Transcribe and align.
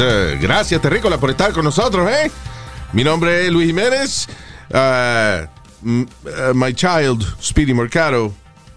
Terricolas. 0.00 0.32
Eh, 0.32 0.38
Gracias, 0.40 0.80
Terrícola, 0.80 1.18
por 1.18 1.30
estar 1.30 1.52
con 1.52 1.64
nosotros, 1.64 2.10
¿eh? 2.10 2.30
Mi 2.92 3.04
nombre 3.04 3.46
es 3.46 3.52
Luis 3.52 3.66
Jiménez. 3.66 4.28
Uh, 4.72 5.46
m- 5.86 6.06
uh, 6.24 6.54
my 6.54 6.72
child, 6.72 7.22
Speedy 7.42 7.74
Mercado. 7.74 8.32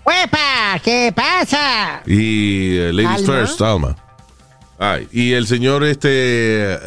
¡Huepa! 0.06 0.80
¿Qué 0.84 1.14
pasa? 1.16 2.02
Y 2.06 2.78
eh, 2.78 2.94
Ladies 2.94 3.28
Alma. 3.28 3.40
First, 3.48 3.62
Alma. 3.62 3.96
Ay, 4.78 5.08
y 5.12 5.32
el 5.32 5.48
señor 5.48 5.84
este 5.84 6.74
eh, 6.74 6.80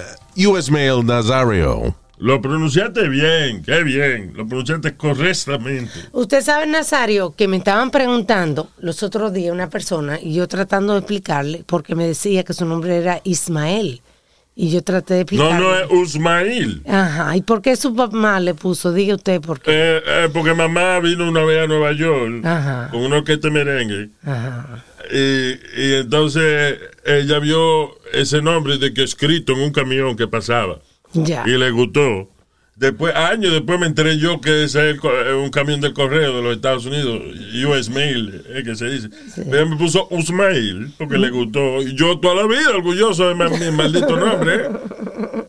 US 0.46 0.70
Mail 0.70 1.04
Nazario. 1.06 1.94
Lo 2.18 2.40
pronunciaste 2.40 3.08
bien, 3.08 3.62
qué 3.62 3.82
bien. 3.84 4.32
Lo 4.34 4.46
pronunciaste 4.46 4.96
correctamente. 4.96 5.90
Usted 6.12 6.42
sabe, 6.42 6.66
Nazario, 6.66 7.34
que 7.34 7.46
me 7.48 7.58
estaban 7.58 7.90
preguntando 7.90 8.70
los 8.78 9.02
otros 9.02 9.32
días 9.32 9.52
una 9.52 9.68
persona 9.70 10.18
y 10.20 10.34
yo 10.34 10.48
tratando 10.48 10.94
de 10.94 11.00
explicarle 11.00 11.62
porque 11.66 11.94
me 11.94 12.06
decía 12.06 12.42
que 12.42 12.52
su 12.54 12.64
nombre 12.64 12.96
era 12.98 13.20
Ismael. 13.24 14.00
Y 14.58 14.70
yo 14.70 14.82
traté 14.82 15.12
de 15.14 15.18
No, 15.36 15.44
explicarle. 15.50 15.58
no 15.60 15.76
es 15.76 15.86
Usmail. 15.90 16.82
Ajá. 16.88 17.36
¿Y 17.36 17.42
por 17.42 17.60
qué 17.60 17.76
su 17.76 17.92
mamá 17.92 18.40
le 18.40 18.54
puso? 18.54 18.90
Diga 18.90 19.14
usted 19.14 19.38
por 19.42 19.60
qué. 19.60 19.70
Eh, 19.70 20.02
eh, 20.06 20.28
porque 20.32 20.54
mamá 20.54 20.98
vino 21.00 21.28
una 21.28 21.44
vez 21.44 21.62
a 21.62 21.66
Nueva 21.66 21.92
York 21.92 22.42
Ajá. 22.42 22.88
con 22.90 23.02
una 23.02 23.18
orquesta 23.18 23.50
merengue. 23.50 24.08
Ajá. 24.24 24.82
Y, 25.12 25.50
y 25.82 25.94
entonces 25.96 26.78
ella 27.04 27.38
vio 27.38 27.98
ese 28.14 28.40
nombre 28.40 28.78
de 28.78 28.94
que 28.94 29.02
escrito 29.02 29.52
en 29.52 29.60
un 29.60 29.72
camión 29.72 30.16
que 30.16 30.26
pasaba. 30.26 30.78
Ya. 31.12 31.44
Y 31.46 31.50
le 31.50 31.70
gustó. 31.70 32.30
Después, 32.76 33.14
años 33.14 33.54
después 33.54 33.80
me 33.80 33.86
enteré 33.86 34.18
yo 34.18 34.38
que 34.42 34.64
ese 34.64 34.90
es 34.90 34.96
el 34.96 35.00
eh, 35.02 35.32
un 35.32 35.48
camión 35.48 35.80
del 35.80 35.94
correo 35.94 36.36
de 36.36 36.42
los 36.42 36.56
Estados 36.56 36.84
Unidos, 36.84 37.22
US 37.66 37.88
Mail, 37.88 38.44
es 38.54 38.64
que 38.64 38.76
se 38.76 38.84
dice. 38.84 39.08
Pero 39.50 39.66
me 39.66 39.76
puso 39.76 40.06
Usmail 40.10 40.92
porque 40.98 41.16
le 41.16 41.30
gustó. 41.30 41.80
Y 41.80 41.94
yo 41.94 42.20
toda 42.20 42.34
la 42.34 42.46
vida 42.46 42.68
orgulloso 42.68 43.30
de 43.30 43.34
mi 43.34 43.70
maldito 43.74 44.14
nombre. 44.18 44.56
¿eh? 44.56 44.68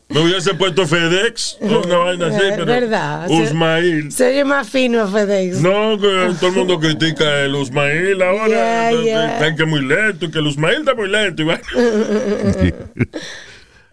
Me 0.08 0.22
hubiese 0.22 0.53
puesto 0.53 0.88
FedEx 0.88 1.58
o 1.59 1.80
una 1.86 1.98
vaina 1.98 2.28
así, 2.28 2.45
Es 2.45 2.53
pero 2.53 2.66
verdad. 2.66 3.30
Usmail. 3.30 4.09
Se 4.09 4.30
oye 4.30 4.45
más 4.45 4.70
fino 4.70 5.05
FedEx. 5.05 5.59
No, 5.59 6.00
que 6.00 6.33
todo 6.39 6.50
el 6.50 6.55
mundo 6.55 6.80
critica 6.80 7.42
el 7.42 7.55
Usmail 7.55 8.22
ahora. 8.22 8.92
Yeah, 8.92 9.38
yeah. 9.38 9.55
Que 9.55 9.64
es 9.64 9.70
muy 9.70 9.81
lento, 9.81 10.31
que 10.31 10.39
el 10.39 10.48
Usmail 10.48 10.78
está 10.80 10.95
muy 10.95 11.09
lento. 11.09 11.44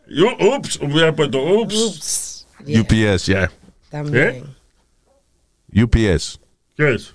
Y, 0.07 0.21
ups, 0.21 0.79
hubiera 0.83 1.17
puesto 1.17 1.43
ups. 1.43 1.75
Ups. 1.75 2.34
UPS, 2.67 3.27
ya. 3.27 3.51
También. 3.91 4.45
UPS. 5.75 6.41
¿Qué 6.77 6.95
es? 6.95 7.15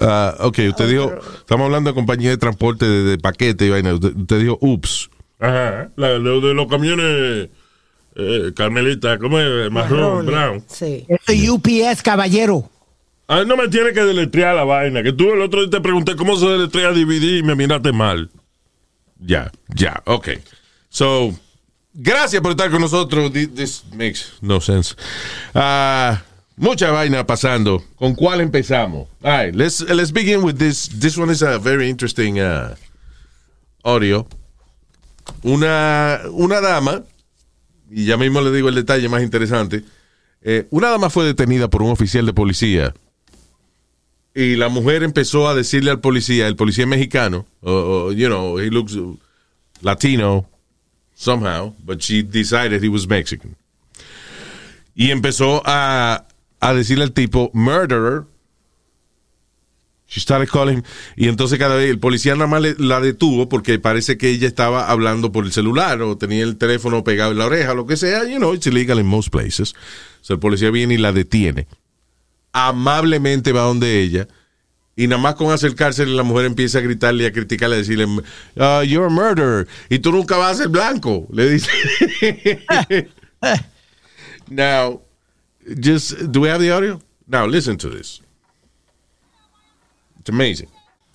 Ah, 0.00 0.36
ok, 0.40 0.58
usted 0.68 0.88
dijo, 0.88 1.12
estamos 1.38 1.66
hablando 1.66 1.90
de 1.90 1.94
compañía 1.94 2.30
de 2.30 2.36
transporte 2.36 2.86
de, 2.86 3.02
de 3.02 3.18
paquete 3.18 3.66
y 3.66 3.70
vaina. 3.70 3.94
Usted, 3.94 4.14
usted 4.16 4.40
dijo, 4.40 4.58
ups. 4.60 5.10
Ajá, 5.40 5.90
la, 5.96 6.08
de 6.10 6.18
los 6.54 6.66
camiones 6.68 7.48
eh, 8.16 8.52
Carmelita, 8.54 9.18
¿cómo 9.18 9.38
es? 9.38 9.70
Marrón, 9.70 10.24
Marrón. 10.24 10.26
brown. 10.26 10.64
Sí. 10.68 11.06
Es 11.08 11.48
UPS, 11.48 12.02
caballero. 12.02 12.68
Ah, 13.28 13.44
no 13.46 13.56
me 13.56 13.68
tiene 13.68 13.92
que 13.92 14.02
deletrear 14.02 14.56
la 14.56 14.64
vaina, 14.64 15.02
que 15.02 15.12
tú 15.12 15.32
el 15.32 15.40
otro 15.40 15.60
día 15.60 15.70
te 15.70 15.80
pregunté 15.80 16.16
cómo 16.16 16.36
se 16.36 16.46
deletrea 16.46 16.90
DVD 16.90 17.38
y 17.38 17.42
me 17.42 17.54
miraste 17.54 17.92
mal. 17.92 18.30
Ya, 19.20 19.52
ya, 19.68 20.02
ok. 20.06 20.28
So, 20.88 21.32
gracias 21.98 22.40
por 22.40 22.52
estar 22.52 22.70
con 22.70 22.80
nosotros. 22.80 23.32
Thi- 23.32 23.46
This 23.48 23.82
makes 23.92 24.20
no 24.40 24.60
sense. 24.60 24.94
Ah, 25.54 26.22
mucha 26.56 26.90
vaina 26.90 27.26
pasando. 27.26 27.82
¿Con 27.96 28.14
cuál 28.14 28.40
empezamos? 28.40 29.08
All 29.22 29.44
right, 29.46 29.54
let's, 29.54 29.80
let's 29.80 30.12
begin 30.12 30.42
with 30.42 30.56
this. 30.56 30.88
This 30.88 31.18
one 31.18 31.30
is 31.32 31.42
a 31.42 31.58
very 31.58 31.88
interesting 31.90 32.38
uh, 32.40 32.74
audio. 33.84 34.26
Una, 35.42 36.20
una 36.32 36.60
dama, 36.60 37.02
y 37.90 38.06
ya 38.06 38.16
mismo 38.16 38.40
le 38.40 38.50
digo 38.50 38.68
el 38.68 38.74
detalle 38.74 39.08
más 39.08 39.22
interesante. 39.22 39.84
eh, 40.42 40.66
una 40.70 40.88
dama 40.88 41.10
fue 41.10 41.24
detenida 41.26 41.68
por 41.68 41.82
un 41.82 41.90
oficial 41.90 42.24
de 42.24 42.32
policía 42.32 42.94
y 44.34 44.54
la 44.54 44.68
mujer 44.68 45.02
empezó 45.02 45.48
a 45.48 45.54
decirle 45.54 45.90
al 45.90 45.98
policía, 46.00 46.46
el 46.46 46.54
policía 46.54 46.86
mexicano, 46.86 47.44
o, 47.60 48.12
you 48.12 48.28
know, 48.28 48.58
he 48.60 48.70
looks 48.70 48.96
Latino 49.82 50.48
somehow, 51.18 51.74
but 51.84 52.00
she 52.00 52.22
decided 52.22 52.82
he 52.82 52.88
was 52.88 53.06
Mexican. 53.08 53.56
Y 54.94 55.10
empezó 55.10 55.62
a, 55.64 56.26
a 56.60 56.74
decirle 56.74 57.04
al 57.04 57.12
tipo, 57.12 57.50
murderer. 57.52 58.24
She 60.06 60.20
started 60.20 60.48
calling. 60.48 60.84
Y 61.16 61.28
entonces 61.28 61.58
cada 61.58 61.76
vez 61.76 61.90
el 61.90 61.98
policía 61.98 62.34
nada 62.34 62.46
más 62.46 62.62
la 62.78 63.00
detuvo 63.00 63.48
porque 63.48 63.78
parece 63.78 64.16
que 64.16 64.30
ella 64.30 64.48
estaba 64.48 64.88
hablando 64.88 65.32
por 65.32 65.44
el 65.44 65.52
celular 65.52 66.00
o 66.00 66.16
tenía 66.16 66.44
el 66.44 66.56
teléfono 66.56 67.04
pegado 67.04 67.32
en 67.32 67.38
la 67.38 67.46
oreja, 67.46 67.74
lo 67.74 67.86
que 67.86 67.98
sea. 67.98 68.24
You 68.24 68.38
know, 68.38 68.54
it's 68.54 68.66
illegal 68.66 68.98
in 68.98 69.06
most 69.06 69.28
places. 69.28 69.74
So 70.22 70.32
el 70.34 70.40
policía 70.40 70.70
viene 70.70 70.94
y 70.94 70.98
la 70.98 71.12
detiene 71.12 71.66
amablemente 72.52 73.52
va 73.52 73.62
donde 73.62 74.00
ella 74.00 74.28
y 74.98 75.06
nada 75.06 75.22
más 75.22 75.36
con 75.36 75.52
acercarse 75.52 76.04
la 76.06 76.24
mujer 76.24 76.46
empieza 76.46 76.78
a 76.78 76.80
gritarle 76.80 77.22
y 77.22 77.26
a 77.26 77.32
criticarle, 77.32 77.76
a 77.76 77.78
decirle, 77.78 78.04
"Uh, 78.04 78.82
you're 78.84 79.06
a 79.06 79.08
murderer 79.08 79.68
y 79.88 80.00
tú 80.00 80.10
nunca 80.10 80.36
vas 80.36 80.52
a 80.56 80.62
ser 80.62 80.68
blanco, 80.68 81.26
le 81.30 81.48
dice. 81.48 81.70
Now, 84.50 85.00
just, 85.80 86.18
do 86.32 86.40
we 86.40 86.48
have 86.48 86.60
the 86.60 86.70
audio? 86.72 86.98
Now, 87.28 87.46
listen 87.46 87.76
to 87.78 87.88
this. 87.88 88.20
It's 90.18 90.30
amazing. 90.30 90.68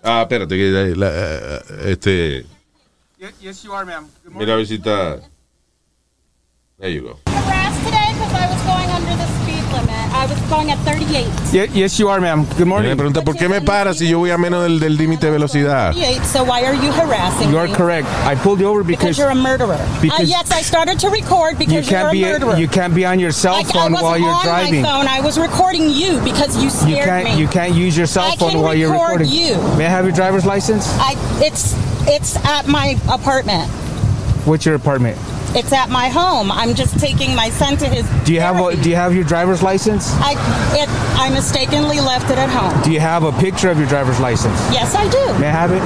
Ah, 0.04 0.22
espérate, 0.22 0.50
que 0.56 0.72
la- 0.72 1.08
la- 1.08 1.62
este, 1.90 2.46
Yes, 3.42 3.64
you 3.64 3.74
are, 3.74 3.86
ma'am. 3.86 4.08
Good 4.24 4.34
mira 4.36 4.54
a 4.54 4.58
ver 4.58 4.66
si 4.68 4.76
está. 4.76 5.20
There 6.80 6.90
you 6.94 7.02
go. 7.02 7.20
I 10.24 10.26
was 10.26 10.40
going 10.50 10.72
at 10.72 10.78
38. 10.86 11.28
Ye- 11.52 11.82
yes, 11.82 12.00
you 12.00 12.08
are, 12.08 12.22
ma'am. 12.22 12.46
Good 12.46 12.60
Me 12.60 12.66
morning. 12.66 12.96
pregunta, 12.96 13.22
¿por 13.24 13.34
qué 13.36 13.50
me 13.50 13.60
para 13.60 13.94
si 13.94 14.08
yo 14.08 14.20
voy 14.20 14.32
a 14.32 14.38
menos 14.38 14.64
del 14.64 14.80
del 14.80 14.96
límite 14.96 15.26
de 15.26 15.32
velocidad? 15.34 15.92
38, 15.92 16.24
so 16.24 16.44
why 16.46 16.64
are 16.64 16.74
you 16.76 16.92
harassing 16.94 17.50
You 17.52 17.58
are 17.58 17.68
me? 17.68 17.74
correct. 17.76 18.08
I 18.26 18.36
pulled 18.36 18.62
you 18.62 18.68
over 18.70 18.84
Because 18.84 19.18
because 19.18 19.18
you're 19.18 19.32
a 19.32 19.36
murderer. 19.36 19.78
because 20.02 20.22
uh, 20.22 20.24
yes, 20.38 20.50
I 20.52 20.62
started 20.62 20.98
to 21.00 21.10
record 21.10 21.54
you 21.60 21.68
because 21.68 21.90
can't 21.90 22.02
you're 22.04 22.08
a 22.08 22.12
be 22.12 22.22
murderer. 22.22 22.56
you 22.58 22.70
can't 22.70 22.96
be 22.96 23.04
on 23.06 23.20
your 23.20 23.32
cell 23.34 23.56
I, 23.56 23.60
I 23.60 23.64
phone 23.64 23.92
wasn't 23.92 24.04
while 24.04 24.18
you're 24.18 24.30
on 24.34 24.44
driving. 24.46 24.82
my 24.84 24.88
phone. 24.90 25.08
I 25.08 25.20
was 25.20 25.38
recording 25.38 25.90
you 25.90 26.22
because 26.24 26.56
you 26.56 26.64
You 26.64 26.70
scared 26.70 27.06
can't 27.10 27.26
me. 27.26 27.42
you 27.42 27.48
can't 27.50 27.74
use 27.76 27.98
your 27.98 28.08
cell 28.08 28.24
I 28.32 28.38
phone 28.38 28.52
can 28.52 28.62
while 28.62 28.74
you're 28.76 28.92
record 28.94 29.20
recording. 29.20 29.30
you. 29.30 29.58
May 29.78 29.88
I 29.88 29.90
have 29.90 30.06
your 30.06 30.14
driver's 30.16 30.46
license? 30.46 30.88
I 31.00 31.16
it's 31.44 31.76
it's 32.08 32.38
at 32.46 32.68
my 32.70 32.96
apartment. 33.12 33.70
What's 34.46 34.66
your 34.66 34.76
apartment? 34.76 35.18
It's 35.56 35.72
at 35.72 35.90
my 35.90 36.10
home. 36.10 36.52
I'm 36.52 36.74
just 36.74 37.00
taking 37.00 37.36
my 37.36 37.50
son 37.50 37.78
to 37.78 37.86
his. 37.88 38.06
Do 38.26 38.34
you 38.34 38.40
have 38.40 38.60
a, 38.60 38.76
do 38.76 38.90
you 38.90 38.96
have 38.96 39.14
your 39.14 39.24
driver's 39.24 39.62
license? 39.62 40.12
I 40.18 40.34
it 40.74 40.90
I 41.20 41.30
mistakenly 41.30 42.00
left 42.00 42.32
it 42.32 42.38
at 42.38 42.50
home. 42.50 42.74
Do 42.84 42.92
you 42.92 43.00
have 43.00 43.24
a 43.24 43.32
picture 43.34 43.70
of 43.70 43.78
your 43.78 43.88
driver's 43.88 44.20
license? 44.20 44.60
Yes, 44.72 44.96
I 44.96 45.08
do. 45.10 45.40
May 45.40 45.48
I 45.48 45.52
have 45.52 45.72
it? 45.72 45.84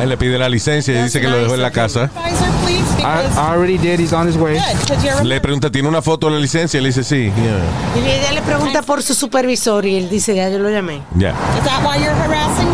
Él 0.00 0.08
le 0.08 0.16
pide 0.16 0.38
la 0.38 0.48
licencia 0.48 0.92
y 0.92 1.02
dice 1.02 1.20
que 1.20 1.28
lo 1.28 1.38
dejó 1.38 1.54
en 1.54 1.62
la 1.62 1.70
casa. 1.70 2.08
Supervisor, 2.08 2.48
please, 2.64 3.04
I, 3.04 3.52
already 3.52 3.78
did. 3.78 4.00
He's 4.00 4.12
on 4.12 4.26
his 4.26 4.36
way. 4.36 4.54
good, 4.54 4.80
because 4.80 5.04
you're 5.04 5.20
a 5.20 5.24
Le 5.24 5.40
pregunta, 5.40 5.70
¿tiene 5.70 5.88
una 5.88 6.02
foto 6.02 6.26
de 6.26 6.34
la 6.34 6.40
licencia? 6.40 6.80
Le 6.80 6.88
dice, 6.88 7.04
sí. 7.04 7.32
Yeah. 7.36 8.02
Y 8.02 8.10
ella 8.10 8.32
le 8.32 8.42
pregunta 8.42 8.82
por 8.82 9.02
su 9.02 9.14
supervisor 9.14 9.86
y 9.86 9.96
él 9.96 10.08
dice, 10.08 10.34
ya 10.34 10.48
yo 10.48 10.58
lo 10.58 10.68
llamé. 10.68 11.02
Yeah. 11.16 11.30
Is 11.56 11.64
that 11.64 11.82
why 11.84 11.96
you're 11.96 12.14
harassing 12.14 12.73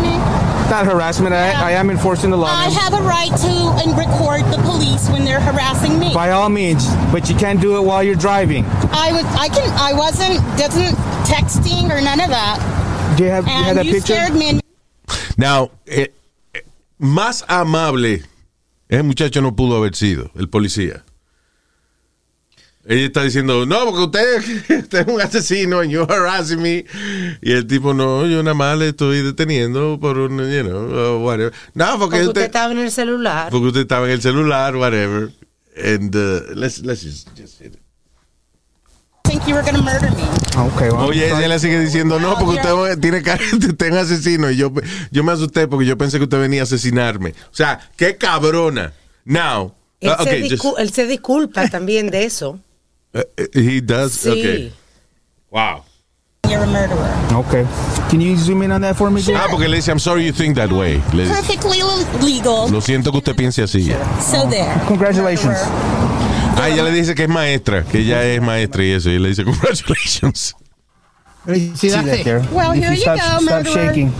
Not 0.71 0.85
harassment. 0.85 1.33
I, 1.33 1.51
I 1.51 1.71
am 1.71 1.89
enforcing 1.89 2.29
the 2.29 2.37
law. 2.37 2.47
I 2.47 2.69
have 2.69 2.93
a 2.93 3.01
right 3.03 3.27
to 3.29 3.83
and 3.83 3.91
record 3.97 4.45
the 4.55 4.61
police 4.63 5.09
when 5.09 5.25
they're 5.25 5.41
harassing 5.41 5.99
me. 5.99 6.13
By 6.13 6.31
all 6.31 6.47
means, 6.47 6.87
but 7.11 7.29
you 7.29 7.35
can't 7.35 7.59
do 7.59 7.75
it 7.75 7.81
while 7.81 8.01
you're 8.01 8.15
driving. 8.15 8.63
I 8.89 9.11
was 9.11 9.25
I 9.35 9.49
can 9.49 9.69
I 9.75 9.91
wasn't 9.93 10.39
doesn't 10.57 10.95
texting 11.27 11.91
or 11.91 12.01
none 12.01 12.21
of 12.21 12.29
that. 12.29 13.15
Do 13.17 13.25
you 13.25 13.29
have, 13.31 13.43
do 13.43 13.51
you 13.51 13.57
have 13.57 13.67
And 13.67 13.77
that 13.79 13.85
you 13.85 13.95
picture? 13.95 14.13
scared 14.13 14.33
me 14.33 14.49
and 14.49 14.61
Now, 15.37 15.71
eh, 15.87 16.07
eh, 16.53 16.61
más 17.01 17.43
amable 17.49 18.23
ese 18.87 19.03
muchacho 19.03 19.41
no 19.41 19.53
pudo 19.53 19.75
haber 19.75 19.93
sido, 19.95 20.31
el 20.39 20.47
policía. 20.47 21.03
Ella 22.85 23.05
está 23.05 23.23
diciendo, 23.23 23.65
no, 23.65 23.85
porque 23.85 24.03
usted, 24.03 24.79
usted 24.79 25.07
es 25.07 25.13
un 25.13 25.21
asesino 25.21 25.79
and 25.81 25.91
you're 25.91 26.11
harassing 26.11 26.61
me. 26.61 26.85
Y 27.41 27.51
el 27.51 27.67
tipo, 27.67 27.93
no, 27.93 28.25
yo 28.25 28.41
nada 28.41 28.55
más 28.55 28.77
le 28.77 28.89
estoy 28.89 29.21
deteniendo 29.21 29.99
por 29.99 30.17
un, 30.17 30.39
you 30.39 30.63
know, 30.63 31.17
uh, 31.17 31.23
whatever. 31.23 31.53
No, 31.73 31.85
porque, 31.99 31.99
Porque 31.99 32.17
usted 32.17 32.27
usted, 32.27 32.41
estaba 32.43 32.71
en 32.71 32.79
el 32.79 32.91
celular. 32.91 33.51
porque 33.51 33.67
usted 33.67 33.81
estaba 33.81 34.05
en 34.07 34.13
el 34.13 34.21
celular, 34.21 34.75
whatever. 34.75 35.31
And 35.77 36.15
uh, 36.15 36.53
let's, 36.55 36.79
let's 36.79 37.03
just, 37.03 37.29
just 37.37 37.59
hit 37.61 37.75
it. 37.75 37.81
think 39.31 39.47
you 39.47 39.55
were 39.55 39.63
going 39.63 39.75
to 39.75 39.81
murder 39.81 40.11
me. 40.11 40.23
Okay, 40.73 40.89
well. 40.91 41.07
Oye, 41.09 41.27
ella 41.27 41.47
le 41.47 41.59
sigue 41.59 41.79
diciendo, 41.79 42.19
no, 42.19 42.35
porque 42.37 42.59
usted 42.59 42.99
tiene 42.99 43.21
cara 43.21 43.41
de 43.57 43.67
usted 43.67 43.85
es 43.87 43.91
un 43.91 43.97
asesino. 43.97 44.51
Y 44.51 44.57
yo, 44.57 44.71
yo 45.11 45.23
me 45.23 45.31
asusté 45.31 45.67
porque 45.67 45.85
yo 45.85 45.97
pensé 45.97 46.17
que 46.17 46.25
usted 46.25 46.39
venía 46.39 46.61
a 46.61 46.63
asesinarme. 46.63 47.33
O 47.51 47.55
sea, 47.55 47.79
qué 47.95 48.17
cabrona. 48.17 48.93
Now, 49.23 49.73
Él, 49.99 50.11
uh, 50.11 50.15
se 50.15 50.21
okay, 50.23 50.49
just, 50.49 50.63
discu- 50.63 50.75
él 50.77 50.91
se 50.91 51.07
disculpa 51.07 51.67
también 51.69 52.09
de 52.09 52.25
eso. 52.25 52.59
Uh, 53.13 53.23
he 53.53 53.81
does, 53.81 54.13
Sí. 54.17 54.29
okay. 54.31 54.73
Wow. 55.49 55.83
You're 56.49 56.63
a 56.63 56.67
murderer. 56.67 57.09
Okay. 57.45 57.65
Can 58.09 58.19
you 58.19 58.35
zoom 58.35 58.61
in 58.63 58.71
on 58.71 58.81
that 58.81 58.95
for 58.97 59.09
me, 59.09 59.21
Jay? 59.21 59.33
Ah, 59.35 59.47
porque 59.49 59.67
le 59.69 59.75
dice, 59.77 59.89
I'm 59.89 59.99
sorry 59.99 60.25
you 60.25 60.33
think 60.33 60.55
that 60.55 60.71
way. 60.71 61.01
Le 61.13 61.23
dice, 61.23 61.35
Perfectly 61.35 61.81
legal. 62.21 62.69
Lo 62.71 62.81
siento 62.81 63.11
que 63.11 63.17
usted 63.19 63.35
piense 63.35 63.61
así. 63.63 63.89
So 64.21 64.49
there. 64.49 64.73
Congratulations. 64.87 65.57
Ah, 66.57 66.67
ella 66.69 66.83
le 66.83 66.91
dice 66.91 67.15
que 67.15 67.23
es 67.23 67.29
maestra, 67.29 67.83
que 67.83 67.99
ella 67.99 68.23
es 68.23 68.41
maestra 68.41 68.83
y 68.83 68.91
eso. 68.91 69.09
Y 69.09 69.17
le 69.19 69.29
dice, 69.29 69.43
congratulations. 69.45 70.55
Well, 71.45 72.71
here 72.73 72.93
you 72.93 73.01
stop, 73.01 73.17
go, 73.17 73.23
stop 73.23 73.41
murderer. 73.43 73.73
shaking. 73.73 74.13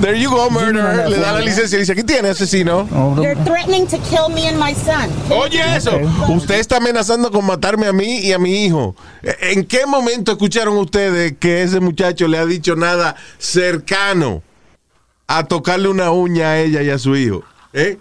There 0.00 0.14
you 0.14 0.28
go, 0.30 0.48
that 0.50 1.08
Le 1.08 1.18
da 1.18 1.32
la 1.32 1.40
licencia 1.40 1.76
y 1.76 1.80
dice, 1.80 1.94
¿qué 1.94 2.04
tiene, 2.04 2.28
asesino? 2.28 2.86
You're 3.16 3.34
threatening 3.44 3.86
to 3.86 3.98
kill 4.10 4.28
me 4.28 4.46
and 4.46 4.58
my 4.58 4.74
son. 4.74 5.10
Oye 5.30 5.60
eso, 5.74 5.98
usted 6.28 6.56
está 6.56 6.76
amenazando 6.76 7.30
con 7.30 7.46
matarme 7.46 7.86
a 7.86 7.92
mí 7.92 8.18
y 8.20 8.32
a 8.32 8.38
mi 8.38 8.64
hijo. 8.66 8.94
¿En 9.22 9.64
qué 9.64 9.86
momento 9.86 10.32
escucharon 10.32 10.76
ustedes 10.76 11.34
que 11.40 11.62
ese 11.62 11.80
muchacho 11.80 12.28
le 12.28 12.38
ha 12.38 12.44
dicho 12.44 12.76
nada 12.76 13.16
cercano 13.38 14.42
a 15.26 15.44
tocarle 15.44 15.88
una 15.88 16.10
uña 16.10 16.50
a 16.50 16.58
ella 16.58 16.82
y 16.82 16.90
a 16.90 16.98
su 16.98 17.16
hijo? 17.16 17.42
¿Eh? 17.72 17.98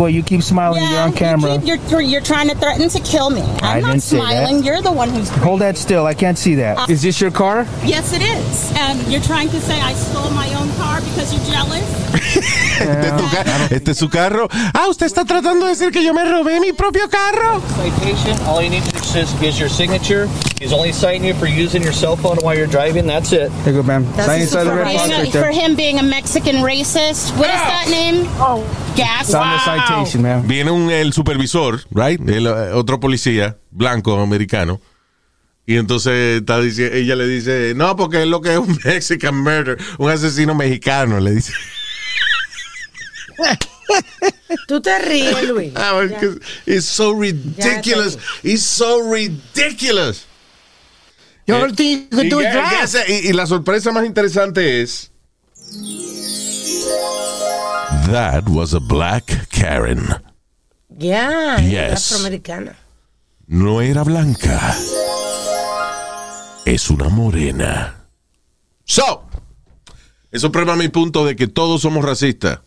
Boy, 0.00 0.06
you 0.06 0.22
keep 0.22 0.42
smiling. 0.42 0.82
You're 0.82 0.98
on 0.98 1.10
you 1.10 1.16
camera. 1.16 1.58
keep- 1.58 1.90
you're, 1.90 2.00
you're 2.00 2.22
trying 2.22 2.48
to 2.48 2.54
threaten 2.56 2.88
to 2.88 3.00
kill 3.00 3.28
me. 3.28 3.42
I 3.60 3.76
I'm 3.76 3.82
not 3.82 3.90
didn't 3.90 4.02
say 4.02 4.16
that. 4.16 4.22
smiling. 4.46 4.64
You're 4.64 4.80
the 4.80 4.90
one 4.90 5.10
who's. 5.10 5.28
Hold 5.28 5.60
that 5.60 5.76
still. 5.76 6.06
I 6.06 6.14
can't 6.14 6.38
see 6.38 6.54
that. 6.54 6.78
Uh, 6.78 6.86
is 6.88 7.02
this 7.02 7.20
your 7.20 7.30
car? 7.30 7.66
Yes, 7.84 8.14
it 8.14 8.22
is. 8.22 8.72
And 8.78 8.96
you're 9.12 9.20
trying 9.20 9.50
to 9.50 9.60
say 9.60 9.78
I 9.78 9.92
stole 9.92 10.30
my 10.30 10.48
own 10.54 10.70
car 10.80 11.02
because 11.02 11.34
you're 11.34 11.44
jealous? 11.52 11.84
Este 12.80 13.04
es, 13.04 13.12
tu 13.20 13.28
ca- 13.28 13.68
este 13.70 13.88
es 13.90 13.98
su 13.98 14.08
carro. 14.08 14.48
Ah, 14.50 14.86
usted 14.88 15.04
está 15.04 15.26
tratando 15.26 15.66
de 15.66 15.72
decir 15.72 15.92
que 15.92 16.02
yo 16.02 16.14
me 16.14 16.24
robé 16.24 16.58
mi 16.60 16.72
propio 16.72 17.08
carro. 17.10 17.60
citation. 17.76 18.40
All 18.46 18.62
you 18.62 18.70
need 18.70 18.82
to 18.84 18.90
do 18.92 19.18
is, 19.20 19.42
is 19.42 19.60
your 19.60 19.68
signature. 19.68 20.26
He's 20.58 20.72
only 20.72 20.90
citing 20.92 21.22
you 21.24 21.34
for 21.34 21.46
using 21.46 21.82
your 21.82 21.92
cell 21.92 22.16
phone 22.16 22.38
while 22.38 22.56
you're 22.56 22.66
driving. 22.66 23.06
That's 23.06 23.32
it. 23.32 23.50
There 23.64 23.74
you 23.74 23.82
go, 23.82 23.86
ma'am. 23.86 24.04
That's 24.16 24.26
Sign 24.26 24.38
a 24.40 24.42
inside 24.42 24.64
the 24.64 24.70
red 24.74 24.86
supervisor. 24.86 24.96
box 24.96 25.08
Being 25.08 25.20
a- 25.20 25.22
right 25.24 25.32
for 25.32 25.38
there. 25.40 25.52
him 25.52 25.76
being 25.76 25.98
a 25.98 26.02
Mexican 26.02 26.56
racist. 26.56 27.36
What 27.36 27.50
is 27.50 27.60
ah! 27.60 27.68
that 27.84 27.88
name? 27.90 28.24
Oh, 28.40 28.64
gas. 28.96 29.28
It's 29.28 29.34
Viene 30.44 30.70
un, 30.70 30.90
el 30.90 31.12
supervisor, 31.12 31.80
right? 31.90 32.20
El, 32.28 32.46
eh, 32.46 32.72
otro 32.72 33.00
policía 33.00 33.58
blanco 33.70 34.18
americano. 34.20 34.80
Y 35.66 35.76
entonces 35.76 36.40
está 36.40 36.60
dice, 36.60 36.98
ella 36.98 37.14
le 37.16 37.26
dice, 37.26 37.74
no, 37.76 37.94
porque 37.96 38.22
es 38.22 38.28
lo 38.28 38.40
que 38.40 38.52
es 38.52 38.58
un 38.58 38.78
Mexican 38.84 39.36
murder, 39.36 39.78
un 39.98 40.10
asesino 40.10 40.54
mexicano, 40.54 41.20
le 41.20 41.32
dice. 41.32 41.52
Tú 44.66 44.80
te 44.80 44.98
ríes, 44.98 45.48
Luis. 45.48 45.72
Ah, 45.76 46.00
It's 46.66 46.86
so 46.86 47.12
ridiculous. 47.12 48.18
It's 48.42 48.62
so 48.62 49.00
ridiculous. 49.10 50.26
Eh, 51.46 51.52
you 51.52 52.08
could 52.10 52.28
do 52.28 52.40
y 53.08 53.32
la 53.32 53.46
sorpresa 53.46 53.90
más 53.90 54.04
interesante 54.06 54.82
es. 54.82 55.10
That 58.10 58.48
was 58.48 58.74
a 58.74 58.80
black 58.80 59.48
Karen. 59.50 60.06
Ya, 60.88 61.58
Yes. 61.58 62.12
afroamericana. 62.12 62.76
No 63.46 63.80
era 63.80 64.02
blanca. 64.04 64.74
Es 66.64 66.90
una 66.90 67.08
morena. 67.08 68.06
So, 68.84 69.24
eso 70.30 70.50
prueba 70.52 70.76
mi 70.76 70.88
punto 70.88 71.24
de 71.24 71.36
que 71.36 71.46
todos 71.46 71.82
somos 71.82 72.04
racistas. 72.04 72.60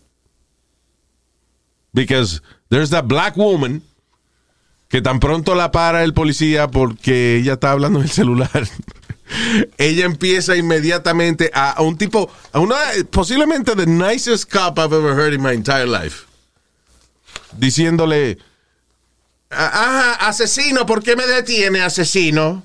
Because 1.94 2.42
there's 2.70 2.90
that 2.90 3.06
black 3.08 3.36
woman 3.38 3.84
que 4.90 5.02
tan 5.02 5.20
pronto 5.20 5.56
la 5.56 5.72
para 5.72 6.04
el 6.04 6.14
policía 6.14 6.68
porque 6.70 7.38
ella 7.38 7.54
está 7.54 7.72
hablando 7.72 8.00
en 8.00 8.06
el 8.06 8.12
celular. 8.12 8.50
ella 9.78 10.06
empieza 10.06 10.56
inmediatamente 10.56 11.52
a, 11.54 11.82
un 11.82 11.98
tipo, 11.98 12.30
a 12.52 12.60
una, 12.60 12.76
posiblemente 13.12 13.76
the 13.76 13.86
nicest 13.86 14.52
cop 14.52 14.78
I've 14.78 14.94
ever 14.94 15.16
heard 15.16 15.34
in 15.34 15.42
my 15.42 15.54
entire 15.54 15.88
life. 15.88 16.26
Diciéndole, 17.58 18.38
Ajá, 19.56 20.14
asesino, 20.28 20.86
¿por 20.86 21.04
qué 21.04 21.16
me 21.16 21.28
detiene, 21.28 21.82
asesino? 21.82 22.64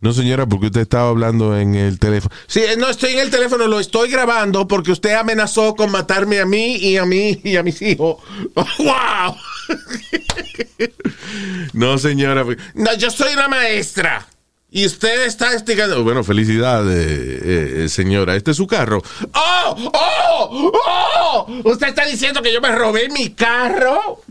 No, 0.00 0.14
señora, 0.14 0.46
porque 0.46 0.66
usted 0.66 0.80
estaba 0.80 1.10
hablando 1.10 1.58
en 1.58 1.74
el 1.74 1.98
teléfono. 1.98 2.34
Sí, 2.46 2.62
no 2.78 2.88
estoy 2.88 3.12
en 3.12 3.18
el 3.18 3.30
teléfono, 3.30 3.66
lo 3.66 3.78
estoy 3.78 4.10
grabando 4.10 4.66
porque 4.66 4.92
usted 4.92 5.12
amenazó 5.12 5.76
con 5.76 5.90
matarme 5.90 6.40
a 6.40 6.46
mí 6.46 6.76
y 6.76 6.96
a 6.96 7.04
mí 7.04 7.38
y 7.44 7.56
a 7.56 7.62
mis 7.62 7.82
hijos. 7.82 8.16
¡Wow! 8.78 9.36
no, 11.74 11.98
señora. 11.98 12.46
No, 12.74 12.94
yo 12.94 13.10
soy 13.10 13.34
una 13.34 13.48
maestra. 13.48 14.26
Y 14.72 14.86
usted 14.86 15.26
está 15.26 15.52
estigando. 15.54 16.02
Bueno, 16.04 16.22
felicidades, 16.22 16.96
eh, 16.96 17.84
eh, 17.84 17.88
señora. 17.88 18.36
Este 18.36 18.52
es 18.52 18.56
su 18.56 18.66
carro. 18.66 19.02
¡Oh! 19.34 19.90
¡Oh! 19.92 20.72
¡Oh! 20.86 21.46
¿Usted 21.64 21.88
está 21.88 22.06
diciendo 22.06 22.40
que 22.40 22.52
yo 22.52 22.60
me 22.60 22.70
robé 22.70 23.08
mi 23.08 23.30
carro? 23.30 24.22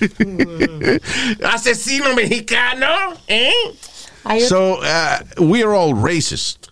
asesino 1.44 2.14
mexicano, 2.14 2.86
¿eh? 3.28 3.52
So, 4.48 4.80
uh, 4.80 5.18
we 5.38 5.62
are 5.62 5.74
all 5.74 5.94
racist. 5.94 6.70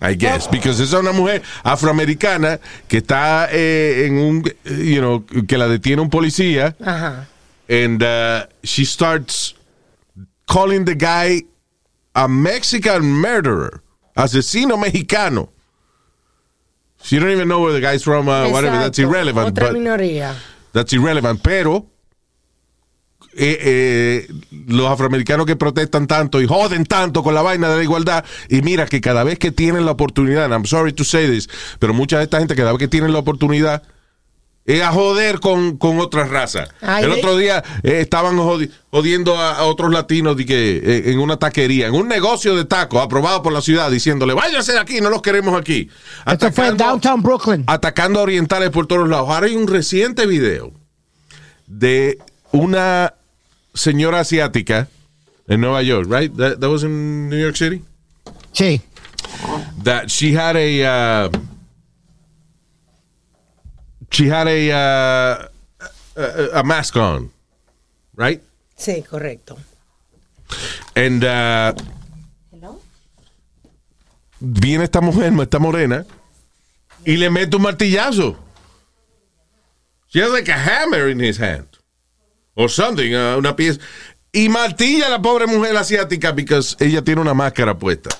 I 0.00 0.14
guess, 0.14 0.46
because 0.48 0.80
es 0.80 0.92
una 0.92 1.12
mujer 1.12 1.42
afroamericana 1.64 2.60
que 2.86 2.98
está 2.98 3.48
eh, 3.50 4.06
en 4.06 4.18
un, 4.18 4.44
you 4.64 5.00
know, 5.00 5.26
que 5.46 5.58
la 5.58 5.66
detiene 5.66 6.00
un 6.00 6.08
policía, 6.08 6.76
Ajá. 6.80 7.26
and 7.68 8.00
uh, 8.00 8.46
she 8.62 8.84
starts 8.84 9.54
calling 10.46 10.84
the 10.84 10.94
guy 10.94 11.42
a 12.18 12.26
Mexican 12.26 13.04
murderer, 13.04 13.80
asesino 14.16 14.76
mexicano. 14.76 15.50
She 17.00 17.18
don't 17.20 17.30
even 17.30 17.46
know 17.46 17.60
where 17.60 17.72
the 17.72 17.80
guy's 17.80 18.02
from, 18.02 18.28
uh, 18.28 18.48
whatever. 18.50 18.76
That's 18.76 18.98
irrelevant. 18.98 19.56
Otra 19.56 19.68
but- 19.68 19.74
minoría. 19.74 20.34
That's 20.72 20.92
irrelevant, 20.92 21.40
pero 21.42 21.86
eh, 23.36 23.58
eh, 23.60 24.28
los 24.66 24.88
afroamericanos 24.90 25.46
que 25.46 25.54
protestan 25.54 26.08
tanto 26.08 26.40
y 26.40 26.46
joden 26.46 26.84
tanto 26.84 27.22
con 27.22 27.34
la 27.34 27.42
vaina 27.42 27.68
de 27.70 27.76
la 27.76 27.82
igualdad, 27.84 28.24
y 28.48 28.62
mira 28.62 28.86
que 28.86 29.00
cada 29.00 29.22
vez 29.22 29.38
que 29.38 29.52
tienen 29.52 29.86
la 29.86 29.92
oportunidad, 29.92 30.44
and 30.44 30.52
I'm 30.52 30.66
sorry 30.66 30.92
to 30.92 31.04
say 31.04 31.28
this, 31.28 31.48
pero 31.78 31.94
mucha 31.94 32.18
de 32.18 32.24
esta 32.24 32.40
gente 32.40 32.56
cada 32.56 32.72
vez 32.72 32.80
que 32.80 32.88
tienen 32.88 33.12
la 33.12 33.20
oportunidad 33.20 33.84
es 34.68 34.82
a 34.82 34.92
joder 34.92 35.40
con, 35.40 35.78
con 35.78 35.98
otras 35.98 36.28
razas. 36.28 36.68
Ay, 36.82 37.04
El 37.04 37.12
otro 37.12 37.36
día 37.36 37.64
eh, 37.82 38.00
estaban 38.00 38.36
jodi- 38.36 38.70
jodiendo 38.90 39.36
a, 39.36 39.56
a 39.56 39.64
otros 39.64 39.90
latinos 39.90 40.36
de 40.36 40.44
que, 40.46 40.76
eh, 40.76 41.02
en 41.10 41.18
una 41.18 41.38
taquería, 41.38 41.86
en 41.86 41.94
un 41.94 42.06
negocio 42.06 42.54
de 42.54 42.64
tacos 42.66 43.02
aprobado 43.02 43.42
por 43.42 43.52
la 43.52 43.62
ciudad, 43.62 43.90
diciéndole, 43.90 44.34
váyanse 44.34 44.72
de 44.72 44.78
aquí, 44.78 45.00
no 45.00 45.08
los 45.10 45.22
queremos 45.22 45.58
aquí. 45.58 45.88
Esto 46.26 46.52
fue 46.52 46.66
en 46.68 46.74
Atacando- 46.74 46.84
Downtown 46.84 47.22
Brooklyn. 47.22 47.64
atacando 47.66 48.20
a 48.20 48.22
orientales 48.24 48.70
por 48.70 48.86
todos 48.86 49.08
lados. 49.08 49.28
Ahora 49.30 49.46
hay 49.46 49.56
un 49.56 49.66
reciente 49.66 50.26
video 50.26 50.70
de 51.66 52.18
una 52.52 53.14
señora 53.74 54.20
asiática 54.20 54.88
en 55.46 55.60
Nueva 55.62 55.82
York, 55.82 56.06
right? 56.10 56.34
That, 56.36 56.58
that 56.60 56.68
was 56.70 56.82
in 56.82 57.28
New 57.30 57.38
York 57.38 57.56
City. 57.56 57.82
Sí. 58.52 58.80
That 59.84 60.08
she 60.08 60.34
had 60.36 60.56
a 60.56 61.26
uh, 61.26 61.30
she 64.10 64.28
had 64.28 64.48
a, 64.48 64.70
uh, 64.72 65.48
a 66.16 66.60
a 66.60 66.62
mask 66.64 66.96
on, 66.96 67.30
right? 68.16 68.42
Sí, 68.76 69.02
correcto. 69.02 69.56
And 70.94 71.24
uh, 71.24 71.74
Hello? 72.52 72.80
viene 74.40 74.84
esta 74.84 75.00
mujer, 75.00 75.32
esta 75.40 75.58
morena, 75.58 76.06
y 77.04 77.16
le 77.16 77.30
mete 77.30 77.56
un 77.56 77.62
martillazo. 77.62 78.36
She 80.08 80.20
has 80.20 80.30
like 80.30 80.48
a 80.48 80.56
hammer 80.56 81.08
in 81.08 81.20
his 81.20 81.38
hand. 81.38 81.66
Or 82.54 82.68
something, 82.68 83.14
uh, 83.14 83.36
una 83.38 83.54
pieza. 83.54 83.80
Y 84.32 84.48
martilla 84.48 85.06
a 85.06 85.10
la 85.10 85.22
pobre 85.22 85.46
mujer 85.46 85.76
asiática 85.76 86.32
because 86.32 86.76
ella 86.80 87.02
tiene 87.02 87.20
una 87.20 87.34
máscara 87.34 87.78
puesta. 87.78 88.10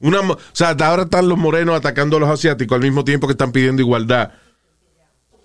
Una, 0.00 0.20
o 0.20 0.38
sea, 0.52 0.76
ahora 0.80 1.04
están 1.04 1.28
los 1.28 1.38
morenos 1.38 1.76
atacando 1.76 2.16
a 2.16 2.20
los 2.20 2.28
asiáticos 2.28 2.76
al 2.76 2.82
mismo 2.82 3.04
tiempo 3.04 3.26
que 3.26 3.32
están 3.32 3.52
pidiendo 3.52 3.82
igualdad. 3.82 4.32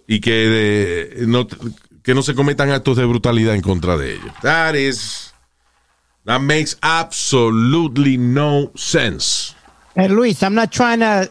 Y 0.08 0.20
que 0.20 0.32
de- 0.32 1.28
no, 1.28 1.48
que 2.04 2.14
no 2.14 2.22
se 2.24 2.36
cometan 2.36 2.72
actos 2.72 2.98
de 2.98 3.06
brutalidad 3.06 3.56
en 3.56 3.62
contra 3.62 3.96
de 3.98 4.16
ellos. 4.16 4.32
That 4.42 4.76
is, 4.76 5.34
that 6.26 6.40
makes 6.40 6.78
absolutely 6.82 8.18
no 8.18 8.72
sense. 8.76 9.54
Eh, 9.96 10.10
Luis, 10.10 10.42
I'm 10.42 10.56
not 10.56 10.72
trying 10.72 11.00
to 11.00 11.30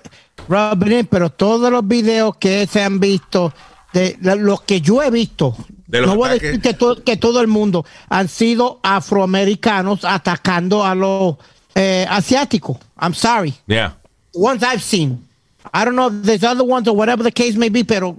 rub 0.49 0.83
it 0.87 0.93
in, 0.93 1.07
pero 1.07 1.31
todos 1.31 1.71
los 1.71 1.87
videos 1.87 2.37
que 2.39 2.67
se 2.67 2.83
han 2.83 2.99
visto, 3.01 3.53
de 3.93 4.17
los 4.39 4.63
que 4.63 4.81
yo 4.81 5.03
he 5.03 5.11
visto, 5.11 5.55
no 5.89 6.17
voy 6.17 6.31
a 6.31 6.33
decir 6.35 6.61
que, 6.63 6.73
to- 6.73 7.03
que 7.05 7.17
todo 7.19 7.41
el 7.43 7.49
mundo 7.49 7.85
han 8.09 8.29
sido 8.29 8.81
afroamericanos 8.83 10.05
atacando 10.05 10.85
a 10.85 10.95
los 10.95 11.37
eh, 11.75 12.07
asiáticos. 12.09 12.79
I'm 13.01 13.13
sorry. 13.15 13.53
Yeah. 13.67 13.97
Ones 14.33 14.63
I've 14.63 14.81
seen. 14.83 15.27
I 15.73 15.85
don't 15.85 15.95
know 15.97 16.09
if 16.09 16.23
there's 16.25 16.45
other 16.45 16.65
ones 16.65 16.89
or 16.89 16.95
whatever 16.97 17.23
the 17.23 17.33
case 17.33 17.57
may 17.57 17.69
be, 17.71 17.85
pero 17.85 18.17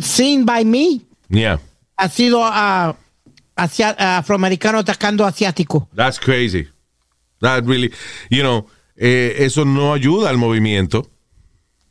seen 0.00 0.44
by 0.44 0.64
me 0.64 1.02
Yeah. 1.28 1.58
ha 1.98 2.08
sido 2.08 2.40
ah, 2.42 2.94
asia- 3.56 3.96
afroamericano 4.18 4.78
atacando 4.78 5.24
a 5.24 5.28
asiáticos. 5.28 5.84
That's 5.94 6.18
crazy. 6.18 6.68
That 7.40 7.64
really, 7.66 7.92
you 8.30 8.42
know, 8.42 8.66
eh, 8.96 9.36
eso 9.44 9.64
no 9.64 9.92
ayuda 9.92 10.30
al 10.30 10.36
movimiento 10.38 11.08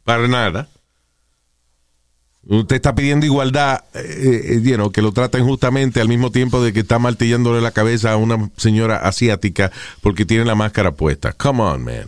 para 0.04 0.28
nada. 0.28 0.68
Usted 2.48 2.76
está 2.76 2.94
pidiendo 2.94 3.26
igualdad, 3.26 3.84
eh, 3.96 4.42
eh, 4.56 4.62
you 4.62 4.76
know, 4.76 4.92
que 4.92 5.02
lo 5.02 5.12
traten 5.12 5.44
justamente 5.44 6.00
al 6.00 6.08
mismo 6.08 6.32
tiempo 6.32 6.62
de 6.64 6.74
que 6.74 6.82
está 6.82 7.00
martillándole 7.00 7.60
la 7.60 7.72
cabeza 7.72 8.12
a 8.12 8.18
una 8.18 8.52
señora 8.56 8.98
asiática 8.98 9.72
porque 10.02 10.26
tiene 10.26 10.46
la 10.46 10.54
máscara 10.54 10.92
puesta. 10.92 11.34
Come 11.34 11.64
on, 11.64 11.84
man. 11.84 12.08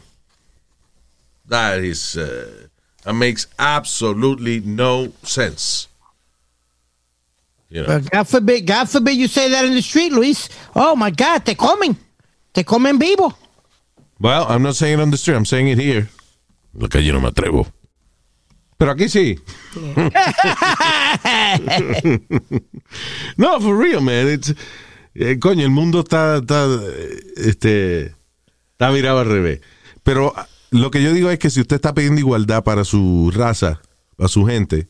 That 1.49 1.79
is, 1.79 2.15
uh, 2.15 2.66
that 3.07 3.13
makes 3.13 3.47
absolutely 3.57 4.59
no 4.59 5.13
sense. 5.23 5.87
You 7.69 7.83
know. 7.83 8.01
God 8.01 8.27
forbid, 8.27 8.67
God 8.67 8.89
forbid 8.89 9.15
you 9.15 9.29
say 9.29 9.49
that 9.49 9.63
in 9.63 9.73
the 9.73 9.81
street, 9.81 10.11
Luis. 10.11 10.49
Oh 10.75 10.93
my 10.93 11.09
God, 11.09 11.45
te 11.45 11.55
comen. 11.55 11.95
Te 12.53 12.65
comen 12.65 12.99
vivo. 12.99 13.31
Well, 14.19 14.45
I'm 14.49 14.61
not 14.61 14.75
saying 14.75 14.99
it 14.99 15.01
on 15.01 15.11
the 15.11 15.17
street, 15.17 15.35
I'm 15.35 15.45
saying 15.45 15.69
it 15.69 15.77
here. 15.77 16.09
La 16.73 16.89
calle 16.89 17.13
no 17.13 17.21
me 17.21 17.29
atrevo. 17.29 17.65
Pero 18.77 18.91
aquí 18.93 19.07
sí. 19.07 19.39
no, 23.37 23.59
for 23.61 23.77
real, 23.77 24.01
man. 24.01 24.27
It's- 24.27 24.53
eh, 25.15 25.39
coño, 25.39 25.63
el 25.63 25.69
mundo 25.71 26.01
está, 26.01 26.39
está, 26.39 26.67
este, 27.37 28.13
está 28.73 28.91
virado 28.91 29.19
al 29.19 29.27
revés. 29.29 29.61
Pero 30.03 30.33
lo 30.71 30.91
que 30.91 31.01
yo 31.01 31.13
digo 31.13 31.29
es 31.29 31.39
que 31.39 31.49
si 31.49 31.61
usted 31.61 31.77
está 31.77 31.93
pidiendo 31.93 32.19
igualdad 32.19 32.63
para 32.63 32.83
su 32.83 33.31
raza, 33.33 33.81
para 34.15 34.27
su 34.27 34.45
gente, 34.45 34.87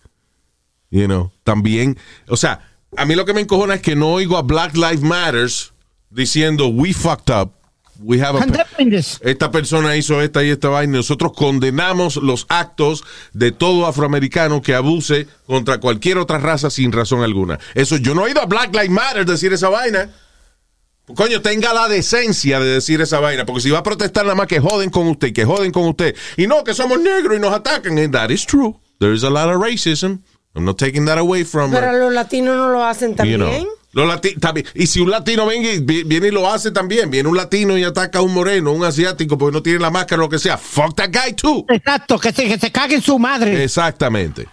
you 0.89 1.05
know, 1.05 1.31
también, 1.43 1.97
o 2.27 2.37
sea, 2.37 2.61
a 2.95 3.05
mí 3.05 3.15
lo 3.15 3.25
que 3.25 3.33
me 3.33 3.41
encojona 3.41 3.75
es 3.75 3.81
que 3.81 3.95
no 3.95 4.13
oigo 4.13 4.37
a 4.37 4.41
Black 4.41 4.75
Lives 4.75 5.01
Matters 5.01 5.73
diciendo 6.09 6.67
we 6.67 6.93
fucked 6.93 7.33
up, 7.33 7.51
we 7.99 8.21
have 8.21 8.37
a 8.37 8.45
esta 9.21 9.51
persona 9.51 9.95
hizo 9.95 10.21
esta 10.21 10.43
y 10.43 10.49
esta 10.49 10.69
vaina. 10.69 10.97
Nosotros 10.97 11.33
condenamos 11.33 12.17
los 12.17 12.45
actos 12.49 13.03
de 13.33 13.51
todo 13.51 13.87
afroamericano 13.87 14.61
que 14.61 14.75
abuse 14.75 15.27
contra 15.45 15.79
cualquier 15.79 16.17
otra 16.17 16.37
raza 16.37 16.69
sin 16.69 16.91
razón 16.91 17.23
alguna. 17.23 17.59
Eso 17.73 17.97
yo 17.97 18.13
no 18.13 18.21
he 18.21 18.25
oído 18.25 18.41
a 18.41 18.45
Black 18.45 18.73
Lives 18.73 18.91
Matter 18.91 19.25
decir 19.25 19.51
esa 19.53 19.69
vaina. 19.69 20.11
Coño, 21.15 21.41
tenga 21.41 21.73
la 21.73 21.87
decencia 21.87 22.59
de 22.59 22.65
decir 22.65 22.99
esa 23.01 23.19
vaina, 23.19 23.45
porque 23.45 23.61
si 23.61 23.69
va 23.69 23.79
a 23.79 23.83
protestar 23.83 24.25
nada 24.25 24.35
más 24.35 24.47
que 24.47 24.59
joden 24.59 24.89
con 24.89 25.07
usted, 25.07 25.31
que 25.33 25.45
joden 25.45 25.71
con 25.71 25.83
usted, 25.87 26.15
y 26.35 26.47
no, 26.47 26.63
que 26.65 26.73
somos 26.73 26.99
negros 26.99 27.37
y 27.37 27.39
nos 27.39 27.53
atacan, 27.53 27.97
and 27.97 28.11
that 28.13 28.29
is 28.29 28.45
true. 28.45 28.75
There 28.99 29.13
is 29.13 29.23
a 29.23 29.29
lot 29.29 29.47
of 29.49 29.61
racism. 29.61 30.19
I'm 30.53 30.65
not 30.65 30.77
taking 30.77 31.05
that 31.05 31.17
away 31.17 31.43
from 31.45 31.71
Pero 31.71 31.93
los 31.93 32.11
latinos 32.13 32.55
no 32.57 32.69
lo 32.69 32.83
hacen 32.83 33.11
you 33.11 33.15
también. 33.15 33.37
know. 33.39 33.67
Los 33.93 34.05
lati- 34.07 34.39
también. 34.39 34.67
Y 34.75 34.87
si 34.87 34.99
un 34.99 35.09
latino 35.09 35.45
venga 35.45 35.71
y 35.71 35.79
vi- 35.79 36.03
viene 36.03 36.27
y 36.27 36.31
lo 36.31 36.51
hace 36.51 36.71
también, 36.71 37.09
viene 37.09 37.29
un 37.29 37.37
latino 37.37 37.77
y 37.77 37.83
ataca 37.83 38.19
a 38.19 38.21
un 38.21 38.33
moreno, 38.33 38.71
un 38.73 38.83
asiático, 38.83 39.37
porque 39.37 39.53
no 39.55 39.63
tiene 39.63 39.79
la 39.79 39.89
máscara 39.89 40.21
o 40.21 40.25
lo 40.25 40.29
que 40.29 40.39
sea, 40.39 40.57
fuck 40.57 40.93
that 40.95 41.09
guy 41.11 41.33
too. 41.33 41.65
Exacto, 41.69 42.19
que 42.19 42.31
se, 42.33 42.47
que 42.47 42.59
se 42.59 42.71
cague 42.71 42.95
en 42.95 43.01
su 43.01 43.17
madre. 43.17 43.63
Exactamente. 43.63 44.45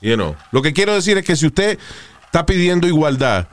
You 0.00 0.14
know. 0.14 0.36
Lo 0.52 0.62
que 0.62 0.72
quiero 0.72 0.94
decir 0.94 1.18
es 1.18 1.24
que 1.24 1.34
si 1.36 1.46
usted 1.46 1.78
está 2.26 2.46
pidiendo 2.46 2.86
igualdad, 2.86 3.48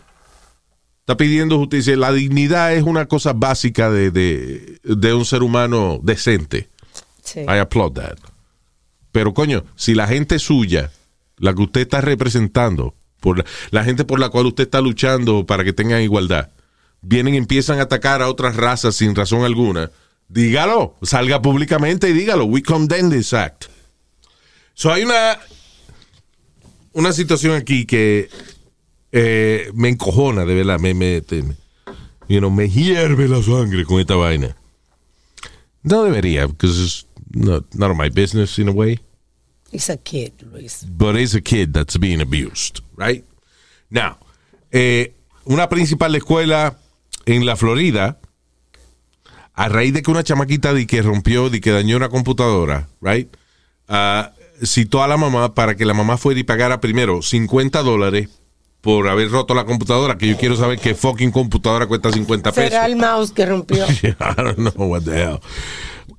está 1.07 1.15
pidiendo 1.15 1.57
justicia, 1.57 1.95
la 1.95 2.11
dignidad 2.11 2.73
es 2.73 2.83
una 2.83 3.05
cosa 3.05 3.31
básica 3.31 3.89
de, 3.89 4.11
de, 4.11 4.77
de 4.83 5.13
un 5.13 5.23
ser 5.23 5.41
humano 5.41 6.01
decente. 6.03 6.67
Sí. 7.23 7.39
I 7.39 7.59
applaud 7.59 7.93
that. 7.93 8.17
Pero 9.13 9.33
coño, 9.33 9.63
si 9.77 9.95
la 9.95 10.05
gente 10.05 10.37
suya, 10.37 10.91
la 11.37 11.53
que 11.53 11.61
usted 11.61 11.79
está 11.79 12.01
representando, 12.01 12.93
por 13.21 13.37
la, 13.37 13.45
la 13.71 13.85
gente 13.85 14.03
por 14.03 14.19
la 14.19 14.27
cual 14.27 14.47
usted 14.47 14.65
está 14.65 14.81
luchando 14.81 15.45
para 15.45 15.63
que 15.63 15.71
tengan 15.71 16.01
igualdad, 16.01 16.49
vienen 16.99 17.35
y 17.35 17.37
empiezan 17.37 17.79
a 17.79 17.83
atacar 17.83 18.21
a 18.21 18.27
otras 18.27 18.57
razas 18.57 18.97
sin 18.97 19.15
razón 19.15 19.45
alguna, 19.45 19.91
dígalo, 20.27 20.97
salga 21.03 21.41
públicamente 21.41 22.09
y 22.09 22.13
dígalo. 22.13 22.43
We 22.43 22.61
condemn 22.61 23.09
this 23.09 23.33
act. 23.33 23.67
So 24.73 24.91
hay 24.91 25.05
una 25.05 25.39
una 26.91 27.13
situación 27.13 27.55
aquí 27.55 27.85
que 27.85 28.29
eh, 29.11 29.71
me 29.73 29.89
encojona, 29.89 30.45
de 30.45 30.55
verdad, 30.55 30.79
me, 30.79 30.93
me, 30.93 31.21
te- 31.21 31.43
me- 31.43 31.55
you 32.27 32.39
know, 32.39 32.49
me 32.51 32.67
hierve 32.69 33.27
la 33.27 33.41
sangre 33.41 33.85
con 33.85 33.99
esta 33.99 34.15
vaina. 34.15 34.55
No 35.83 36.03
debería, 36.03 36.47
because 36.47 36.79
it's 36.81 37.05
not, 37.31 37.63
none 37.73 37.91
of 37.91 37.97
my 37.97 38.09
business 38.09 38.57
in 38.59 38.67
a 38.67 38.71
way. 38.71 38.99
It's 39.71 39.89
a 39.89 39.97
kid, 39.97 40.33
Luis. 40.51 40.85
But 40.89 41.15
it's 41.15 41.35
a 41.35 41.41
kid 41.41 41.71
that's 41.73 41.97
being 41.97 42.21
abused, 42.21 42.81
right? 42.97 43.23
Now, 43.89 44.17
eh, 44.71 45.13
una 45.45 45.69
principal 45.69 46.13
escuela 46.15 46.77
en 47.25 47.45
la 47.45 47.55
Florida, 47.55 48.19
a 49.53 49.69
raíz 49.69 49.93
de 49.93 50.01
que 50.01 50.11
una 50.11 50.23
chamaquita 50.23 50.73
de 50.73 50.85
que 50.85 51.01
rompió, 51.01 51.49
de 51.49 51.59
que 51.61 51.71
dañó 51.71 51.95
una 51.97 52.09
computadora, 52.09 52.89
right? 53.01 53.29
Ah, 53.87 54.33
citó 54.63 55.01
a 55.03 55.07
la 55.07 55.17
mamá 55.17 55.53
para 55.53 55.75
que 55.75 55.85
la 55.85 55.93
mamá 55.93 56.17
fuera 56.17 56.39
y 56.39 56.43
pagara 56.43 56.81
primero 56.81 57.21
50 57.21 57.81
dólares 57.83 58.29
por 58.87 59.09
haber 59.09 59.29
roto 59.29 59.53
la 59.53 59.65
computadora, 59.65 60.17
que 60.17 60.29
yo 60.29 60.37
quiero 60.37 60.55
saber 60.55 60.79
qué 60.79 60.95
fucking 60.95 61.29
computadora 61.29 61.87
cuesta 61.87 62.09
50 62.09 62.53
pesos. 62.53 62.69
Será 62.69 62.85
el 62.85 62.95
mouse 62.95 63.33
que 63.33 63.45
rompió. 63.45 63.85
I 64.01 64.15
don't 64.37 64.55
know 64.59 64.87
what 64.89 65.01
the 65.01 65.11
hell. 65.11 65.39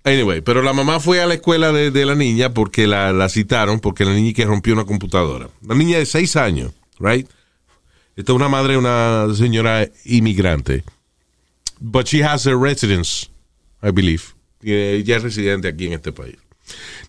Anyway, 0.04 0.42
pero 0.42 0.60
la 0.60 0.74
mamá 0.74 1.00
fue 1.00 1.22
a 1.22 1.26
la 1.26 1.32
escuela 1.32 1.72
de, 1.72 1.90
de 1.90 2.04
la 2.04 2.14
niña 2.14 2.52
porque 2.52 2.86
la, 2.86 3.14
la 3.14 3.30
citaron, 3.30 3.80
porque 3.80 4.04
la 4.04 4.12
niña 4.12 4.34
que 4.34 4.44
rompió 4.44 4.74
una 4.74 4.84
computadora. 4.84 5.48
La 5.66 5.74
niña 5.74 5.96
de 5.96 6.04
seis 6.04 6.36
años, 6.36 6.72
right? 6.98 7.26
Esta 8.16 8.32
es 8.32 8.36
una 8.36 8.50
madre, 8.50 8.76
una 8.76 9.28
señora 9.34 9.88
inmigrante. 10.04 10.84
But 11.80 12.04
she 12.04 12.22
has 12.22 12.46
a 12.46 12.54
residence, 12.54 13.30
I 13.82 13.92
believe. 13.92 14.24
Y 14.60 14.74
ella 14.74 15.16
es 15.16 15.22
residente 15.22 15.68
aquí 15.68 15.86
en 15.86 15.94
este 15.94 16.12
país. 16.12 16.36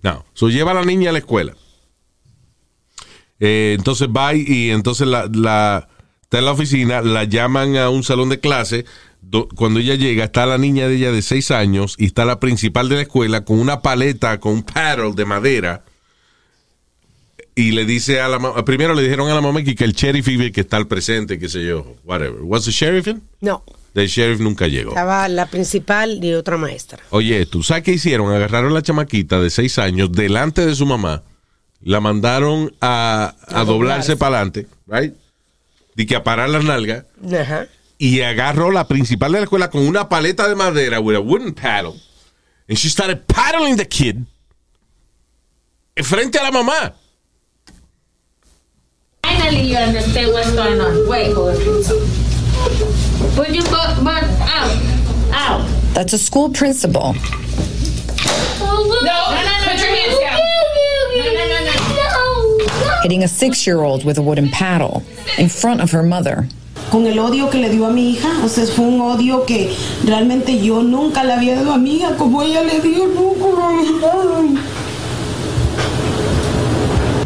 Now, 0.03 0.23
so 0.33 0.47
lleva 0.47 0.71
a 0.71 0.75
la 0.75 0.85
niña 0.85 1.09
a 1.09 1.11
la 1.11 1.19
escuela. 1.19 1.53
Eh, 3.39 3.75
entonces 3.77 4.07
va 4.09 4.33
y, 4.33 4.69
entonces 4.71 5.07
la, 5.07 5.29
la- 5.33 5.87
está 6.23 6.39
en 6.39 6.45
la 6.45 6.51
oficina, 6.51 7.01
la 7.01 7.23
llaman 7.23 7.75
a 7.77 7.89
un 7.89 8.03
salón 8.03 8.29
de 8.29 8.39
clase. 8.39 8.85
do- 9.21 9.47
cuando 9.55 9.79
ella 9.79 9.95
llega, 9.95 10.23
está 10.25 10.45
la 10.45 10.57
niña 10.57 10.87
de 10.87 10.95
ella 10.95 11.11
de 11.11 11.21
seis 11.21 11.51
años 11.51 11.95
y 11.97 12.05
está 12.05 12.25
la 12.25 12.39
principal 12.39 12.87
de 12.89 12.95
la 12.95 13.01
escuela 13.03 13.43
con 13.45 13.59
una 13.59 13.81
paleta, 13.81 14.39
con 14.39 14.53
un 14.53 14.63
paddle 14.63 15.13
de 15.15 15.25
madera. 15.25 15.83
Y 17.55 17.71
le 17.71 17.85
dice 17.85 18.21
a 18.21 18.29
la 18.29 18.39
mamá, 18.39 18.63
primero 18.63 18.93
le 18.93 19.01
dijeron 19.03 19.29
a 19.29 19.35
la 19.35 19.41
mamá 19.41 19.61
que, 19.63 19.75
que 19.75 19.83
el 19.83 19.91
sheriff 19.93 20.27
iba 20.29 20.49
que 20.51 20.61
está 20.61 20.77
al 20.77 20.87
presente, 20.87 21.37
qué 21.39 21.49
sé 21.49 21.65
yo, 21.65 21.95
whatever. 22.05 22.41
¿Was 22.43 22.63
the 22.65 22.71
sheriff 22.71 23.07
in? 23.07 23.21
No, 23.41 23.63
El 23.95 24.07
sheriff 24.07 24.39
nunca 24.39 24.67
llegó. 24.67 24.91
estaba 24.91 25.27
la 25.27 25.47
principal 25.47 26.23
y 26.23 26.33
otra 26.33 26.55
maestra. 26.57 26.99
Oye, 27.09 27.45
¿tú 27.45 27.61
sabes 27.63 27.83
qué 27.83 27.91
hicieron? 27.91 28.31
Agarraron 28.33 28.71
a 28.71 28.75
la 28.75 28.81
chamaquita 28.81 29.41
de 29.41 29.49
seis 29.49 29.77
años 29.77 30.11
delante 30.13 30.65
de 30.65 30.73
su 30.75 30.85
mamá, 30.85 31.23
la 31.81 31.99
mandaron 31.99 32.73
a, 32.81 33.35
a 33.47 33.61
A 33.61 33.65
doblarse 33.65 34.17
para 34.17 34.37
adelante, 34.37 34.67
right? 34.87 35.13
Y 35.95 36.05
que 36.05 36.15
a 36.15 36.23
parar 36.23 36.49
las 36.49 36.63
nalgas. 36.63 37.05
Ajá. 37.33 37.67
Y 37.97 38.21
agarró 38.21 38.71
la 38.71 38.87
principal 38.87 39.31
de 39.33 39.39
la 39.39 39.43
escuela 39.43 39.69
con 39.69 39.81
una 39.85 40.07
paleta 40.07 40.47
de 40.47 40.55
madera 40.55 40.99
with 40.99 41.15
a 41.15 41.19
wooden 41.19 41.53
paddle. 41.53 41.95
And 42.69 42.77
she 42.77 42.89
started 42.89 43.27
paddling 43.27 43.75
the 43.77 43.85
kid. 43.85 44.25
Frente 45.97 46.37
a 46.39 46.43
la 46.43 46.51
mamá. 46.51 46.93
Finally, 49.23 49.71
you 49.71 49.77
understand 49.77 50.31
what's 50.31 50.51
going 50.53 50.79
on. 50.79 51.07
Wait. 51.09 51.35
Would 53.37 53.55
you 53.55 53.63
go, 53.63 54.03
but 54.03 54.23
out, 54.23 54.71
out. 55.33 55.65
That's 55.93 56.13
a 56.13 56.17
school 56.17 56.49
principal 56.51 57.15
hitting 63.03 63.23
a 63.23 63.27
six 63.27 63.65
year 63.65 63.81
old 63.81 64.03
with 64.05 64.17
a 64.17 64.21
wooden 64.21 64.49
paddle 64.49 65.03
in 65.37 65.49
front 65.49 65.81
of 65.81 65.91
her 65.91 66.03
mother. 66.03 66.47
con 66.91 67.05
el 67.05 67.19
odio 67.19 67.49
que 67.49 67.59
le 67.59 67.69
dio 67.69 67.85
a 67.85 67.91
mi 67.91 68.13
hija. 68.13 68.29
O 68.43 68.49
sea, 68.49 68.65
fue 68.65 68.85
un 68.85 68.99
odio 68.99 69.45
que 69.45 69.75
realmente 70.05 70.59
yo 70.59 70.81
nunca 70.81 71.23
le 71.23 71.33
había 71.33 71.55
dado 71.55 71.73
a 71.73 71.77
mi 71.77 71.97
hija 71.97 72.15
como 72.17 72.41
ella 72.41 72.63
le 72.63 72.79
dio. 72.79 73.03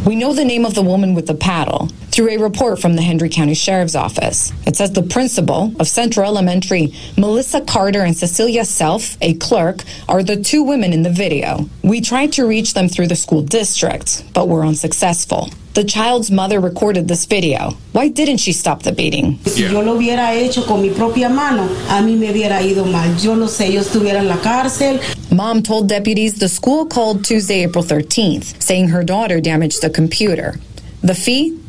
We 0.06 0.16
know 0.16 0.34
the 0.34 0.44
name 0.44 0.66
of 0.66 0.74
the 0.74 0.82
woman 0.82 1.16
with 1.16 1.28
the 1.28 1.34
paddle. 1.34 1.88
Through 2.14 2.30
a 2.30 2.38
report 2.38 2.80
from 2.80 2.96
the 2.96 3.02
Hendry 3.02 3.28
County 3.28 3.56
Sheriff's 3.56 3.96
Office. 3.96 4.54
It 4.68 4.76
says 4.76 4.92
the 4.92 5.02
principal 5.02 5.74
of 5.80 5.88
Central 5.88 6.28
Elementary, 6.28 6.94
Melissa 7.18 7.60
Carter 7.62 8.04
and 8.04 8.16
Cecilia 8.16 8.66
Self, 8.66 9.18
a 9.20 9.34
clerk, 9.34 9.84
are 10.08 10.22
the 10.22 10.38
two 10.38 10.62
women 10.62 10.94
in 10.94 11.02
the 11.02 11.10
video. 11.10 11.68
We 11.82 12.02
tried 12.02 12.32
to 12.34 12.46
reach 12.46 12.76
them 12.76 12.88
through 12.88 13.08
the 13.08 13.16
school 13.16 13.42
district, 13.42 14.32
but 14.36 14.48
were 14.48 14.64
unsuccessful. 14.64 15.50
The 15.74 15.84
child's 15.84 16.30
mother 16.30 16.60
recorded 16.60 17.08
this 17.08 17.26
video. 17.26 17.72
Why 17.94 18.10
didn't 18.10 18.38
she 18.38 18.54
stop 18.54 18.84
the 18.84 18.92
beating? 18.92 19.40
Si 19.46 19.64
yo 19.64 19.82
lo 19.82 19.98
hubiera 19.98 20.36
hecho 20.36 20.62
con 20.68 20.84
mi 20.84 20.94
propia 20.94 21.30
mano, 21.30 21.64
a 21.64 22.00
mí 22.00 22.16
me 22.16 22.32
hubiera 22.32 22.62
ido 22.62 22.86
mal. 22.86 23.18
Yo 23.18 23.34
no 23.34 23.48
sé, 23.48 23.74
yo 23.74 23.82
estuviera 23.82 24.20
en 24.20 24.28
la 24.28 24.38
cárcel. 24.38 25.02
Mom 25.32 25.64
told 25.64 25.90
deputies 25.90 26.38
the 26.38 26.48
school 26.48 26.86
called 26.86 27.26
Tuesday, 27.26 27.64
April 27.64 27.84
13th, 27.84 28.62
saying 28.62 28.90
her 28.90 29.04
daughter 29.04 29.42
damaged 29.42 29.82
the 29.82 29.90
computer. 29.90 30.60
The 31.02 31.16
fee? 31.16 31.60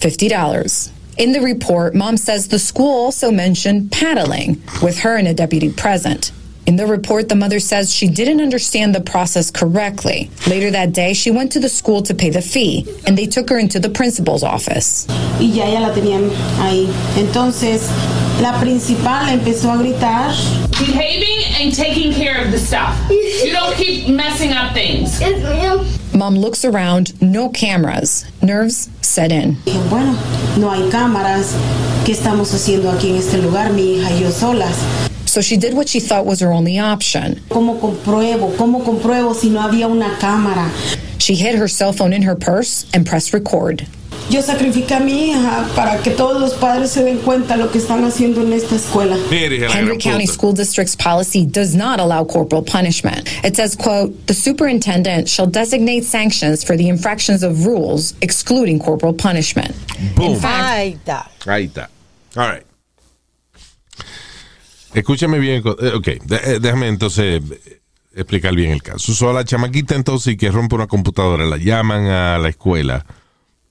$50. 0.00 0.90
In 1.18 1.32
the 1.32 1.40
report, 1.40 1.94
mom 1.94 2.16
says 2.16 2.48
the 2.48 2.58
school 2.58 2.92
also 2.92 3.30
mentioned 3.30 3.90
paddling, 3.90 4.62
with 4.82 4.98
her 4.98 5.16
and 5.16 5.26
a 5.28 5.34
deputy 5.34 5.72
present. 5.72 6.30
In 6.66 6.74
the 6.74 6.86
report, 6.86 7.28
the 7.28 7.36
mother 7.36 7.60
says 7.60 7.94
she 7.94 8.08
didn't 8.08 8.40
understand 8.40 8.92
the 8.92 9.00
process 9.00 9.52
correctly. 9.52 10.30
Later 10.48 10.72
that 10.72 10.92
day, 10.92 11.14
she 11.14 11.30
went 11.30 11.52
to 11.52 11.60
the 11.60 11.68
school 11.68 12.02
to 12.02 12.12
pay 12.12 12.28
the 12.28 12.42
fee, 12.42 12.84
and 13.06 13.16
they 13.16 13.26
took 13.26 13.48
her 13.50 13.58
into 13.58 13.78
the 13.78 13.88
principal's 13.88 14.42
office. 14.42 15.06
Y 15.38 15.52
ya 15.54 15.64
ella 15.64 15.80
la 15.80 15.94
tenían 15.94 16.28
ahí. 16.58 16.88
Entonces, 17.16 17.88
la 18.40 18.58
principal 18.58 19.28
empezó 19.28 19.72
a 19.72 19.78
gritar. 19.78 20.34
Behaving 20.72 21.44
and 21.60 21.72
taking 21.72 22.12
care 22.12 22.44
of 22.44 22.50
the 22.50 22.58
stuff. 22.58 22.98
You 23.10 23.52
don't 23.52 23.76
keep 23.76 24.08
messing 24.08 24.52
up 24.52 24.74
things. 24.74 25.20
Yes, 25.20 25.40
ma'am. 25.42 25.86
Mom 26.18 26.34
looks 26.34 26.64
around, 26.64 27.20
no 27.22 27.48
cameras. 27.48 28.24
Nerves 28.42 28.90
set 29.02 29.30
in. 29.30 29.56
Dije, 29.64 29.88
bueno, 29.88 30.18
no 30.58 30.70
hay 30.70 30.90
cámaras. 30.90 31.54
¿Qué 32.04 32.12
estamos 32.12 32.52
haciendo 32.52 32.90
aquí 32.90 33.10
en 33.10 33.16
este 33.16 33.38
lugar, 33.38 33.72
mi 33.72 33.98
hija 33.98 34.10
y 34.12 34.20
yo 34.20 34.30
solas? 34.30 34.76
So 35.36 35.42
she 35.42 35.58
did 35.58 35.74
what 35.74 35.86
she 35.86 36.00
thought 36.00 36.24
was 36.24 36.40
her 36.40 36.50
only 36.50 36.78
option. 36.78 37.42
¿Cómo 37.50 37.78
compruebo? 37.78 38.56
¿Cómo 38.56 38.82
compruebo 38.82 39.34
si 39.34 39.50
no 39.50 39.60
había 39.60 39.86
una 39.86 40.16
cámara? 40.18 40.70
She 41.18 41.34
hid 41.34 41.56
her 41.56 41.68
cell 41.68 41.92
phone 41.92 42.14
in 42.14 42.22
her 42.22 42.34
purse 42.34 42.86
and 42.94 43.04
pressed 43.04 43.34
record. 43.34 43.86
Yo 44.30 44.40
sacrifiqué 44.40 44.96
a 44.96 45.00
mi 45.00 45.32
hija 45.32 45.68
para 45.76 46.02
que 46.02 46.12
todos 46.12 46.40
los 46.40 46.54
padres 46.54 46.92
se 46.92 47.04
den 47.04 47.18
cuenta 47.18 47.54
lo 47.58 47.70
que 47.70 47.80
están 47.80 48.02
haciendo 48.04 48.40
en 48.40 48.54
esta 48.54 48.76
escuela. 48.76 49.18
Henry 49.30 49.98
County 49.98 50.24
School 50.24 50.54
District's 50.54 50.96
policy 50.96 51.44
does 51.44 51.74
not 51.74 52.00
allow 52.00 52.24
corporal 52.24 52.62
punishment. 52.62 53.28
It 53.44 53.56
says, 53.56 53.76
quote, 53.76 54.26
the 54.28 54.32
superintendent 54.32 55.28
shall 55.28 55.46
designate 55.46 56.04
sanctions 56.04 56.64
for 56.64 56.78
the 56.78 56.88
infractions 56.88 57.42
of 57.42 57.66
rules, 57.66 58.14
excluding 58.22 58.78
corporal 58.78 59.12
punishment. 59.12 59.76
Boom. 60.14 60.40
Ahí 60.40 60.98
está. 60.98 61.28
Ahí 61.44 61.68
está. 61.68 61.88
All 62.38 62.48
right. 62.48 62.64
Escúchame 64.96 65.38
bien. 65.38 65.62
eh, 65.66 65.92
Ok, 65.94 66.08
eh, 66.08 66.58
déjame 66.58 66.88
entonces 66.88 67.42
eh, 67.66 67.80
explicar 68.14 68.54
bien 68.54 68.70
el 68.72 68.82
caso. 68.82 69.12
So, 69.12 69.30
la 69.30 69.44
chamaquita 69.44 69.94
entonces 69.94 70.38
que 70.38 70.50
rompe 70.50 70.74
una 70.74 70.86
computadora, 70.86 71.44
la 71.44 71.58
llaman 71.58 72.06
a 72.06 72.38
la 72.38 72.48
escuela, 72.48 73.04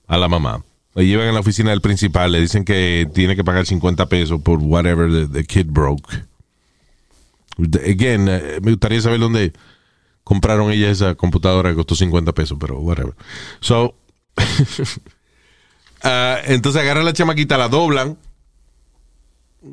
a 0.06 0.18
la 0.18 0.28
mamá. 0.28 0.62
La 0.94 1.02
llevan 1.02 1.26
a 1.26 1.32
la 1.32 1.40
oficina 1.40 1.70
del 1.70 1.80
principal, 1.80 2.30
le 2.30 2.40
dicen 2.40 2.64
que 2.64 3.08
tiene 3.12 3.34
que 3.34 3.42
pagar 3.42 3.66
50 3.66 4.06
pesos 4.06 4.40
por 4.40 4.60
whatever 4.60 5.28
the, 5.28 5.44
kid 5.44 5.66
broke. 5.68 6.08
Again, 7.84 8.24
me 8.62 8.70
gustaría 8.70 9.00
saber 9.00 9.18
dónde 9.18 9.52
compraron 10.22 10.70
ella 10.70 10.90
esa 10.90 11.16
computadora 11.16 11.70
que 11.70 11.76
costó 11.76 11.96
50 11.96 12.32
pesos, 12.32 12.56
pero 12.60 12.78
whatever. 12.78 13.14
So, 13.60 13.96
ah, 16.02 16.38
entonces 16.44 16.80
agarran 16.80 17.04
la 17.04 17.12
chamaquita, 17.12 17.58
la 17.58 17.68
doblan, 17.68 18.16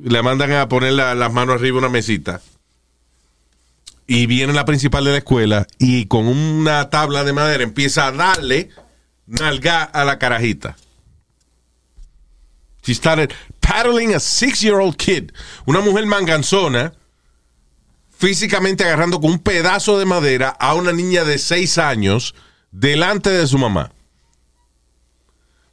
le 0.04 0.22
mandan 0.24 0.52
a 0.54 0.68
poner 0.70 0.94
la- 0.94 1.16
las 1.16 1.32
manos 1.32 1.56
arriba 1.56 1.78
una 1.80 1.90
mesita. 1.90 2.42
Y 4.08 4.26
viene 4.26 4.54
la 4.54 4.66
principal 4.66 5.06
de 5.06 5.12
la 5.12 5.18
escuela 5.18 5.68
y 5.80 6.06
con 6.08 6.28
una 6.28 6.90
tabla 6.90 7.24
de 7.24 7.34
madera 7.34 7.64
empieza 7.64 8.08
a 8.08 8.12
darle 8.12 8.70
nalga 9.26 9.84
a 9.84 10.04
la 10.04 10.20
carajita. 10.20 10.76
She 12.86 12.94
started 12.94 13.32
paddling 13.62 14.14
a 14.14 14.20
six-year-old 14.20 14.98
kid. 14.98 15.32
Una 15.66 15.80
mujer 15.80 16.06
manganzona, 16.06 16.92
físicamente 18.18 18.84
agarrando 18.84 19.22
con 19.22 19.32
un 19.32 19.40
pedazo 19.40 19.98
de 19.98 20.06
madera 20.06 20.50
a 20.50 20.74
una 20.74 20.92
niña 20.92 21.24
de 21.24 21.38
seis 21.38 21.78
años 21.78 22.36
delante 22.72 23.30
de 23.30 23.48
su 23.48 23.58
mamá. 23.58 23.94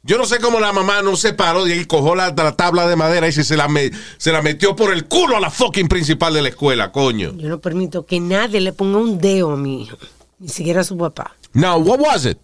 Yo 0.03 0.17
no 0.17 0.25
sé 0.25 0.39
cómo 0.39 0.59
la 0.59 0.73
mamá 0.73 1.03
no 1.03 1.15
se 1.15 1.33
paró 1.33 1.67
y 1.67 1.85
cogió 1.85 2.15
la, 2.15 2.31
la 2.35 2.51
tabla 2.55 2.87
de 2.87 2.95
madera 2.95 3.27
y 3.27 3.31
se, 3.31 3.43
se 3.43 3.55
la, 3.55 3.67
me- 3.67 3.91
se 4.17 4.31
la 4.31 4.41
metió 4.41 4.75
por 4.75 4.91
el 4.91 5.05
culo 5.05 5.37
a 5.37 5.39
la 5.39 5.51
fucking 5.51 5.87
principal 5.87 6.33
de 6.33 6.41
la 6.41 6.49
escuela, 6.49 6.91
coño. 6.91 7.33
Yo 7.37 7.49
no 7.49 7.59
permito 7.59 8.05
que 8.07 8.19
nadie 8.19 8.61
le 8.61 8.73
ponga 8.73 8.97
un 8.97 9.19
dedo 9.19 9.51
a 9.51 9.57
mi 9.57 9.83
hijo, 9.83 9.97
ni 10.39 10.49
siquiera 10.49 10.81
a 10.81 10.83
su 10.83 10.97
papá. 10.97 11.35
Now, 11.53 11.77
what 11.77 11.99
was 11.99 12.25
it? 12.25 12.39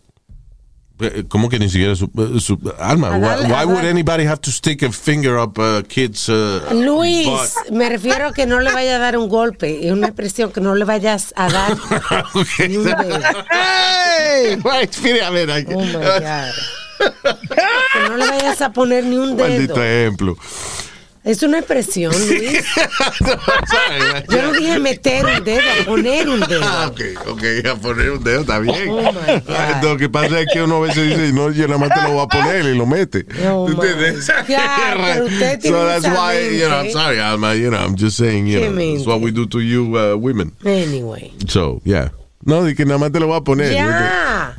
Eh, 1.00 1.26
¿Cómo 1.28 1.48
que 1.50 1.58
ni 1.60 1.68
siquiera 1.70 1.96
su, 1.96 2.06
eh, 2.18 2.40
su- 2.40 2.60
Alma? 2.80 3.18
Why, 3.18 3.52
why 3.52 3.66
would 3.66 3.86
anybody 3.86 4.26
have 4.26 4.40
to 4.42 4.52
stick 4.52 4.84
a 4.84 4.92
finger 4.92 5.38
up 5.40 5.58
a 5.60 5.82
kid's 5.84 6.28
uh, 6.30 6.60
Luis, 6.74 7.26
butt? 7.28 7.72
me 7.72 7.88
refiero 7.90 8.28
a 8.28 8.34
que 8.34 8.46
no 8.46 8.60
le 8.60 8.72
vaya 8.72 8.96
a 8.98 9.00
dar 9.00 9.18
un 9.18 9.30
golpe. 9.30 9.86
Es 9.88 9.92
una 9.94 10.08
expresión 10.08 10.52
que 10.52 10.60
no 10.62 10.76
le 10.76 10.86
vayas 10.86 11.34
a 11.36 11.50
dar 11.52 11.78
ni 12.68 12.78
un 12.78 12.84
dedo. 12.84 13.20
Hey, 13.52 14.58
wait, 14.64 15.22
a 15.24 15.30
ver, 15.32 15.52
aquí. 15.52 15.74
Oh 15.74 15.82
my 15.82 15.92
God. 15.94 16.54
Que 16.98 18.10
no 18.10 18.18
le 18.18 18.26
vayas 18.28 18.62
a 18.62 18.72
poner 18.72 19.04
ni 19.04 19.18
un 19.18 19.36
Maldito 19.36 19.74
dedo. 19.74 19.84
ejemplo. 19.84 20.38
Es 21.24 21.44
una 21.44 21.58
expresión, 21.60 22.14
Luis. 22.30 22.64
Yo 24.30 24.42
no 24.44 24.54
dije 24.54 24.80
meter 24.80 25.26
un 25.26 25.44
dedo, 25.44 25.62
poner 25.86 26.30
un 26.30 26.40
dedo. 26.40 26.62
Ah, 26.64 26.88
ok, 26.90 27.02
ok, 27.28 27.44
a 27.70 27.76
poner 27.76 28.12
un 28.12 28.24
dedo 28.24 28.42
está 28.42 28.60
bien. 28.60 28.88
Oh, 28.90 29.12
my 29.12 29.40
God. 29.46 29.84
Lo 29.84 29.98
que 29.98 30.08
pasa 30.08 30.40
es 30.40 30.48
que 30.54 30.62
uno 30.64 30.78
a 30.78 30.88
veces 30.88 31.10
dice, 31.10 31.34
no, 31.34 31.52
yo 31.52 31.68
nada 31.68 31.80
más 31.80 31.90
te 31.94 32.02
lo 32.08 32.14
voy 32.14 32.24
a 32.24 32.28
poner 32.28 32.66
y 32.68 32.78
lo 32.78 32.86
mete. 32.86 33.26
Oh, 33.46 33.68
¿Entiendes? 33.70 34.28
God, 34.28 34.46
pero 34.48 35.26
usted 35.26 35.60
tiene 35.60 35.78
so 35.78 35.86
that's 35.86 36.06
why, 36.08 36.40
you 36.50 36.66
know, 36.66 36.78
I'm 36.78 36.84
mente. 36.86 36.94
sorry, 36.94 37.20
Alma, 37.20 37.56
you 37.56 37.72
know, 37.72 37.78
I'm 37.78 37.96
just 37.98 38.16
saying, 38.16 38.48
you 38.48 38.62
know, 38.62 38.74
that's 38.96 39.06
what 39.06 39.20
we 39.20 39.32
do 39.32 39.46
to 39.48 39.60
you 39.60 39.98
uh, 39.98 40.16
women. 40.16 40.54
Anyway. 40.66 41.34
So, 41.50 41.82
yeah. 41.84 42.10
No, 42.46 42.64
di 42.64 42.74
que 42.76 42.86
nada 42.86 43.00
más 43.00 43.12
te 43.12 43.20
lo 43.20 43.28
voy 43.28 43.36
a 43.38 43.42
poner. 43.42 43.74
Ya. 43.74 44.56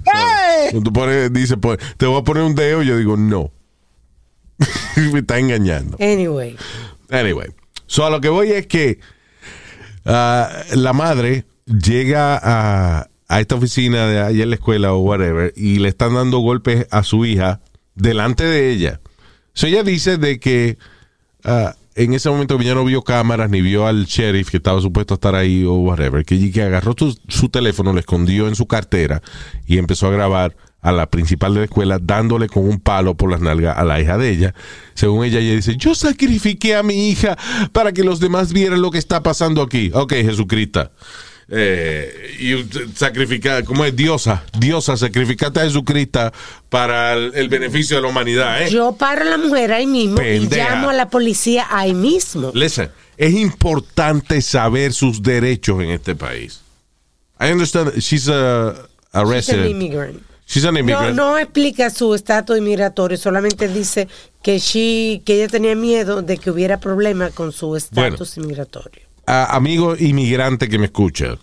Cuando 0.71 0.81
tú 0.91 0.93
pones, 0.93 1.33
dice, 1.33 1.57
pues, 1.57 1.79
te 1.97 2.07
voy 2.07 2.21
a 2.21 2.25
poner 2.25 2.43
un 2.43 2.55
dedo, 2.55 2.83
yo 2.83 2.97
digo, 2.97 3.17
no. 3.17 3.51
Me 5.13 5.21
está 5.21 5.39
engañando. 5.39 5.97
Anyway. 6.01 6.57
Anyway, 7.11 7.49
so 7.87 8.05
a 8.05 8.11
lo 8.11 8.21
que 8.21 8.29
voy 8.29 8.51
es 8.53 8.67
que 8.67 8.99
ah, 10.05 10.51
la 10.75 10.93
madre 10.93 11.45
llega 11.67 12.39
a, 12.43 13.09
a 13.29 13.41
esta 13.41 13.55
oficina 13.55 14.07
de 14.07 14.21
allá 14.21 14.43
en 14.43 14.51
la 14.51 14.57
escuela 14.57 14.93
o 14.93 14.99
whatever 14.99 15.53
y 15.57 15.79
le 15.79 15.89
están 15.89 16.15
dando 16.15 16.39
golpes 16.41 16.87
a 16.91 17.03
su 17.03 17.25
hija 17.25 17.61
delante 17.95 18.45
de 18.45 18.71
ella. 18.71 19.01
So 19.55 19.67
ella 19.67 19.83
dice 19.83 20.19
de 20.19 20.39
que 20.39 20.79
ah, 21.45 21.77
en 21.99 22.15
ese 22.15 22.31
momento 22.31 22.59
ella 22.61 22.75
no 22.75 22.85
vio 22.85 23.03
cámaras 23.03 23.51
ni 23.51 23.61
vio 23.61 23.87
al 23.87 24.05
sheriff 24.05 24.51
que 24.51 24.59
estaba 24.59 24.81
supuesto 24.81 25.15
a 25.15 25.17
estar 25.17 25.35
ahí 25.35 25.65
o 25.65 25.75
whatever, 25.75 26.25
que, 26.25 26.51
que 26.53 26.63
agarró 26.63 26.95
su, 26.97 27.19
su 27.27 27.49
teléfono, 27.49 27.93
lo 27.93 27.99
escondió 27.99 28.47
en 28.47 28.55
su 28.55 28.67
cartera 28.67 29.21
y 29.67 29.79
empezó 29.79 30.07
a 30.07 30.11
grabar 30.11 30.57
a 30.81 30.93
la 30.93 31.11
principal 31.11 31.55
de 31.55 31.61
la 31.61 31.65
escuela 31.65 31.99
dándole 32.01 32.49
con 32.49 32.65
un 32.65 32.79
palo 32.79 33.17
por 33.17 33.31
las 33.31 33.41
nalgas 33.41 33.77
a 33.77 33.85
la 33.85 34.01
hija 34.01 34.17
de 34.17 34.31
ella. 34.31 34.55
Según 34.95 35.25
ella, 35.25 35.41
ella 35.41 35.57
dice, 35.57 35.77
yo 35.77 35.95
sacrifiqué 35.97 36.77
a 36.77 36.85
mi 36.85 37.09
hija 37.09 37.37
para 37.73 37.93
que 37.93 38.05
los 38.05 38.21
demás 38.21 38.53
vieran 38.53 38.81
lo 38.81 38.93
que 38.93 38.99
está 38.99 39.23
pasando 39.23 39.61
aquí. 39.61 39.91
Ok, 39.93 40.13
Jesucristo. 40.13 40.91
Eh, 41.51 42.37
y 42.41 42.55
usted 42.55 42.89
sacrifica, 42.95 43.65
¿cómo 43.65 43.85
es? 43.85 43.97
Diosa, 43.97 44.45
diosa, 44.59 44.97
sacrificaste 44.99 45.61
a 45.61 45.65
Jesucristo 45.65 46.31
para 46.69 47.15
el, 47.15 47.33
el 47.35 47.49
beneficio 47.49 47.97
de 47.97 48.03
la 48.03 48.09
humanidad, 48.09 48.63
¿eh? 48.63 48.71
Yo 48.71 48.93
paro 48.93 49.23
a 49.23 49.25
la 49.25 49.39
mujer 49.39 49.73
ahí 49.73 49.87
mismo 49.87 50.17
Pendeja. 50.17 50.63
y 50.63 50.69
llamo 50.75 50.91
a 50.91 50.93
la 50.93 51.09
policía 51.09 51.67
ahí 51.71 51.95
mismo. 51.95 52.51
Listen, 52.55 52.91
es 53.17 53.33
importante 53.35 54.43
saber 54.43 54.93
sus 54.93 55.23
derechos 55.23 55.83
en 55.83 55.91
este 55.91 56.15
país. 56.15 56.61
I 57.41 57.51
understand 57.53 57.95
she's 57.99 58.29
a, 58.29 58.71
a 58.71 58.75
She's 58.75 59.15
an 59.15 59.29
resident. 59.31 59.71
immigrant. 59.71 60.23
She's 60.47 60.65
an 60.67 60.75
No, 60.75 60.81
immigrant. 60.81 61.17
no 61.17 61.39
explica 61.39 61.89
su 61.89 62.15
estatus 62.15 62.59
inmigratorio, 62.59 63.17
solamente 63.17 63.69
dice 63.69 64.07
que, 64.43 64.59
she, 64.59 65.23
que 65.25 65.37
ella 65.37 65.49
tenía 65.49 65.75
miedo 65.75 66.21
de 66.21 66.37
que 66.37 66.51
hubiera 66.51 66.79
problema 66.79 67.31
con 67.31 67.53
su 67.53 67.75
estatus 67.75 68.37
inmigratorio. 68.37 69.08
A- 69.29 69.57
amigo 69.57 69.97
inmigrante 69.97 70.69
que 70.69 70.79
me 70.79 70.87
escucha 70.87 71.39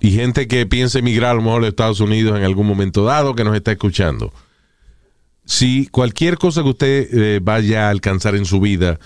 y 0.00 0.10
gente 0.12 0.46
que 0.46 0.66
piensa 0.66 0.98
emigrar 0.98 1.30
a 1.32 1.34
lo 1.34 1.42
mejor 1.42 1.64
a 1.64 1.68
Estados 1.68 2.00
Unidos 2.00 2.36
en 2.38 2.44
algún 2.44 2.66
momento 2.66 3.04
dado 3.04 3.34
que 3.34 3.44
nos 3.44 3.56
está 3.56 3.72
escuchando. 3.72 4.32
Si 5.44 5.86
cualquier 5.86 6.38
cosa 6.38 6.62
que 6.62 6.68
usted 6.68 7.08
eh, 7.12 7.40
vaya 7.42 7.86
a 7.86 7.90
alcanzar 7.90 8.34
en 8.34 8.44
su 8.44 8.60
vida, 8.60 8.98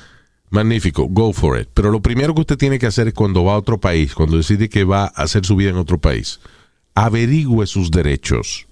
magnífico, 0.49 1.07
go 1.09 1.33
for 1.33 1.61
it. 1.61 1.69
Pero 1.75 1.91
lo 1.91 2.01
primero 2.03 2.35
que 2.35 2.41
usted 2.41 2.57
tiene 2.59 2.79
que 2.79 2.87
hacer 2.87 3.07
es 3.09 3.15
cuando 3.15 3.45
va 3.45 3.53
a 3.55 3.59
otro 3.59 3.79
país, 3.79 4.15
cuando 4.15 4.37
decide 4.37 4.69
que 4.69 4.85
va 4.85 5.05
a 5.05 5.23
hacer 5.23 5.45
su 5.47 5.55
vida 5.55 5.71
en 5.71 5.77
otro 5.77 5.99
país, 5.99 6.41
averigüe 6.95 7.67
sus 7.67 7.91
derechos. 7.91 8.67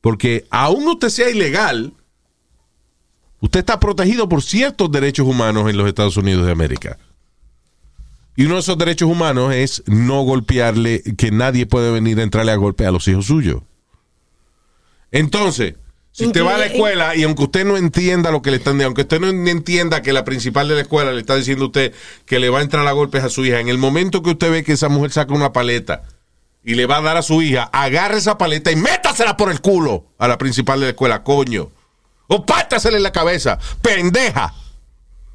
Porque 0.00 0.46
aún 0.50 0.86
usted 0.88 1.08
sea 1.10 1.28
ilegal, 1.28 1.92
usted 3.40 3.60
está 3.60 3.78
protegido 3.80 4.28
por 4.28 4.42
ciertos 4.42 4.90
derechos 4.90 5.26
humanos 5.26 5.68
en 5.68 5.76
los 5.76 5.86
Estados 5.88 6.16
Unidos 6.16 6.46
de 6.46 6.52
América. 6.52 6.98
Y 8.36 8.46
uno 8.46 8.54
de 8.54 8.60
esos 8.60 8.78
derechos 8.78 9.08
humanos 9.08 9.54
es 9.54 9.82
no 9.86 10.22
golpearle, 10.22 11.02
que 11.16 11.30
nadie 11.30 11.66
puede 11.66 11.92
venir 11.92 12.18
a 12.18 12.22
entrarle 12.22 12.52
a 12.52 12.56
golpe 12.56 12.86
a 12.86 12.90
los 12.90 13.06
hijos 13.06 13.26
suyos. 13.26 13.62
Entonces, 15.12 15.74
si 16.10 16.26
usted 16.26 16.44
va 16.44 16.56
a 16.56 16.58
la 16.58 16.66
escuela 16.66 17.16
y 17.16 17.22
aunque 17.22 17.44
usted 17.44 17.64
no 17.64 17.76
entienda 17.76 18.30
lo 18.30 18.42
que 18.42 18.50
le 18.50 18.58
están 18.58 18.74
diciendo, 18.74 18.86
aunque 18.86 19.02
usted 19.02 19.20
no 19.20 19.28
entienda 19.50 20.02
que 20.02 20.12
la 20.12 20.24
principal 20.24 20.68
de 20.68 20.74
la 20.74 20.80
escuela 20.82 21.12
le 21.12 21.20
está 21.20 21.36
diciendo 21.36 21.64
a 21.64 21.66
usted 21.68 21.92
que 22.24 22.38
le 22.38 22.50
va 22.50 22.60
a 22.60 22.62
entrar 22.62 22.86
a 22.86 22.92
golpes 22.92 23.22
a 23.22 23.28
su 23.28 23.44
hija, 23.44 23.60
en 23.60 23.68
el 23.68 23.78
momento 23.78 24.22
que 24.22 24.30
usted 24.30 24.50
ve 24.50 24.64
que 24.64 24.72
esa 24.72 24.88
mujer 24.88 25.12
saca 25.12 25.34
una 25.34 25.52
paleta 25.52 26.02
y 26.64 26.74
le 26.74 26.86
va 26.86 26.98
a 26.98 27.02
dar 27.02 27.16
a 27.16 27.22
su 27.22 27.42
hija, 27.42 27.64
agarre 27.72 28.18
esa 28.18 28.38
paleta 28.38 28.70
y 28.70 28.76
métasela 28.76 29.36
por 29.36 29.50
el 29.50 29.60
culo 29.60 30.06
a 30.18 30.26
la 30.28 30.38
principal 30.38 30.80
de 30.80 30.86
la 30.86 30.90
escuela, 30.90 31.22
coño. 31.22 31.70
O 32.26 32.46
pártasela 32.46 32.96
en 32.96 33.02
la 33.02 33.12
cabeza, 33.12 33.58
pendeja. 33.82 34.54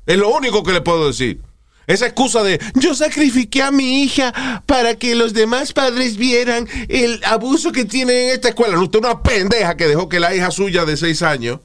Es 0.06 0.18
lo 0.18 0.30
único 0.30 0.64
que 0.64 0.74
le 0.74 0.82
puedo 0.82 1.08
decir. 1.08 1.42
Esa 1.90 2.06
excusa 2.06 2.44
de 2.44 2.60
yo 2.76 2.94
sacrifiqué 2.94 3.64
a 3.64 3.72
mi 3.72 4.04
hija 4.04 4.64
para 4.68 4.94
que 4.96 5.16
los 5.16 5.34
demás 5.34 5.74
padres 5.74 6.18
vieran 6.18 6.68
el 6.88 7.20
abuso 7.26 7.72
que 7.72 7.84
tiene 7.84 8.26
en 8.28 8.30
esta 8.36 8.50
escuela. 8.50 8.80
Usted 8.80 9.00
es 9.00 9.06
una 9.06 9.24
pendeja 9.24 9.76
que 9.76 9.88
dejó 9.88 10.08
que 10.08 10.20
la 10.20 10.36
hija 10.36 10.52
suya 10.52 10.86
de 10.86 10.96
seis 10.98 11.24
años 11.24 11.60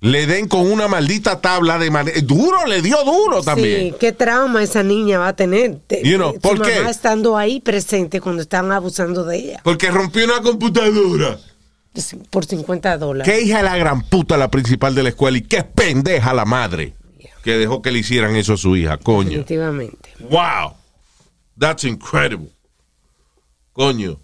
le 0.00 0.26
den 0.26 0.48
con 0.48 0.72
una 0.72 0.88
maldita 0.88 1.40
tabla 1.42 1.78
de 1.78 1.90
manera. 1.90 2.18
Duro, 2.22 2.66
le 2.66 2.80
dio 2.80 2.96
duro 3.04 3.42
también. 3.42 3.90
Sí, 3.90 3.94
qué 4.00 4.10
trauma 4.12 4.62
esa 4.62 4.82
niña 4.82 5.18
va 5.18 5.28
a 5.28 5.36
tener. 5.36 5.78
Te- 5.86 6.02
You 6.02 6.16
know, 6.16 6.32
su 6.32 6.40
¿por 6.40 6.58
mamá 6.58 6.70
qué? 6.70 6.90
estando 6.90 7.36
ahí 7.36 7.60
presente 7.60 8.20
cuando 8.22 8.40
estaban 8.42 8.72
abusando 8.72 9.22
de 9.24 9.36
ella. 9.36 9.60
Porque 9.62 9.90
rompió 9.90 10.24
una 10.24 10.40
computadora. 10.40 11.38
Por 12.30 12.46
50 12.46 12.96
dólares. 12.96 13.30
Qué 13.32 13.42
hija 13.42 13.58
de 13.58 13.64
la 13.64 13.76
gran 13.76 14.00
puta 14.02 14.38
la 14.38 14.50
principal 14.50 14.94
de 14.94 15.02
la 15.02 15.10
escuela 15.10 15.36
y 15.36 15.42
qué 15.42 15.62
pendeja 15.62 16.32
la 16.32 16.46
madre 16.46 16.94
que 17.42 17.58
dejó 17.58 17.82
que 17.82 17.90
le 17.90 17.98
hicieran 17.98 18.36
eso 18.36 18.54
a 18.54 18.56
su 18.56 18.76
hija, 18.76 18.96
coño. 18.96 19.30
Definitivamente. 19.30 20.10
Wow. 20.20 20.74
That's 21.58 21.84
incredible. 21.84 22.50
Coño. 23.72 24.18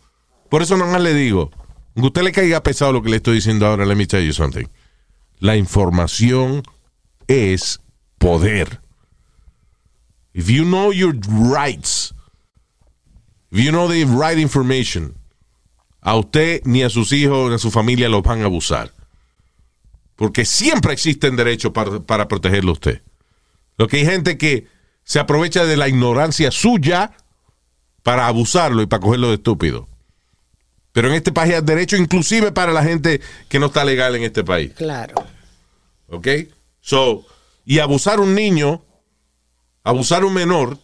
Por 0.48 0.62
eso 0.62 0.76
nomás 0.76 1.02
le 1.02 1.14
digo, 1.14 1.50
a 1.94 2.00
usted 2.00 2.22
le 2.22 2.32
caiga 2.32 2.62
pesado 2.62 2.92
lo 2.92 3.02
que 3.02 3.10
le 3.10 3.16
estoy 3.16 3.36
diciendo 3.36 3.66
ahora, 3.66 3.84
let 3.84 3.96
me 3.96 4.06
tell 4.06 4.24
you 4.24 4.32
something. 4.32 4.66
La 5.40 5.56
información 5.56 6.62
es 7.26 7.80
poder. 8.18 8.80
If 10.32 10.48
you 10.48 10.64
know 10.64 10.92
your 10.92 11.14
rights, 11.52 12.14
if 13.50 13.58
you 13.58 13.70
know 13.70 13.88
the 13.88 14.04
right 14.04 14.38
information, 14.38 15.14
a 16.00 16.16
usted 16.16 16.62
ni 16.64 16.82
a 16.82 16.90
sus 16.90 17.12
hijos 17.12 17.48
ni 17.48 17.56
a 17.56 17.58
su 17.58 17.70
familia 17.70 18.08
los 18.08 18.22
van 18.22 18.42
a 18.42 18.46
abusar. 18.46 18.92
Porque 20.16 20.44
siempre 20.44 20.92
existen 20.92 21.36
derechos 21.36 21.72
para, 21.72 22.00
para 22.00 22.26
protegerlo 22.26 22.70
a 22.70 22.72
usted. 22.72 23.02
Lo 23.78 23.86
que 23.86 23.98
hay 23.98 24.04
gente 24.04 24.36
que 24.36 24.66
se 25.04 25.20
aprovecha 25.20 25.64
de 25.64 25.76
la 25.76 25.88
ignorancia 25.88 26.50
suya 26.50 27.12
para 28.02 28.26
abusarlo 28.26 28.82
y 28.82 28.86
para 28.86 29.00
cogerlo 29.00 29.28
de 29.28 29.36
estúpido. 29.36 29.88
Pero 30.92 31.08
en 31.08 31.14
este 31.14 31.32
país 31.32 31.54
hay 31.54 31.62
derecho 31.62 31.96
inclusive 31.96 32.52
para 32.52 32.72
la 32.72 32.82
gente 32.82 33.20
que 33.48 33.58
no 33.58 33.66
está 33.66 33.84
legal 33.84 34.16
en 34.16 34.24
este 34.24 34.44
país. 34.44 34.72
Claro. 34.74 35.14
¿Ok? 36.08 36.28
So, 36.80 37.24
y 37.64 37.78
abusar 37.78 38.18
un 38.18 38.34
niño, 38.34 38.82
abusar 39.84 40.24
un 40.24 40.34
menor, 40.34 40.76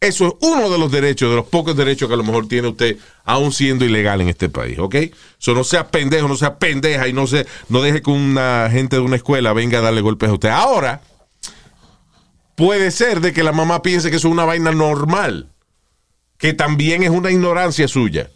eso 0.00 0.26
es 0.26 0.34
uno 0.40 0.70
de 0.70 0.78
los 0.78 0.90
derechos, 0.90 1.30
de 1.30 1.36
los 1.36 1.46
pocos 1.46 1.76
derechos 1.76 2.08
que 2.08 2.14
a 2.14 2.16
lo 2.16 2.24
mejor 2.24 2.48
tiene 2.48 2.68
usted, 2.68 2.96
aún 3.24 3.52
siendo 3.52 3.84
ilegal 3.84 4.20
en 4.20 4.28
este 4.28 4.48
país, 4.48 4.78
¿ok? 4.78 4.96
So, 5.38 5.54
no 5.54 5.62
sea 5.62 5.88
pendejo, 5.88 6.26
no 6.26 6.36
sea 6.36 6.58
pendeja 6.58 7.06
y 7.06 7.12
no, 7.12 7.26
se, 7.26 7.46
no 7.68 7.82
deje 7.82 8.00
que 8.00 8.10
una 8.10 8.68
gente 8.70 8.96
de 8.96 9.02
una 9.02 9.16
escuela 9.16 9.52
venga 9.52 9.78
a 9.78 9.82
darle 9.82 10.00
golpes 10.00 10.30
a 10.30 10.32
usted. 10.32 10.48
Ahora, 10.48 11.02
puede 12.54 12.90
ser 12.90 13.20
de 13.20 13.32
que 13.32 13.42
la 13.42 13.52
mamá 13.52 13.82
piense 13.82 14.10
que 14.10 14.16
eso 14.16 14.28
es 14.28 14.32
una 14.32 14.44
vaina 14.44 14.72
normal, 14.72 15.48
que 16.38 16.52
también 16.52 17.02
es 17.02 17.10
una 17.10 17.30
ignorancia 17.30 17.88
suya. 17.88 18.30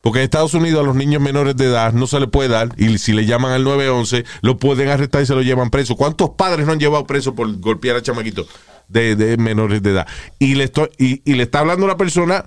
Porque 0.00 0.20
en 0.20 0.24
Estados 0.24 0.54
Unidos 0.54 0.80
a 0.80 0.86
los 0.86 0.94
niños 0.94 1.20
menores 1.20 1.56
de 1.56 1.66
edad 1.66 1.92
no 1.92 2.06
se 2.06 2.20
le 2.20 2.28
puede 2.28 2.48
dar 2.48 2.68
y 2.76 2.98
si 2.98 3.12
le 3.12 3.26
llaman 3.26 3.52
al 3.52 3.64
911 3.64 4.24
lo 4.42 4.56
pueden 4.56 4.88
arrestar 4.88 5.22
y 5.22 5.26
se 5.26 5.34
lo 5.34 5.42
llevan 5.42 5.70
preso. 5.70 5.96
¿Cuántos 5.96 6.30
padres 6.30 6.66
no 6.66 6.72
han 6.72 6.78
llevado 6.78 7.06
preso 7.06 7.34
por 7.34 7.52
golpear 7.58 7.96
a 7.96 8.02
chamaquitos 8.02 8.46
de, 8.86 9.36
menores 9.38 9.82
de 9.82 9.90
edad? 9.90 10.06
Y 10.38 10.54
le, 10.54 10.64
estoy, 10.64 10.88
y, 10.98 11.22
y 11.30 11.34
le 11.34 11.42
está 11.42 11.60
hablando 11.60 11.84
una 11.84 11.96
persona 11.96 12.46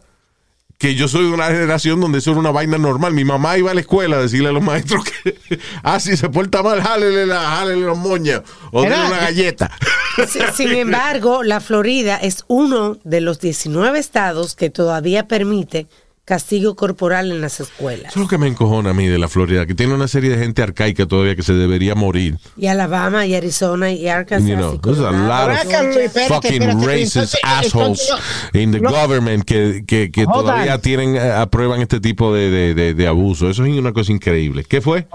que 0.82 0.96
yo 0.96 1.08
soy 1.08 1.26
de 1.26 1.32
una 1.32 1.46
generación 1.46 2.02
donde 2.02 2.18
eso 2.18 2.32
era 2.32 2.40
una 2.40 2.50
vaina 2.50 2.80
normal. 2.80 3.14
Mi 3.14 3.24
mamá 3.24 3.56
iba 3.56 3.70
a 3.70 3.76
la 3.76 3.82
escuela 3.82 4.18
a 4.18 4.22
decirle 4.24 4.50
a 4.50 4.52
los 4.52 4.64
maestros 4.64 5.04
que, 5.06 5.38
ah, 5.84 6.00
si 6.00 6.18
se 6.18 6.28
porta 6.28 6.64
mal, 6.64 6.82
jálele, 6.82 7.28
la, 7.28 7.40
jálele 7.40 7.82
los 7.82 8.00
moños 8.00 8.42
o 8.72 8.82
dale 8.82 9.06
una 9.06 9.20
galleta. 9.20 9.72
Sin, 10.28 10.42
sin 10.56 10.70
embargo, 10.76 11.44
la 11.44 11.62
Florida 11.62 12.18
es 12.18 12.46
uno 12.48 12.98
de 13.04 13.22
los 13.22 13.40
19 13.40 14.00
estados 14.00 14.56
que 14.56 14.72
todavía 14.72 15.28
permite 15.28 15.86
castigo 16.32 16.78
corporal 16.78 17.30
en 17.30 17.42
las 17.42 17.60
escuelas. 17.60 18.12
Eso 18.12 18.20
es 18.20 18.24
lo 18.24 18.28
que 18.30 18.38
me 18.38 18.48
encojona 18.48 18.92
a 18.92 18.94
mí 18.94 19.06
de 19.08 19.18
la 19.18 19.28
Florida, 19.28 19.66
que 19.66 19.76
tiene 19.76 19.94
una 19.94 20.08
serie 20.08 20.30
de 20.30 20.38
gente 20.38 20.62
arcaica 20.64 21.06
todavía 21.06 21.36
que 21.36 21.44
se 21.44 21.52
debería 21.54 21.94
morir. 21.94 22.38
Y 22.56 22.68
Alabama, 22.68 23.26
y 23.26 23.36
Arizona, 23.36 23.92
y 23.92 24.08
Arkansas. 24.08 24.48
You 24.50 24.56
know, 24.56 24.76
y 24.76 24.78
there's 24.80 25.00
a 25.00 25.12
lot 25.12 25.50
of 25.50 25.58
Espérate, 25.66 26.28
fucking 26.30 26.62
espérate. 26.64 26.86
racist 26.88 27.16
Entonces, 27.18 27.40
assholes 27.44 28.10
entonces, 28.10 28.62
in 28.62 28.72
the 28.72 28.80
no. 28.80 28.92
government 28.92 29.44
que, 29.44 29.84
que, 29.86 30.10
que 30.10 30.26
todavía 30.26 30.76
on. 30.76 30.82
tienen, 30.82 31.16
eh, 31.18 31.32
aprueban 31.34 31.82
este 31.82 32.00
tipo 32.00 32.34
de, 32.34 32.50
de, 32.50 32.74
de- 32.76 32.94
de 32.94 33.08
abuso. 33.08 33.50
Eso 33.50 33.66
es 33.66 33.78
una 33.78 33.92
cosa 33.92 34.14
increíble. 34.14 34.64
¿Qué 34.64 34.80
fue? 34.80 35.08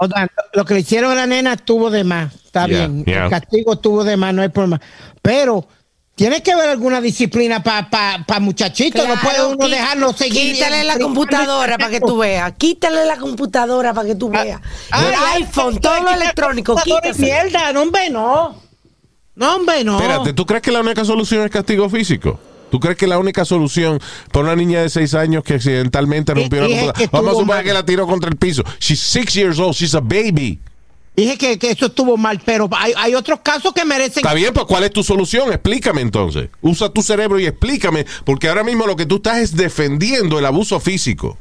Lo 0.53 0.65
que 0.65 0.75
le 0.75 0.81
hicieron 0.81 1.11
a 1.11 1.15
la 1.15 1.25
nena 1.25 1.53
estuvo 1.53 1.89
de 1.89 2.03
más. 2.03 2.31
Está 2.35 2.67
Yeah, 2.67 2.87
bien. 2.87 3.05
yeah. 3.05 3.23
El 3.25 3.29
castigo 3.31 3.73
estuvo 3.73 4.03
de 4.03 4.17
más, 4.17 4.35
no 4.35 4.43
hay 4.43 4.49
problema. 4.49 4.79
Pero 5.23 5.67
tiene 6.17 6.41
que 6.41 6.51
haber 6.51 6.67
alguna 6.69 6.99
disciplina 6.99 7.61
para 7.61 7.91
pa, 7.91 8.25
pa 8.25 8.39
muchachitos. 8.39 9.07
no 9.07 9.21
puede 9.21 9.45
uno 9.45 9.69
dejarlo 9.69 10.13
seguir. 10.13 10.55
Quítale 10.55 10.83
la 10.83 10.97
computadora 10.97 11.77
para 11.77 11.91
que 11.91 11.99
tú 11.99 12.17
veas. 12.17 12.53
Quítale 12.57 13.05
la 13.05 13.17
computadora 13.17 13.93
para 13.93 14.07
que 14.07 14.15
tú 14.15 14.31
veas. 14.31 14.59
Ay, 14.89 15.05
el 15.05 15.43
iPhone, 15.43 15.79
todo 15.79 16.01
lo 16.01 16.09
electrónico, 16.09 16.75
quítaselo. 16.75 17.19
Mierda, 17.19 17.71
no, 17.71 17.83
hombre, 17.83 18.09
no. 18.09 18.59
No, 19.35 19.55
hombre, 19.57 19.83
no. 19.83 19.99
Espérate, 19.99 20.33
¿tú 20.33 20.47
crees 20.47 20.63
que 20.63 20.71
la 20.71 20.81
única 20.81 21.05
solución 21.05 21.45
es 21.45 21.51
castigo 21.51 21.87
físico? 21.87 22.39
¿Tú 22.71 22.79
crees 22.79 22.97
que 22.97 23.05
la 23.05 23.19
única 23.19 23.45
solución 23.45 23.99
para 24.31 24.45
una 24.45 24.55
niña 24.55 24.81
de 24.81 24.89
seis 24.89 25.13
años 25.13 25.43
que 25.43 25.53
accidentalmente 25.53 26.33
rompió 26.33 26.61
la 26.61 26.67
computadora? 26.67 27.09
Vamos 27.11 27.43
a 27.43 27.45
mal. 27.45 27.63
que 27.63 27.73
la 27.73 27.85
tiró 27.85 28.07
contra 28.07 28.31
el 28.31 28.37
piso. 28.37 28.63
She's 28.79 28.99
six 28.99 29.35
years 29.35 29.59
old, 29.59 29.75
she's 29.75 29.93
a 29.93 30.01
baby. 30.01 30.59
Dije 31.17 31.35
que, 31.35 31.57
que 31.57 31.71
eso 31.71 31.87
estuvo 31.87 32.15
mal, 32.15 32.39
pero 32.45 32.69
hay, 32.71 32.93
hay 32.95 33.15
otros 33.15 33.39
casos 33.39 33.73
que 33.73 33.83
merecen. 33.83 34.19
Está 34.23 34.35
bien, 34.35 34.53
pues 34.53 34.67
¿cuál 34.67 34.83
es 34.83 34.91
tu 34.91 35.03
solución? 35.03 35.51
Explícame 35.51 36.01
entonces. 36.01 36.49
Usa 36.61 36.89
tu 36.89 37.01
cerebro 37.01 37.39
y 37.39 37.47
explícame, 37.47 38.05
porque 38.23 38.47
ahora 38.47 38.63
mismo 38.63 38.85
lo 38.85 38.95
que 38.95 39.07
tú 39.07 39.15
estás 39.15 39.39
es 39.39 39.55
defendiendo 39.55 40.37
el 40.37 40.45
abuso 40.45 40.79
físico. 40.79 41.35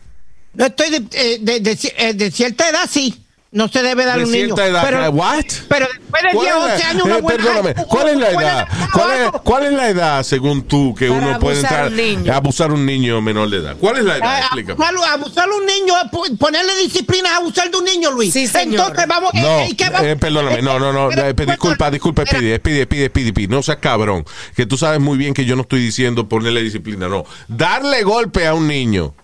No 0.55 0.65
estoy 0.65 0.89
de, 0.89 1.05
eh, 1.12 1.39
de, 1.43 1.61
de 1.61 2.15
de 2.15 2.31
cierta 2.31 2.71
edad, 2.71 2.89
sí. 2.91 3.26
No 3.53 3.69
se 3.69 3.81
debe 3.83 4.05
dar 4.05 4.17
a 4.17 4.19
De 4.19 4.25
un 4.25 4.33
niño. 4.33 4.55
edad, 4.59 4.83
Pero, 4.85 5.11
¿what? 5.13 5.45
pero 5.69 5.87
después 5.87 6.23
de 6.23 6.29
¿Cuál 6.33 6.47
10, 6.47 6.57
es 6.57 6.65
la- 6.67 6.73
11 6.75 6.85
años, 6.85 7.03
una 7.05 7.17
eh, 7.17 7.21
buena. 7.23 7.45
perdóname, 7.45 7.75
¿cuál 7.87 8.09
es 8.09 8.17
la 8.19 8.31
edad? 8.31 8.69
¿Cuál 8.93 9.11
es, 9.13 9.31
cuál 9.45 9.65
es 9.65 9.73
la 9.73 9.89
edad, 9.89 10.23
según 10.25 10.63
tú, 10.65 10.95
que 10.95 11.09
Para 11.09 11.21
uno 11.29 11.39
puede 11.39 11.61
entrar 11.61 11.85
a 11.85 11.89
un 11.89 12.31
a 12.31 12.37
abusar 12.37 12.71
a 12.71 12.75
un 12.75 12.85
niño 12.85 13.23
menor 13.23 13.49
de 13.49 13.59
edad? 13.59 13.77
¿Cuál 13.81 13.99
es 13.99 14.05
la 14.05 14.17
edad? 14.19 14.39
Explícame. 14.41 14.85
abusar, 14.85 15.11
abusar 15.13 15.49
a 15.49 15.55
un 15.55 15.65
niño, 15.65 15.95
ponerle 16.39 16.77
disciplina 16.83 17.29
es 17.31 17.35
abusar 17.37 17.71
de 17.71 17.79
un 17.79 17.85
niño, 17.85 18.11
Luis. 18.11 18.33
Sí, 18.33 18.47
señor. 18.49 18.81
Entonces 18.89 19.07
vamos. 19.07 19.31
eh, 19.33 19.41
No, 19.41 19.61
eh, 19.61 19.75
¿qué 19.79 19.89
vamos- 19.91 20.07
eh, 20.09 20.17
perdóname, 20.17 20.61
no, 20.63 20.79
no, 20.79 20.93
no, 20.93 21.09
Espera, 21.11 21.29
eh, 21.29 21.35
pe- 21.35 21.47
disculpa, 21.47 21.91
disculpa, 21.91 22.25
pide, 22.25 22.59
pide, 22.59 22.87
pide, 22.87 23.09
pide, 23.09 23.47
no 23.49 23.63
seas 23.63 23.79
cabrón, 23.79 24.25
que 24.57 24.67
tú 24.67 24.77
sabes 24.77 25.01
muy 25.01 25.17
bien 25.17 25.33
que 25.33 25.45
yo 25.45 25.55
no 25.57 25.63
estoy 25.63 25.81
diciendo 25.81 26.29
ponerle 26.29 26.63
disciplina, 26.63 27.09
no, 27.09 27.25
darle 27.49 28.03
golpe 28.03 28.47
a 28.47 28.55
un 28.55 28.67
niño, 28.67 29.15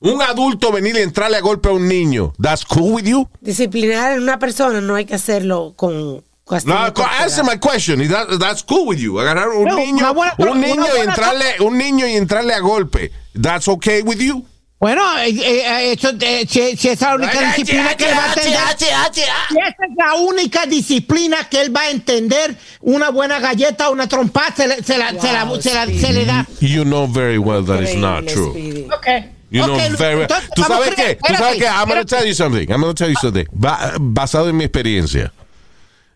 un 0.00 0.22
adulto 0.22 0.70
venir 0.72 0.96
y 0.96 1.00
entrarle 1.02 1.36
a 1.36 1.40
golpe 1.40 1.68
a 1.68 1.72
un 1.72 1.88
niño, 1.88 2.32
that's 2.40 2.64
cool 2.64 2.92
with 2.94 3.04
you? 3.04 3.28
Disciplinar 3.40 4.12
a 4.12 4.14
una 4.16 4.38
persona 4.38 4.80
no 4.80 4.94
hay 4.94 5.04
que 5.04 5.14
hacerlo 5.14 5.74
con 5.76 6.24
No, 6.64 6.76
answer 7.20 7.44
my 7.44 7.58
question. 7.58 8.00
Is 8.00 8.08
that- 8.08 8.38
that's 8.38 8.62
cool 8.62 8.86
with 8.86 8.98
you. 8.98 9.20
Agarrar 9.20 9.48
un 9.50 9.64
No, 9.66 9.76
niño, 9.76 9.98
una 9.98 10.10
buena- 10.12 10.34
un 10.38 10.48
una 10.48 10.66
niño 10.66 10.84
y 10.96 11.00
entrarle, 11.00 11.44
un 11.60 11.76
niño 11.76 12.06
y 12.06 12.14
entrarle 12.16 12.54
a 12.54 12.60
golpe. 12.60 13.12
That's 13.38 13.68
okay 13.68 14.00
with 14.00 14.16
you. 14.18 14.46
Bueno, 14.80 15.02
eh, 15.18 15.28
eh, 15.30 15.92
eso, 15.92 16.10
eh, 16.20 16.46
si, 16.48 16.76
si 16.76 16.88
es 16.88 17.00
la 17.02 17.16
única 17.16 17.40
disciplina 17.48 17.94
que 17.96 18.04
él 18.08 18.16
va 18.16 18.24
a 18.24 18.28
entender. 18.28 18.60
Si 18.78 18.84
esa 18.84 19.66
es 19.66 19.96
la 19.98 20.14
única 20.14 20.66
disciplina 20.66 21.48
que 21.50 21.60
él 21.60 21.74
va 21.76 21.80
a 21.82 21.90
entender, 21.90 22.56
una 22.80 23.10
buena 23.10 23.40
galleta 23.40 23.90
una 23.90 24.06
trompa 24.08 24.54
se, 24.56 24.68
le- 24.68 24.82
se 24.82 24.96
la, 24.96 25.10
se, 25.20 25.32
la, 25.32 25.50
se, 25.60 25.74
la- 25.74 25.86
se 25.86 26.12
le 26.12 26.24
da. 26.24 26.46
You 26.60 26.84
know 26.84 27.06
very 27.06 27.38
well 27.38 27.62
that 27.66 27.82
it's 27.82 27.94
not 27.96 28.24
true. 28.26 28.52
Speedy. 28.52 28.84
Ok. 28.84 29.06
You 29.50 29.64
know 29.64 29.76
very 29.96 30.16
well. 30.16 30.28
¿Tú 30.54 30.62
sabes 30.62 30.94
qué? 30.94 31.16
¿Tú 31.26 31.34
sabes 31.34 31.56
qué? 31.58 31.66
I'm 31.66 31.88
gonna 31.88 32.04
tell 32.04 32.26
you 32.26 32.34
something. 32.34 32.70
I'm 32.70 32.80
gonna 32.80 32.94
tell 32.94 33.08
you 33.08 33.16
something. 33.20 33.46
Ba- 33.52 33.94
basado 33.98 34.48
en 34.48 34.56
mi 34.56 34.64
experiencia. 34.64 35.32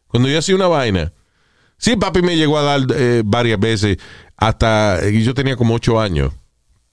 Cuando 0.09 0.29
yo 0.29 0.38
hacía 0.38 0.55
una 0.55 0.68
vaina, 0.68 1.12
sí, 1.79 1.97
papi 1.97 2.21
me 2.21 2.37
llegó 2.37 2.59
a 2.59 2.62
dar 2.62 2.81
eh, 2.95 3.23
varias 3.25 3.59
veces, 3.59 3.97
hasta 4.37 5.09
yo 5.09 5.33
tenía 5.33 5.57
como 5.57 5.75
ocho 5.75 5.99
años, 5.99 6.33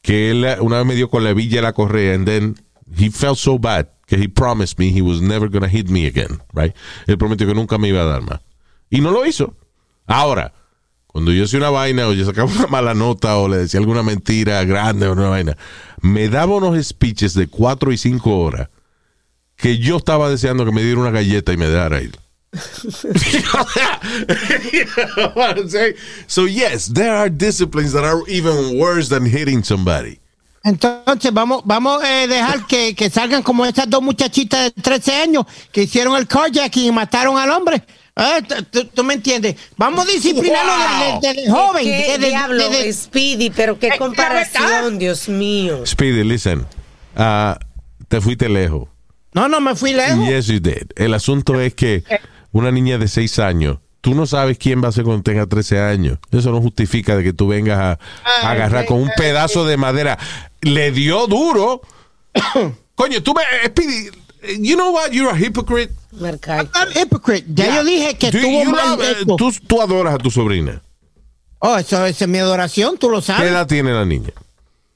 que 0.01 0.31
él 0.31 0.45
una 0.61 0.77
vez 0.77 0.85
me 0.85 0.95
dio 0.95 1.09
con 1.09 1.23
la 1.25 1.33
villa 1.33 1.61
la 1.61 1.73
correa, 1.73 2.13
and 2.15 2.25
then 2.25 2.55
he 2.97 3.09
felt 3.11 3.37
so 3.37 3.59
bad 3.59 3.87
que 4.07 4.15
he 4.17 4.29
promised 4.29 4.79
me 4.79 4.87
he 4.97 5.01
was 5.01 5.19
never 5.21 5.49
gonna 5.49 5.67
hit 5.67 5.89
me 5.89 6.05
again, 6.07 6.39
right? 6.53 6.73
Él 7.07 7.17
prometió 7.17 7.45
que 7.45 7.53
nunca 7.53 7.77
me 7.77 7.89
iba 7.89 8.01
a 8.01 8.05
dar 8.05 8.21
más. 8.21 8.39
Y 8.89 9.01
no 9.01 9.11
lo 9.11 9.25
hizo. 9.25 9.53
Ahora, 10.07 10.53
cuando 11.11 11.33
yo 11.33 11.45
hacía 11.45 11.57
una 11.57 11.71
vaina 11.71 12.07
o 12.07 12.13
yo 12.13 12.23
sacaba 12.23 12.51
una 12.51 12.67
mala 12.67 12.93
nota 12.93 13.35
o 13.37 13.47
le 13.47 13.57
decía 13.57 13.79
alguna 13.79 14.03
mentira 14.03 14.63
grande 14.63 15.07
o 15.07 15.13
una 15.13 15.29
vaina, 15.29 15.57
me 16.01 16.29
daba 16.29 16.55
unos 16.55 16.85
speeches 16.85 17.33
de 17.33 17.47
cuatro 17.47 17.91
y 17.91 17.97
cinco 17.97 18.37
horas 18.37 18.69
que 19.55 19.79
yo 19.79 19.97
estaba 19.97 20.29
deseando 20.29 20.65
que 20.65 20.71
me 20.71 20.83
diera 20.83 21.01
una 21.01 21.09
galleta 21.09 21.51
y 21.51 21.57
me 21.57 21.65
I'm 21.65 22.11
saying? 25.69 25.95
So 26.27 26.45
yes, 26.45 26.87
there 26.87 27.15
are 27.15 27.29
disciplines 27.29 27.93
that 27.93 28.03
are 28.03 28.21
even 28.27 28.79
worse 28.79 29.09
than 29.09 29.25
hitting 29.25 29.63
somebody. 29.63 30.19
Entonces 30.63 31.33
vamos, 31.33 31.63
vamos 31.65 32.03
a 32.03 32.27
dejar 32.27 32.67
que, 32.67 32.93
que 32.93 33.09
salgan 33.09 33.41
como 33.41 33.65
esas 33.65 33.89
dos 33.89 34.03
muchachitas 34.03 34.75
de 34.75 34.81
13 34.81 35.15
años 35.15 35.45
que 35.71 35.83
hicieron 35.83 36.17
el 36.17 36.27
carjacking 36.27 36.85
y 36.85 36.91
mataron 36.91 37.37
al 37.37 37.49
hombre. 37.49 37.83
Ah, 38.21 38.39
¿Tú 38.93 39.03
me 39.03 39.13
entiendes? 39.13 39.55
Vamos 39.77 40.05
a 40.05 40.11
disciplinarlo 40.11 40.71
Wow. 40.73 41.21
desde, 41.21 41.33
desde 41.41 41.51
joven. 41.51 41.83
¿Qué 41.85 42.07
desde- 42.17 42.27
diablo, 42.27 42.69
desde- 42.69 42.93
Speedy? 42.93 43.49
Pero 43.49 43.79
qué 43.79 43.91
comparación, 43.97 44.99
Dios 44.99 45.29
mío. 45.29 45.85
Speedy, 45.85 46.23
listen. 46.23 46.65
Ah, 47.15 47.57
te 48.07 48.19
fuiste 48.19 48.49
lejos. 48.49 48.89
No, 49.33 49.47
no 49.47 49.61
me 49.61 49.75
fui 49.75 49.93
lejos. 49.93 50.27
Yes, 50.27 50.47
you 50.47 50.59
did. 50.59 50.91
El 50.95 51.13
asunto 51.13 51.59
es 51.61 51.73
que 51.75 52.03
una 52.51 52.71
niña 52.71 52.97
de 52.97 53.07
6 53.07 53.39
años, 53.39 53.77
tú 54.01 54.15
no 54.15 54.25
sabes 54.25 54.57
quién 54.57 54.83
va 54.83 54.87
a 54.89 54.91
ser 54.91 55.03
cuando 55.05 55.23
tenga 55.23 55.45
13 55.45 55.79
años. 55.79 56.17
Eso 56.31 56.51
no 56.51 56.61
justifica 56.61 57.15
de 57.15 57.23
que 57.23 57.31
tú 57.33 57.47
vengas 57.47 57.79
a, 57.79 57.99
a 58.43 58.51
agarrar 58.51 58.85
con 58.85 59.01
un 59.01 59.11
pedazo 59.15 59.65
de 59.65 59.77
madera. 59.77 60.17
Le 60.61 60.91
dio 60.91 61.25
duro. 61.27 61.81
Coño, 62.95 63.23
tú 63.23 63.33
me. 63.33 63.43
Speedy, 63.67 64.09
you 64.59 64.75
know 64.75 64.91
what? 64.91 65.11
You're 65.11 65.31
a 65.31 65.35
hypocrite. 65.37 65.91
I'm 66.13 66.39
not 66.73 66.95
a 66.95 66.99
hypocrite. 66.99 67.45
Ya 67.53 67.75
yo 67.77 67.83
dije 67.83 68.17
que 68.17 68.31
Do 68.31 68.39
tuvo 68.39 68.63
you 68.63 68.71
mal 68.71 68.97
love- 68.97 69.03
esto. 69.03 69.35
tú, 69.35 69.51
tú 69.67 69.81
adoras 69.81 70.15
a 70.15 70.17
tu 70.17 70.31
sobrina. 70.31 70.81
Oh, 71.59 71.75
eso, 71.77 72.05
esa 72.05 72.25
es 72.25 72.29
mi 72.29 72.37
adoración, 72.37 72.97
tú 72.97 73.09
lo 73.09 73.19
¿Qué 73.19 73.25
sabes. 73.27 73.51
edad 73.51 73.67
tiene 73.67 73.91
la 73.93 74.05
niña? 74.05 74.29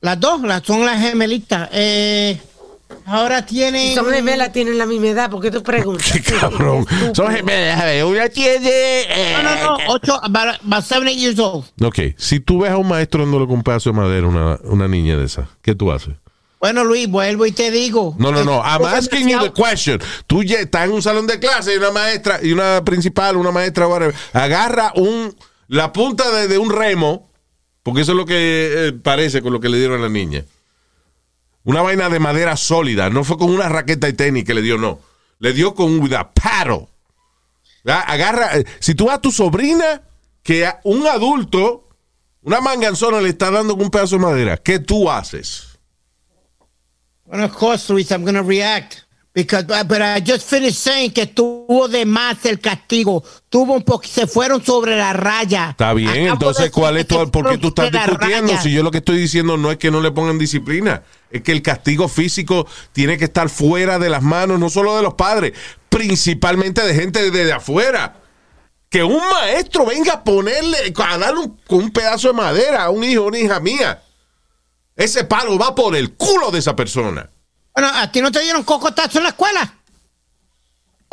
Las 0.01 0.19
dos, 0.19 0.41
las, 0.41 0.63
son 0.63 0.85
las 0.85 0.99
gemelitas. 1.01 1.69
Eh, 1.73 2.39
ahora 3.05 3.45
tienen... 3.45 3.95
Son 3.95 4.09
gemelas, 4.09 4.51
tienen 4.53 4.77
la 4.77 4.85
misma 4.85 5.07
edad. 5.07 5.29
¿Por 5.29 5.41
qué 5.41 5.51
tú 5.51 5.61
preguntas? 5.61 6.11
Cabrón. 6.39 6.85
Son 7.13 7.31
gemelas. 7.33 7.81
a 7.81 7.85
ver, 7.85 8.05
Una 8.05 8.29
tiene. 8.29 8.69
eh, 8.69 9.33
No, 9.33 9.43
no, 9.43 9.77
no, 9.77 9.77
ocho, 9.93 10.13
about, 10.23 10.55
about 10.65 10.83
seven, 10.85 11.07
eight 11.09 11.19
years 11.19 11.37
old. 11.39 11.65
Ok, 11.81 11.99
si 12.17 12.39
tú 12.39 12.59
ves 12.61 12.71
a 12.71 12.77
un 12.77 12.87
maestro 12.87 13.21
dándole 13.23 13.45
con 13.45 13.55
un 13.57 13.63
pedazo 13.63 13.89
de 13.91 13.97
madera 13.97 14.25
a 14.25 14.29
una, 14.29 14.59
una 14.63 14.87
niña 14.87 15.17
de 15.17 15.25
esa, 15.25 15.49
¿qué 15.61 15.75
tú 15.75 15.91
haces? 15.91 16.15
Bueno, 16.63 16.85
Luis, 16.85 17.09
vuelvo 17.09 17.45
y 17.45 17.51
te 17.51 17.71
digo. 17.71 18.15
No, 18.17 18.31
no, 18.31 18.45
no. 18.45 18.61
I'm 18.63 18.85
asking 18.85 19.27
you 19.27 19.37
the 19.37 19.51
question. 19.51 19.99
Tú 20.27 20.43
ya 20.43 20.59
estás 20.59 20.85
en 20.85 20.93
un 20.93 21.01
salón 21.01 21.27
de 21.27 21.37
clase 21.37 21.73
y 21.73 21.77
una 21.77 21.91
maestra, 21.91 22.39
y 22.41 22.53
una 22.53 22.85
principal, 22.85 23.35
una 23.35 23.51
maestra, 23.51 23.85
whatever, 23.85 24.15
agarra 24.31 24.93
un, 24.95 25.35
la 25.67 25.91
punta 25.91 26.31
de, 26.31 26.47
de 26.47 26.57
un 26.57 26.71
remo, 26.71 27.29
porque 27.83 27.99
eso 27.99 28.13
es 28.13 28.17
lo 28.17 28.25
que 28.25 28.87
eh, 28.87 28.93
parece 28.93 29.41
con 29.41 29.51
lo 29.51 29.59
que 29.59 29.67
le 29.67 29.77
dieron 29.77 29.99
a 29.99 30.03
la 30.03 30.07
niña. 30.07 30.45
Una 31.65 31.81
vaina 31.81 32.07
de 32.07 32.19
madera 32.19 32.55
sólida. 32.55 33.09
No 33.09 33.25
fue 33.25 33.37
con 33.37 33.49
una 33.49 33.67
raqueta 33.67 34.07
de 34.07 34.13
tenis 34.13 34.45
que 34.45 34.53
le 34.53 34.61
dio, 34.61 34.77
no. 34.77 35.01
Le 35.39 35.51
dio 35.51 35.75
con 35.75 35.99
a 36.13 36.31
paddle. 36.31 36.87
Agarra. 37.85 38.57
eh, 38.57 38.63
Si 38.79 38.95
tú 38.95 39.07
vas 39.07 39.15
a 39.15 39.21
tu 39.21 39.33
sobrina, 39.33 40.01
que 40.41 40.65
a 40.65 40.79
un 40.85 41.07
adulto, 41.07 41.89
una 42.43 42.61
manganzona 42.61 43.19
le 43.19 43.27
está 43.27 43.51
dando 43.51 43.73
con 43.75 43.83
un 43.83 43.91
pedazo 43.91 44.15
de 44.15 44.21
madera, 44.21 44.55
¿qué 44.55 44.79
tú 44.79 45.11
haces? 45.11 45.72
Bueno, 47.33 47.47
of 47.47 47.57
course, 47.57 47.91
Luis, 47.91 48.11
I'm 48.11 48.21
going 48.21 48.35
to 48.35 48.43
react. 48.43 49.05
Because, 49.33 49.63
but 49.65 49.99
I 50.03 50.19
just 50.19 50.47
finished 50.47 50.77
saying 50.77 51.09
que 51.13 51.25
tuvo 51.25 51.87
de 51.87 52.05
más 52.05 52.45
el 52.45 52.59
castigo. 52.59 53.23
Tuvo 53.49 53.73
un 53.73 53.81
poco, 53.81 54.05
se 54.05 54.27
fueron 54.27 54.63
sobre 54.63 54.95
la 54.95 55.13
raya. 55.13 55.71
Está 55.71 55.95
bien, 55.95 56.09
Acabo 56.09 56.33
entonces, 56.33 56.65
de 56.65 56.71
¿cuál 56.71 56.97
es 56.97 57.07
tu, 57.07 57.31
por 57.31 57.49
qué 57.49 57.57
tú 57.57 57.69
estás 57.69 57.91
discutiendo? 57.91 58.51
raya. 58.51 58.61
Si 58.61 58.71
yo 58.71 58.83
lo 58.83 58.91
que 58.91 58.99
estoy 58.99 59.17
diciendo 59.17 59.57
no 59.57 59.71
es 59.71 59.77
que 59.79 59.89
no 59.89 59.99
le 60.01 60.11
pongan 60.11 60.37
disciplina, 60.37 61.01
es 61.31 61.41
que 61.41 61.53
el 61.53 61.63
castigo 61.63 62.07
físico 62.07 62.67
tiene 62.91 63.17
que 63.17 63.25
estar 63.25 63.49
fuera 63.49 63.97
de 63.97 64.11
las 64.11 64.21
manos, 64.21 64.59
no 64.59 64.69
solo 64.69 64.95
de 64.95 65.01
los 65.01 65.15
padres, 65.15 65.53
principalmente 65.89 66.83
de 66.85 66.93
gente 66.93 67.31
desde 67.31 67.51
afuera. 67.51 68.17
Que 68.89 69.03
un 69.03 69.17
maestro 69.17 69.87
venga 69.87 70.13
a 70.13 70.23
ponerle, 70.23 70.93
a 70.95 71.17
darle 71.17 71.39
un, 71.39 71.59
un 71.69 71.89
pedazo 71.89 72.27
de 72.27 72.35
madera 72.35 72.83
a 72.83 72.91
un 72.91 73.03
hijo 73.03 73.23
una 73.23 73.39
hija 73.39 73.59
mía. 73.59 74.03
Ese 74.95 75.23
palo 75.23 75.57
va 75.57 75.73
por 75.75 75.95
el 75.95 76.13
culo 76.13 76.51
de 76.51 76.59
esa 76.59 76.75
persona. 76.75 77.29
Bueno, 77.75 77.89
¿a 77.93 78.11
ti 78.11 78.21
no 78.21 78.31
te 78.31 78.41
dieron 78.41 78.63
cocotazo 78.63 79.17
en 79.17 79.23
la 79.23 79.29
escuela? 79.29 79.73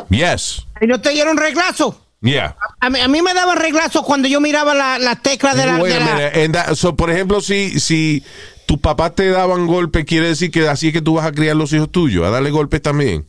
Yes. 0.09 0.65
¿Y 0.81 0.87
no 0.87 0.99
te 1.01 1.09
dieron 1.11 1.37
reglazo? 1.37 1.99
Yeah. 2.21 2.55
A 2.79 2.89
mí, 2.89 2.99
a 2.99 3.07
mí 3.07 3.21
me 3.21 3.33
daban 3.33 3.57
reglazo 3.57 4.03
cuando 4.03 4.27
yo 4.27 4.39
miraba 4.39 4.75
la, 4.75 4.99
la 4.99 5.15
tecla 5.15 5.55
de 5.55 5.65
la... 5.65 5.77
Wait 5.77 5.93
de 5.95 6.47
la- 6.47 6.51
that- 6.65 6.75
so, 6.75 6.95
por 6.95 7.09
ejemplo, 7.09 7.41
si, 7.41 7.79
si 7.79 8.23
tus 8.67 8.77
papás 8.79 9.15
te 9.15 9.29
daban 9.29 9.65
golpes, 9.65 10.05
quiere 10.05 10.27
decir 10.27 10.51
que 10.51 10.67
así 10.67 10.87
es 10.89 10.93
que 10.93 11.01
tú 11.01 11.15
vas 11.15 11.25
a 11.25 11.31
criar 11.31 11.55
los 11.55 11.73
hijos 11.73 11.91
tuyos, 11.91 12.25
a 12.25 12.29
darle 12.29 12.51
golpes 12.51 12.81
también. 12.81 13.27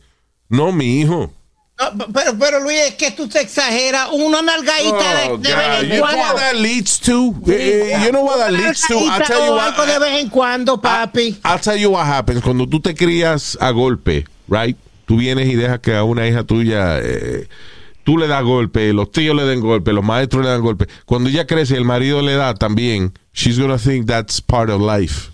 No, 0.49 0.71
mi 0.71 0.99
hijo. 1.01 1.33
No, 1.79 2.05
pero, 2.13 2.37
pero 2.37 2.59
Luis, 2.59 2.79
es 2.89 2.93
que 2.95 3.11
tú 3.11 3.27
te 3.27 3.41
exageras. 3.41 4.09
Una 4.11 4.41
nalgadita 4.43 5.29
Oh, 5.31 5.37
de, 5.37 5.49
de 5.49 5.55
vez 5.55 5.67
en 5.81 5.89
You 5.89 5.95
know 5.95 5.99
cuando. 6.01 6.21
what 6.23 6.35
that 6.37 6.55
leads 6.55 6.99
to? 6.99 7.33
Eh, 7.47 7.97
you 8.05 8.11
know 8.11 8.23
what 8.23 8.37
that 8.37 8.51
leads 8.51 8.81
to? 8.87 8.93
I'll 8.93 9.23
tell 9.25 9.45
you 9.45 9.53
what. 9.55 9.75
de 9.87 9.99
vez 9.99 10.21
en 10.21 10.29
cuando, 10.29 10.79
papi. 10.79 11.37
I'll 11.43 11.59
tell 11.59 11.75
you 11.77 11.89
what 11.91 12.05
happens. 12.05 12.41
Cuando 12.43 12.67
tú 12.67 12.79
te 12.79 12.93
crías 12.93 13.57
a 13.59 13.71
golpe, 13.71 14.25
right? 14.47 14.77
Tú 15.05 15.17
vienes 15.17 15.47
y 15.49 15.55
dejas 15.55 15.79
que 15.79 15.95
a 15.95 16.03
una 16.03 16.27
hija 16.27 16.43
tuya 16.43 16.99
eh, 17.01 17.47
tú 18.05 18.17
le 18.17 18.27
das 18.27 18.43
golpe, 18.43 18.93
los 18.93 19.11
tíos 19.11 19.35
le 19.35 19.43
den 19.43 19.59
golpe, 19.59 19.91
los 19.93 20.03
maestros 20.03 20.43
le 20.43 20.49
dan 20.51 20.61
golpe. 20.61 20.87
Cuando 21.05 21.29
ella 21.29 21.47
crece, 21.47 21.75
el 21.75 21.85
marido 21.85 22.21
le 22.21 22.35
da 22.35 22.53
también. 22.53 23.17
She's 23.33 23.57
gonna 23.59 23.79
think 23.79 24.05
that's 24.05 24.39
part 24.39 24.69
of 24.69 24.79
life. 24.79 25.31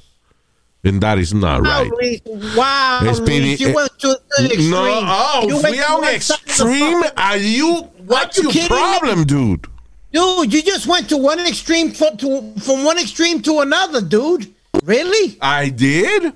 And 0.83 1.01
that 1.01 1.17
is 1.17 1.33
not 1.33 1.61
Wow, 1.63 1.83
right. 1.83 1.91
Luis. 1.91 2.55
Wow, 2.55 3.11
Speedy, 3.13 3.61
you 3.61 3.73
went 3.75 3.99
to 3.99 4.17
the 4.37 4.45
extreme. 4.45 4.71
No, 4.71 5.01
oh, 5.03 5.45
You 5.47 5.59
fui 5.59 5.71
went 5.71 5.75
a 5.75 5.79
to 5.79 5.91
un 5.93 6.01
one 6.01 6.19
side 6.21 6.35
of 6.39 6.45
the 6.45 6.51
extreme. 6.51 7.03
Are 7.17 7.37
you? 7.37 7.75
What's 8.05 8.37
you 8.37 8.43
your 8.43 8.51
kidding 8.53 8.77
me? 8.77 8.77
problem, 8.77 9.23
dude? 9.25 9.67
Dude, 10.13 10.53
you 10.53 10.61
just 10.63 10.87
went 10.87 11.09
to 11.09 11.17
one 11.17 11.39
extreme 11.41 11.91
fo- 11.91 12.15
to, 12.15 12.53
from 12.61 12.83
one 12.85 12.97
extreme 12.97 13.41
to 13.41 13.59
another, 13.59 14.01
dude. 14.01 14.53
Really? 14.83 15.37
I 15.41 15.67
did. 15.69 16.33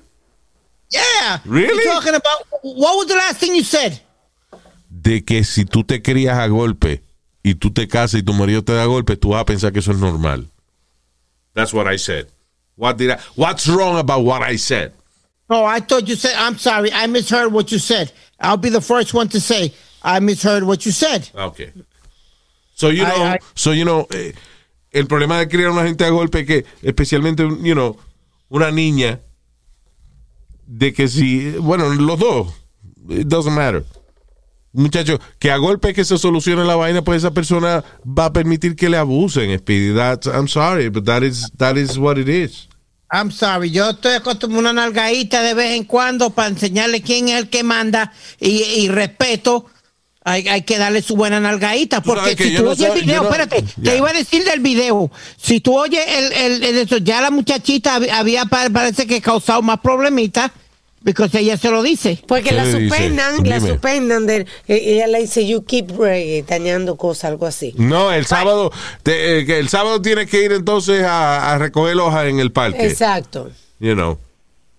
Yeah. 0.90 1.38
Really? 1.46 1.82
You're 1.82 1.94
talking 1.94 2.14
about 2.14 2.44
what 2.62 2.96
was 2.98 3.06
the 3.08 3.14
last 3.14 3.38
thing 3.38 3.54
you 3.54 3.64
said? 3.64 3.98
De 4.90 5.22
que 5.22 5.42
si 5.42 5.64
tú 5.64 5.84
te 5.84 6.02
crías 6.02 6.38
a 6.38 6.46
golpe 6.48 7.02
y 7.42 7.54
tú 7.54 7.72
te 7.72 7.88
casas 7.88 8.20
y 8.20 8.22
tu 8.22 8.32
marido 8.34 8.62
te 8.62 8.74
da 8.74 8.84
golpe, 8.84 9.16
tú 9.16 9.30
vas 9.30 9.40
a 9.40 9.44
pensar 9.46 9.72
que 9.72 9.78
eso 9.80 9.90
es 9.90 9.98
normal. 9.98 10.46
That's 11.54 11.72
what 11.72 11.86
I 11.92 11.96
said. 11.96 12.28
What 12.76 12.96
did 12.98 13.10
I, 13.12 13.20
what's 13.36 13.68
wrong 13.68 13.98
about 13.98 14.24
what 14.24 14.42
I 14.42 14.56
said? 14.56 14.92
Oh, 15.48 15.64
I 15.64 15.80
thought 15.80 16.08
you 16.08 16.16
said. 16.16 16.34
I'm 16.36 16.58
sorry, 16.58 16.90
I 16.92 17.06
misheard 17.06 17.52
what 17.52 17.70
you 17.70 17.78
said. 17.78 18.12
I'll 18.40 18.56
be 18.56 18.70
the 18.70 18.80
first 18.80 19.14
one 19.14 19.28
to 19.28 19.40
say 19.40 19.72
I 20.02 20.18
misheard 20.20 20.64
what 20.64 20.84
you 20.86 20.92
said. 20.92 21.28
Okay. 21.34 21.72
So 22.74 22.88
you 22.88 23.04
know, 23.04 23.14
I- 23.24 23.38
so 23.54 23.70
you 23.72 23.84
know, 23.84 24.06
eh, 24.10 24.32
el 24.92 25.04
problema 25.06 25.38
de 25.38 25.46
criar 25.48 25.68
a 25.68 25.72
una 25.72 25.84
gente 25.86 26.04
a 26.04 26.10
golpe 26.10 26.44
que, 26.46 26.64
especialmente, 26.82 27.42
you 27.62 27.74
know, 27.74 27.96
una 28.50 28.70
niña, 28.70 29.20
de 30.66 30.92
que 30.92 31.06
si, 31.08 31.52
bueno, 31.58 31.88
los 31.94 32.18
dos, 32.18 32.52
it 33.10 33.28
doesn't 33.28 33.54
matter. 33.54 33.84
Muchacho, 34.74 35.20
que 35.38 35.50
a 35.50 35.56
golpe 35.56 35.94
que 35.94 36.04
se 36.04 36.18
solucione 36.18 36.64
la 36.64 36.74
vaina, 36.76 37.02
pues 37.02 37.18
esa 37.18 37.30
persona 37.32 37.82
va 38.04 38.26
a 38.26 38.32
permitir 38.32 38.74
que 38.76 38.88
le 38.88 38.96
abusen, 38.96 39.56
Speedy. 39.58 39.94
That's, 39.94 40.26
I'm 40.26 40.48
sorry, 40.48 40.88
but 40.88 41.04
that 41.06 41.22
is, 41.22 41.50
that 41.58 41.76
is 41.76 41.96
what 41.96 42.18
it 42.18 42.28
is. 42.28 42.68
I'm 43.12 43.30
sorry, 43.30 43.70
yo 43.70 43.90
estoy 43.90 44.14
acostumbrado 44.14 44.68
a 44.68 44.72
una 44.72 44.82
nalgadita 44.82 45.42
de 45.42 45.54
vez 45.54 45.72
en 45.76 45.84
cuando 45.84 46.30
para 46.30 46.48
enseñarle 46.48 47.00
quién 47.02 47.28
es 47.28 47.36
el 47.38 47.48
que 47.48 47.62
manda 47.62 48.12
y, 48.40 48.62
y 48.62 48.88
respeto. 48.88 49.66
Hay, 50.26 50.48
hay 50.48 50.62
que 50.62 50.78
darle 50.78 51.02
su 51.02 51.14
buena 51.16 51.38
nalgadita. 51.38 52.02
Porque 52.02 52.34
si 52.34 52.56
tú 52.56 52.64
no 52.64 52.70
oyes 52.70 52.94
el 52.94 53.02
video, 53.02 53.22
no- 53.22 53.28
espérate, 53.28 53.62
te 53.82 53.96
iba 53.98 54.08
a 54.08 54.12
decir 54.14 54.42
del 54.42 54.60
video. 54.60 55.12
Si 55.36 55.60
tú 55.60 55.78
oyes 55.78 56.02
el, 56.08 56.32
el, 56.32 56.64
el 56.64 56.78
eso, 56.78 56.96
ya 56.96 57.20
la 57.20 57.30
muchachita 57.30 58.00
hab- 58.00 58.10
había, 58.10 58.46
pa- 58.46 58.70
parece 58.70 59.06
que 59.06 59.20
causado 59.20 59.60
más 59.60 59.78
problemitas, 59.80 60.50
porque 61.04 61.38
ella 61.40 61.56
se 61.56 61.70
lo 61.70 61.82
dice. 61.82 62.22
Porque 62.26 62.50
¿Qué 62.50 62.54
la 62.54 62.64
suspendan, 62.70 63.48
la 63.48 63.60
suspendan. 63.60 64.26
De, 64.26 64.36
eh, 64.38 64.46
ella 64.68 65.06
le 65.06 65.20
dice, 65.20 65.46
you 65.46 65.64
keep 65.64 65.88
dañando 66.46 66.96
cosas, 66.96 67.24
algo 67.30 67.46
así. 67.46 67.74
No, 67.76 68.10
el 68.12 68.26
sábado, 68.26 68.72
te- 69.02 69.38
eh, 69.40 69.46
que 69.46 69.58
el 69.58 69.68
sábado 69.68 70.00
tienes 70.00 70.28
que 70.30 70.42
ir 70.42 70.52
entonces 70.52 71.02
a, 71.04 71.52
a 71.52 71.58
recoger 71.58 71.96
hojas 71.98 72.26
en 72.26 72.40
el 72.40 72.52
parque. 72.52 72.86
Exacto. 72.86 73.50
you 73.80 73.94
know. 73.94 74.18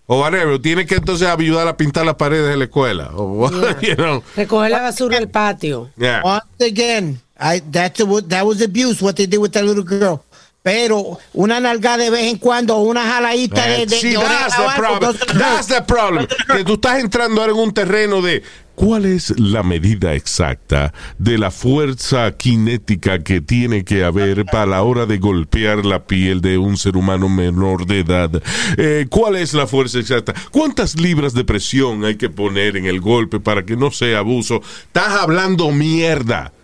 O 0.07 0.19
whatever, 0.19 0.59
tiene 0.59 0.85
que 0.85 0.95
entonces 0.95 1.27
ayudar 1.27 1.67
a 1.67 1.77
pintar 1.77 2.05
las 2.05 2.15
paredes 2.15 2.47
de 2.49 2.57
la 2.57 2.65
escuela. 2.65 3.09
O, 3.15 3.49
you 3.81 3.95
know. 3.95 4.21
Recoger 4.35 4.71
la 4.71 4.81
basura 4.81 5.17
del 5.17 5.29
patio. 5.29 5.89
Yeah. 5.97 6.21
Once 6.23 6.63
again, 6.63 7.19
I, 7.39 7.59
that's 7.71 7.99
a, 7.99 8.05
that 8.27 8.45
was 8.45 8.61
abuse, 8.61 9.01
what 9.01 9.15
they 9.15 9.25
did 9.27 9.39
with 9.39 9.51
that 9.53 9.63
little 9.63 9.83
girl. 9.83 10.23
Pero 10.65 11.19
una 11.33 11.59
nalga 11.59 11.95
de 11.95 12.09
vez 12.09 12.23
en 12.23 12.39
cuando, 12.39 12.77
una 12.77 13.03
jaladita 13.03 13.67
de, 13.67 13.85
de, 13.85 13.99
Sí, 13.99 14.09
de 14.09 14.15
that's 14.15 14.55
the 14.57 14.63
problem. 14.75 15.15
That's 15.37 15.67
the 15.67 15.81
problem. 15.83 16.25
Que 16.51 16.63
tú 16.63 16.73
estás 16.73 17.01
entrando 17.01 17.39
ahora 17.39 17.53
en 17.53 17.59
un 17.59 17.71
terreno 17.71 18.19
de 18.23 18.41
cuál 18.73 19.05
es 19.05 19.39
la 19.39 19.61
medida 19.61 20.15
exacta 20.15 20.91
de 21.19 21.37
la 21.37 21.51
fuerza 21.51 22.33
cinética 22.41 23.19
que 23.19 23.41
tiene 23.41 23.85
que 23.85 24.03
haber 24.03 24.43
para 24.45 24.65
la 24.65 24.81
hora 24.81 25.05
de 25.05 25.19
golpear 25.19 25.85
la 25.85 26.07
piel 26.07 26.41
de 26.41 26.57
un 26.57 26.77
ser 26.77 26.97
humano 26.97 27.29
menor 27.29 27.85
de 27.85 27.99
edad. 27.99 28.31
Eh, 28.75 29.05
¿Cuál 29.07 29.35
es 29.35 29.53
la 29.53 29.67
fuerza 29.67 29.99
exacta? 29.99 30.33
¿Cuántas 30.49 30.99
libras 30.99 31.35
de 31.35 31.45
presión 31.45 32.03
hay 32.05 32.15
que 32.15 32.31
poner 32.31 32.75
en 32.75 32.85
el 32.85 33.01
golpe 33.01 33.39
para 33.39 33.63
que 33.67 33.77
no 33.77 33.91
sea 33.91 34.17
abuso? 34.17 34.63
Estás 34.87 35.13
hablando 35.21 35.69
mierda 35.69 36.54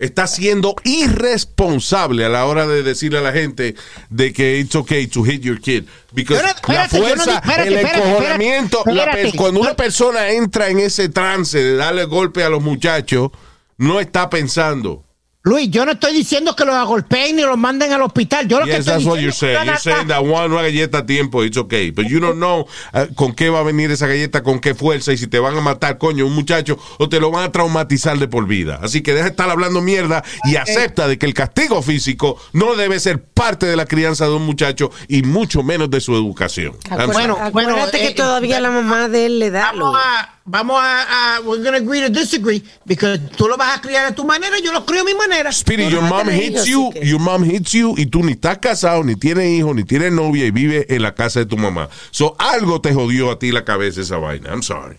está 0.00 0.26
siendo 0.26 0.74
irresponsable 0.82 2.24
a 2.24 2.28
la 2.28 2.46
hora 2.46 2.66
de 2.66 2.82
decirle 2.82 3.18
a 3.18 3.22
la 3.22 3.32
gente 3.32 3.76
de 4.08 4.32
que 4.32 4.58
it's 4.58 4.74
okay 4.74 5.06
to 5.06 5.22
hit 5.22 5.42
your 5.42 5.60
kid. 5.60 5.84
Because 6.12 6.42
la 6.42 6.50
espérate, 6.50 6.98
no 6.98 7.04
fuerza, 7.06 7.30
di- 7.30 7.36
espérate, 7.36 7.68
el 7.68 7.78
encojonamiento, 7.78 8.78
espérate, 8.78 9.24
la 9.24 9.32
cuando 9.36 9.60
una 9.60 9.76
persona 9.76 10.30
entra 10.30 10.68
en 10.70 10.80
ese 10.80 11.08
trance 11.08 11.58
de 11.62 11.76
darle 11.76 12.04
golpe 12.06 12.42
a 12.42 12.48
los 12.48 12.62
muchachos, 12.62 13.30
no 13.76 14.00
está 14.00 14.28
pensando. 14.28 15.04
Luis, 15.42 15.70
yo 15.70 15.86
no 15.86 15.92
estoy 15.92 16.12
diciendo 16.12 16.54
que 16.54 16.66
los 16.66 16.86
golpeen 16.86 17.36
ni 17.36 17.42
los 17.42 17.56
manden 17.56 17.90
al 17.94 18.02
hospital. 18.02 18.46
Yo 18.46 18.60
lo 18.60 18.66
que 18.66 18.76
estoy 18.76 18.92
that's 18.92 19.06
what 19.06 19.16
diciendo 19.16 19.20
you're 19.20 19.30
es 19.30 19.40
que 19.40 19.46
saying. 19.46 19.66
You're 19.66 19.78
saying 19.78 20.08
that 20.08 20.20
one, 20.20 20.52
una 20.52 20.62
galleta 20.62 20.98
a 20.98 21.06
tiempo, 21.06 21.42
it's 21.42 21.56
okay. 21.56 21.90
But 21.90 22.08
you 22.08 22.20
don't 22.20 22.36
know 22.36 22.66
uh, 22.92 23.06
con 23.14 23.32
qué 23.32 23.48
va 23.48 23.60
a 23.60 23.62
venir 23.62 23.90
esa 23.90 24.06
galleta, 24.06 24.42
con 24.42 24.60
qué 24.60 24.74
fuerza, 24.74 25.14
y 25.14 25.16
si 25.16 25.28
te 25.28 25.38
van 25.38 25.56
a 25.56 25.62
matar, 25.62 25.96
coño, 25.96 26.26
un 26.26 26.34
muchacho, 26.34 26.78
o 26.98 27.08
te 27.08 27.20
lo 27.20 27.30
van 27.30 27.44
a 27.44 27.52
traumatizar 27.52 28.18
de 28.18 28.28
por 28.28 28.46
vida. 28.46 28.80
Así 28.82 29.00
que 29.00 29.14
deja 29.14 29.24
de 29.24 29.30
estar 29.30 29.48
hablando 29.48 29.80
mierda 29.80 30.22
y 30.44 30.56
acepta 30.56 31.08
de 31.08 31.16
que 31.16 31.24
el 31.24 31.32
castigo 31.32 31.80
físico 31.80 32.38
no 32.52 32.74
debe 32.74 33.00
ser 33.00 33.22
parte 33.22 33.64
de 33.64 33.76
la 33.76 33.86
crianza 33.86 34.26
de 34.26 34.34
un 34.34 34.44
muchacho 34.44 34.90
y 35.08 35.22
mucho 35.22 35.62
menos 35.62 35.90
de 35.90 36.02
su 36.02 36.14
educación. 36.14 36.76
I'm 36.90 37.00
Acuérdate, 37.00 37.12
sorry. 37.12 37.12
Bueno, 37.14 37.50
bueno, 37.52 37.70
acuérdate 37.70 37.98
que 37.98 38.08
eh, 38.08 38.14
todavía 38.14 38.60
la 38.60 38.70
mamá 38.70 39.08
de 39.08 39.24
él 39.24 39.38
le 39.38 39.50
da. 39.50 39.72
Vamos 39.72 39.96
a, 39.96 40.39
vamos 40.50 40.76
a, 40.80 41.36
a- 41.36 41.40
we're 41.42 41.62
gonna 41.62 41.78
agree 41.78 42.00
to 42.00 42.08
disagree, 42.10 42.62
because 42.84 43.18
tú 43.36 43.46
lo 43.48 43.56
vas 43.56 43.78
a 43.78 43.80
criar 43.80 44.06
a 44.06 44.14
tu 44.14 44.24
manera, 44.24 44.58
yo 44.62 44.72
lo 44.72 44.84
crío 44.84 45.02
a 45.02 45.04
mi 45.04 45.14
manera. 45.14 45.52
Speedy, 45.52 45.88
your 45.88 46.02
no 46.02 46.08
a 46.08 46.24
mom 46.24 46.28
hits 46.30 46.66
hijos, 46.66 46.66
you, 46.66 46.90
que- 46.92 47.04
your 47.06 47.20
mom 47.20 47.44
hits 47.44 47.72
you 47.72 47.94
y 47.96 48.06
tú 48.06 48.22
ni 48.22 48.32
estás 48.32 48.58
casado, 48.58 49.04
ni 49.04 49.14
tienes 49.16 49.46
hijos, 49.48 49.74
ni 49.74 49.84
tienes 49.84 50.12
novia 50.12 50.44
y 50.46 50.50
vives 50.50 50.86
en 50.88 51.02
la 51.02 51.14
casa 51.14 51.40
de 51.40 51.46
tu 51.46 51.56
mamá. 51.56 51.88
So 52.10 52.34
algo 52.38 52.80
te 52.80 52.92
jodió 52.92 53.30
a 53.30 53.38
ti 53.38 53.52
la 53.52 53.64
cabeza 53.64 54.00
esa 54.00 54.16
vaina. 54.18 54.50
I'm 54.50 54.62
sorry. 54.62 54.96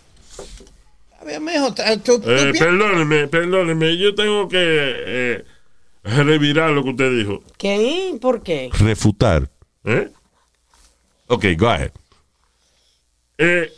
A 1.20 1.24
ver, 1.26 1.40
mijo, 1.40 1.74
tú- 1.74 1.84
tú- 2.04 2.20
tú 2.22 2.30
Eh, 2.30 2.52
pi- 2.54 2.60
perdóneme, 2.60 3.28
perdóneme. 3.28 3.98
Yo 3.98 4.16
tengo 4.16 4.48
que 4.48 4.58
eh, 4.60 5.46
revirar 6.04 6.72
lo 6.72 6.84
que 6.84 6.90
usted 6.90 7.12
dijo. 7.18 7.44
¿Qué? 7.58 8.18
¿Por 8.20 8.42
qué? 8.42 8.70
Refutar. 8.80 9.48
¿Eh? 9.84 10.10
Ok, 11.28 11.46
go 11.58 11.70
ahead. 11.70 11.92
Eh, 13.38 13.72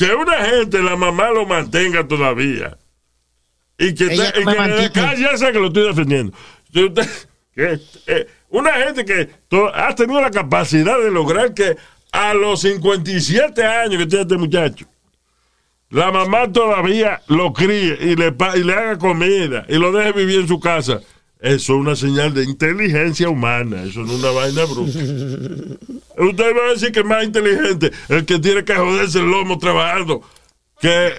que 0.00 0.14
una 0.14 0.44
gente, 0.46 0.82
la 0.82 0.96
mamá 0.96 1.28
lo 1.28 1.44
mantenga 1.44 2.08
todavía. 2.08 2.78
Y 3.76 3.94
que, 3.94 4.04
Ella 4.04 4.30
y 4.30 4.32
que 4.32 4.44
mantiene. 4.46 4.92
cállese 4.92 5.52
que 5.52 5.58
lo 5.58 5.66
estoy 5.66 5.88
defendiendo. 5.88 6.36
Que, 7.52 7.80
eh, 8.06 8.28
una 8.50 8.72
gente 8.74 9.04
que 9.04 9.28
ha 9.74 9.94
tenido 9.96 10.20
la 10.20 10.30
capacidad 10.30 10.96
de 11.00 11.10
lograr 11.10 11.52
que 11.52 11.76
a 12.12 12.32
los 12.32 12.60
57 12.60 13.62
años 13.64 13.98
que 13.98 14.06
tiene 14.06 14.22
este 14.22 14.38
muchacho, 14.38 14.86
la 15.90 16.12
mamá 16.12 16.50
todavía 16.50 17.20
lo 17.26 17.52
críe 17.52 17.98
y 18.00 18.14
le, 18.14 18.32
y 18.54 18.62
le 18.62 18.72
haga 18.72 18.98
comida 18.98 19.66
y 19.68 19.74
lo 19.74 19.90
deje 19.90 20.12
vivir 20.12 20.40
en 20.42 20.48
su 20.48 20.60
casa. 20.60 21.00
Eso 21.40 21.74
es 21.74 21.80
una 21.80 21.96
señal 21.96 22.34
de 22.34 22.44
inteligencia 22.44 23.28
humana. 23.28 23.82
Eso 23.84 24.00
no 24.00 24.12
es 24.12 24.18
una 24.18 24.30
vaina 24.30 24.64
bruta. 24.64 24.98
Usted 26.18 26.56
va 26.56 26.66
a 26.66 26.72
decir 26.74 26.92
que 26.92 27.00
es 27.00 27.06
más 27.06 27.24
inteligente 27.24 27.90
el 28.08 28.26
que 28.26 28.38
tiene 28.38 28.64
que 28.64 28.74
joderse 28.74 29.18
el 29.20 29.30
lomo 29.30 29.58
trabajando 29.58 30.22
que 30.80 31.08
eh, 31.08 31.12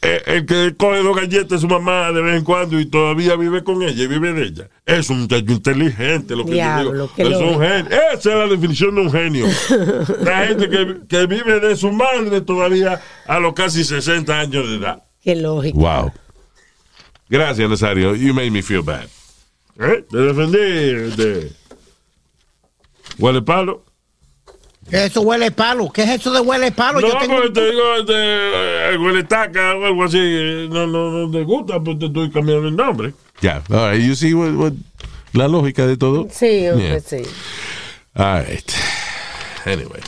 eh, 0.00 0.22
el 0.26 0.46
que 0.46 0.76
coge 0.76 1.02
dos 1.02 1.16
galletas 1.16 1.48
de 1.48 1.58
su 1.58 1.66
mamá 1.66 2.12
de 2.12 2.22
vez 2.22 2.36
en 2.36 2.44
cuando 2.44 2.78
y 2.78 2.86
todavía 2.86 3.34
vive 3.34 3.64
con 3.64 3.82
ella 3.82 4.04
y 4.04 4.06
vive 4.06 4.32
de 4.32 4.42
ella. 4.44 4.68
Es 4.86 5.10
un 5.10 5.22
muchacho 5.22 5.52
inteligente, 5.52 6.36
lo 6.36 6.44
que 6.44 6.52
Diablo, 6.52 7.10
yo 7.16 7.24
digo. 7.24 7.28
Es 7.28 7.36
un 7.36 7.46
lógico. 7.46 7.60
genio. 7.60 8.00
Esa 8.12 8.30
es 8.32 8.36
la 8.36 8.46
definición 8.46 8.94
de 8.94 9.00
un 9.00 9.10
genio. 9.10 9.46
La 10.22 10.46
gente 10.46 10.70
que, 10.70 10.96
que 11.08 11.26
vive 11.26 11.58
de 11.58 11.76
su 11.76 11.90
madre 11.90 12.40
todavía 12.42 13.00
a 13.26 13.40
los 13.40 13.54
casi 13.54 13.82
60 13.82 14.38
años 14.38 14.68
de 14.68 14.76
edad. 14.76 15.02
Qué 15.22 15.34
lógico. 15.34 15.80
Wow. 15.80 16.12
Gracias, 17.28 17.68
Nazario. 17.68 18.14
You 18.14 18.32
made 18.32 18.50
me 18.52 18.62
feel 18.62 18.82
bad. 18.82 19.08
¿Eh? 19.78 20.04
Te 20.10 20.16
defendí 20.18 20.58
de. 21.16 21.52
Huele 23.18 23.42
palo. 23.42 23.84
¿Qué 24.90 25.04
eso 25.04 25.20
huele 25.20 25.50
palo? 25.50 25.90
¿Qué 25.92 26.02
es 26.02 26.10
eso 26.10 26.32
de 26.32 26.40
huele 26.40 26.72
palo? 26.72 27.00
No, 27.00 27.08
Yo 27.08 27.18
tengo- 27.18 27.36
porque 27.36 27.50
te 27.50 27.70
digo, 27.70 28.02
de, 28.04 28.94
eh, 28.94 28.98
huele 28.98 29.22
taca 29.24 29.74
o 29.76 29.84
algo 29.84 30.04
así. 30.04 30.18
eh, 30.18 30.68
No, 30.70 30.86
no, 30.86 31.10
no 31.10 31.30
te 31.30 31.44
gusta, 31.44 31.78
pues 31.80 31.98
te 31.98 32.06
estoy 32.06 32.30
cambiando 32.30 32.68
el 32.68 32.76
nombre. 32.76 33.12
Ya. 33.42 33.62
All 33.70 33.92
right. 33.92 34.02
You 34.04 34.14
see 34.14 34.32
what, 34.34 34.52
what- 34.54 34.72
la 35.34 35.46
lógica 35.46 35.86
de 35.86 35.96
todo. 35.96 36.26
Sí, 36.30 36.62
Yeah. 36.62 37.00
sí. 37.00 37.22
All 38.14 38.44
right. 38.44 38.72
Anyway. 39.66 40.00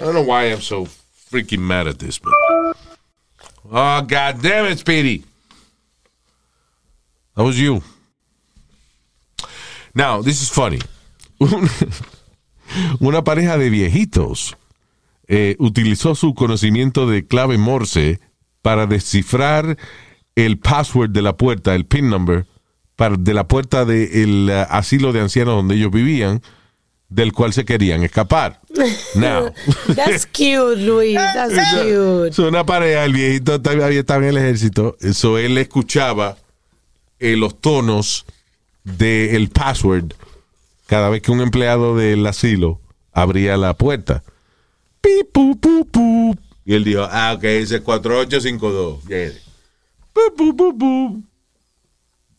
I 0.00 0.04
don't 0.04 0.14
know 0.14 0.22
why 0.22 0.50
I'm 0.50 0.62
so 0.62 0.86
freaking 1.30 1.60
mad 1.60 1.86
at 1.86 1.98
this, 1.98 2.18
but. 2.18 2.32
Oh, 3.70 4.00
God 4.02 4.40
damn 4.42 4.66
it, 4.66 4.78
Speedy. 4.78 5.22
That 7.36 7.44
was 7.44 7.56
you. 7.58 7.82
Now, 9.94 10.22
this 10.22 10.42
is 10.42 10.50
funny. 10.50 10.78
Una 13.00 13.24
pareja 13.24 13.58
de 13.58 13.70
viejitos 13.70 14.56
eh, 15.28 15.56
utilizó 15.58 16.14
su 16.14 16.34
conocimiento 16.34 17.06
de 17.06 17.26
clave 17.26 17.58
Morse 17.58 18.20
para 18.62 18.86
descifrar 18.86 19.76
el 20.34 20.58
password 20.58 21.10
de 21.10 21.22
la 21.22 21.36
puerta, 21.36 21.74
el 21.74 21.84
PIN 21.84 22.08
number, 22.08 22.46
para, 22.96 23.16
de 23.16 23.34
la 23.34 23.48
puerta 23.48 23.84
del 23.84 24.48
eh, 24.50 24.66
asilo 24.70 25.12
de 25.12 25.20
ancianos 25.20 25.54
donde 25.56 25.74
ellos 25.74 25.90
vivían, 25.90 26.42
del 27.08 27.32
cual 27.32 27.52
se 27.52 27.64
querían 27.64 28.02
escapar. 28.02 28.60
Now. 29.14 29.52
That's 29.94 30.24
cute, 30.26 30.76
Luis. 30.76 31.16
That's 31.16 31.54
cute. 31.74 32.28
Es 32.28 32.38
una 32.38 32.64
pareja, 32.64 33.04
el 33.04 33.12
viejito 33.12 33.60
todavía 33.60 34.00
estaba 34.00 34.22
en 34.22 34.30
el 34.30 34.36
ejército, 34.38 34.96
eso 35.00 35.36
él 35.36 35.58
escuchaba 35.58 36.38
eh, 37.18 37.36
los 37.36 37.60
tonos 37.60 38.24
del 38.84 39.48
password 39.50 40.14
cada 40.86 41.08
vez 41.08 41.22
que 41.22 41.30
un 41.30 41.40
empleado 41.40 41.96
del 41.96 42.26
asilo 42.26 42.80
abría 43.12 43.56
la 43.56 43.74
puerta. 43.74 44.22
Y 46.64 46.74
él 46.74 46.84
dijo, 46.84 47.06
ah, 47.10 47.34
ok, 47.36 47.44
ese 47.44 47.76
es 47.76 47.80
4852. 47.82 49.04
Yeah. 49.04 49.32
Pu, 50.12 50.54
pu, 50.56 50.78
pu. 50.78 51.22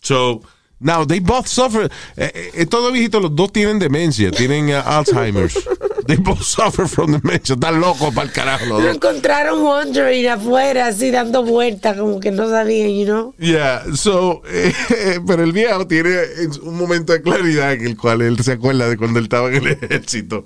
So, 0.02 0.42
now 0.84 1.06
they 1.06 1.20
both 1.20 1.48
suffer. 1.48 1.86
Eh, 2.18 2.32
eh, 2.34 2.52
estos 2.56 2.82
dos 2.84 2.92
viejitos, 2.94 3.22
los 3.22 3.36
dos 3.36 3.52
tienen 3.52 3.80
demencia, 3.80 4.30
tienen 4.32 4.70
uh, 4.70 4.82
Alzheimer's. 4.86 5.58
They 6.06 6.18
both 6.18 6.42
suffer 6.44 6.86
from 6.86 7.14
dementia. 7.14 7.54
Están 7.54 7.80
locos 7.80 8.14
para 8.14 8.28
el 8.28 8.34
carajo 8.34 8.66
los 8.66 8.84
Lo 8.84 8.92
encontraron 8.92 9.62
wandering 9.64 10.28
afuera, 10.28 10.88
así 10.88 11.12
dando 11.12 11.44
vueltas, 11.46 11.98
como 11.98 12.20
que 12.20 12.30
no 12.30 12.50
sabían, 12.50 12.90
you 12.90 13.06
know. 13.06 13.34
Yeah, 13.40 13.84
so, 13.96 14.42
eh, 14.50 14.74
pero 15.26 15.44
el 15.44 15.54
viejo 15.54 15.88
tiene 15.88 16.14
un 16.62 16.76
momento 16.78 17.14
de 17.14 17.22
claridad 17.22 17.72
en 17.72 17.88
el 17.88 17.96
cual 17.96 18.22
él 18.22 18.38
se 18.44 18.52
acuerda 18.52 18.90
de 18.90 18.98
cuando 18.98 19.20
él 19.20 19.26
estaba 19.26 19.48
en 19.48 19.56
el 19.66 19.68
ejército. 19.82 20.44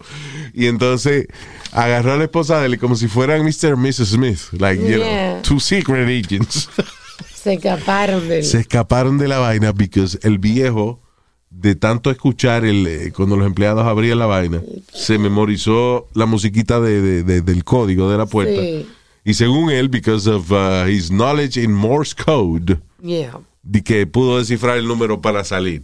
Y 0.54 0.68
entonces 0.68 1.26
agarró 1.72 2.14
a 2.14 2.18
la 2.18 2.26
esposa 2.26 2.60
de 2.60 2.68
él 2.68 2.78
como 2.78 2.96
si 2.96 3.08
fueran 3.08 3.42
Mr. 3.44 3.74
y 3.74 3.78
Mrs. 3.78 4.10
Smith, 4.10 4.40
like, 4.60 4.80
you 4.80 5.00
Yeah. 5.00 5.32
know, 5.34 5.42
two 5.42 5.60
secret 5.60 6.08
agents. 6.08 6.70
Se 7.48 7.54
escaparon 7.54 8.28
de 8.28 8.44
se 8.44 8.60
escaparon 8.60 9.18
de 9.18 9.28
la 9.28 9.40
vaina 9.40 9.74
porque 9.74 10.04
el 10.24 10.38
viejo, 10.40 11.02
de 11.50 11.76
tanto 11.76 12.12
escuchar 12.12 12.66
el, 12.66 12.86
eh, 12.88 13.12
cuando 13.16 13.36
los 13.38 13.48
empleados 13.48 13.86
abrían 13.86 14.20
la 14.20 14.26
vaina, 14.26 14.62
se 14.94 15.18
memorizó 15.18 16.08
la 16.14 16.26
musiquita 16.26 16.80
de, 16.80 17.02
de- 17.02 17.24
de- 17.24 17.42
del 17.42 17.64
código 17.64 18.10
de 18.12 18.18
la 18.18 18.26
puerta. 18.26 18.62
Sí. 18.62 18.86
Y 19.26 19.34
según 19.34 19.70
él, 19.72 19.90
because 19.90 20.30
of 20.30 20.52
uh, 20.52 20.86
his 20.88 21.10
knowledge 21.10 21.58
in 21.62 21.74
Morse 21.74 22.16
code, 22.16 22.78
Yeah. 23.02 23.40
de 23.64 23.84
que 23.84 24.08
pudo 24.08 24.38
descifrar 24.40 24.78
el 24.78 24.88
número 24.88 25.22
para 25.22 25.44
salir. 25.44 25.84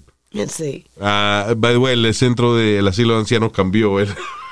Sí. 0.49 0.85
Ah, 0.99 1.53
by 1.57 1.73
the 1.73 1.77
way, 1.77 1.93
el 1.93 2.13
centro 2.15 2.55
del 2.55 2.87
asilo 2.87 3.13
de 3.13 3.19
ancianos 3.19 3.51
cambió 3.51 3.99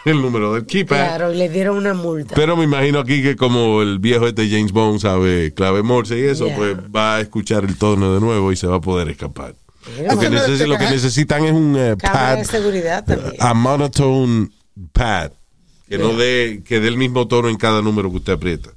el, 0.06 0.22
número 0.22 0.54
del 0.54 0.66
keypad. 0.66 0.96
Claro, 0.96 1.34
y 1.34 1.38
le 1.38 1.50
dieron 1.50 1.78
una 1.78 1.94
multa. 1.94 2.36
Pero 2.36 2.56
me 2.58 2.64
imagino 2.64 3.00
aquí 3.00 3.22
que 3.22 3.36
como 3.36 3.82
el 3.82 4.00
viejo 4.00 4.28
este 4.28 4.50
James 4.50 4.72
Bond 4.72 5.00
sabe 5.00 5.54
clave 5.54 5.84
Morse 5.84 6.18
y 6.18 6.24
eso, 6.24 6.48
Yeah. 6.48 6.56
pues 6.58 6.78
va 6.96 7.16
a 7.18 7.22
escuchar 7.22 7.64
el 7.64 7.78
tono 7.78 8.14
de 8.14 8.20
nuevo 8.20 8.52
y 8.52 8.56
se 8.56 8.68
va 8.68 8.78
a 8.78 8.82
poder 8.82 9.10
escapar. 9.10 9.56
Lo 10.08 10.20
que, 10.20 10.30
lo 10.30 10.78
necesitan 10.78 11.44
es 11.46 11.54
un 11.54 11.76
eh, 11.76 11.96
Cámara 11.98 12.30
pad, 12.30 12.38
de 12.38 12.46
seguridad 12.46 13.04
también. 13.04 13.34
a 13.40 13.54
monotone 13.54 14.50
pad, 14.94 15.32
que 15.90 15.98
no 15.98 16.16
dé, 16.16 16.62
que 16.64 16.80
dé 16.80 16.88
el 16.88 16.98
mismo 16.98 17.28
tono 17.28 17.50
en 17.50 17.58
cada 17.58 17.82
número 17.82 18.12
que 18.12 18.18
usted 18.18 18.34
aprieta. 18.34 18.70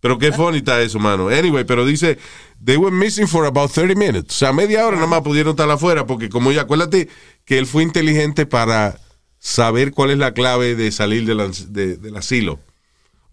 Pero 0.00 0.18
qué 0.18 0.30
funny 0.32 0.58
está 0.58 0.80
eso, 0.80 0.98
mano. 0.98 1.28
Anyway, 1.28 1.64
pero 1.64 1.84
dice, 1.84 2.18
they 2.64 2.76
were 2.76 2.94
missing 2.94 3.26
for 3.26 3.46
about 3.46 3.70
30 3.70 3.94
minutes. 3.94 4.34
O 4.34 4.38
sea, 4.38 4.52
media 4.52 4.86
hora 4.86 4.96
nada 4.96 5.08
más 5.08 5.22
pudieron 5.22 5.50
estar 5.50 5.68
afuera 5.70 6.06
porque 6.06 6.28
como 6.28 6.52
ya, 6.52 6.62
acuérdate 6.62 7.08
que 7.44 7.58
él 7.58 7.66
fue 7.66 7.82
inteligente 7.82 8.46
para 8.46 8.98
saber 9.38 9.92
cuál 9.92 10.10
es 10.10 10.18
la 10.18 10.32
clave 10.34 10.74
de 10.74 10.90
salir 10.92 11.26
del, 11.26 11.40
ans- 11.40 11.66
de- 11.68 11.96
del 11.96 12.16
asilo. 12.16 12.60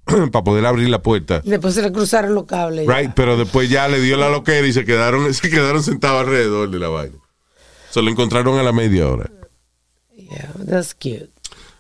para 0.32 0.44
poder 0.44 0.66
abrir 0.68 0.88
la 0.90 1.02
puerta. 1.02 1.42
Después 1.44 1.74
se 1.74 1.82
le 1.82 1.92
cruzaron 1.92 2.36
los 2.36 2.46
cables. 2.46 2.88
Right, 2.88 3.12
pero 3.16 3.38
después 3.38 3.70
ya 3.72 3.88
le 3.88 4.00
dio 4.00 4.18
la 4.18 4.30
loquera 4.30 4.66
y 4.68 4.72
se 4.74 4.86
quedaron, 4.86 5.34
se 5.34 5.50
quedaron 5.50 5.82
sentados 5.84 6.22
alrededor 6.22 6.70
de 6.70 6.80
la 6.80 6.90
vaina. 6.90 7.16
Se 7.90 8.02
lo 8.04 8.12
encontraron 8.12 8.60
a 8.60 8.64
la 8.64 8.72
media 8.72 9.08
hora. 9.08 9.32
Yeah, 10.16 10.52
that's 10.70 10.94
cute. 10.94 11.30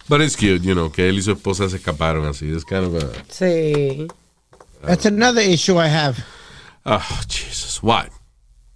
But 0.07 0.21
it's 0.21 0.35
cute, 0.35 0.61
you 0.63 0.73
know, 0.73 0.91
que 0.91 1.07
él 1.09 1.17
y 1.17 1.21
su 1.21 1.31
esposa 1.33 1.69
se 1.69 1.77
escaparon 1.77 2.25
así. 2.25 2.45
It's 2.51 2.63
kind 2.65 2.85
of 2.85 3.03
a- 3.03 3.11
Sí. 3.29 4.07
That's 4.85 5.05
another 5.05 5.41
issue 5.47 5.75
I 5.79 5.87
have. 5.89 6.15
Oh, 6.85 7.01
Jesus, 7.27 7.79
what? 7.81 8.07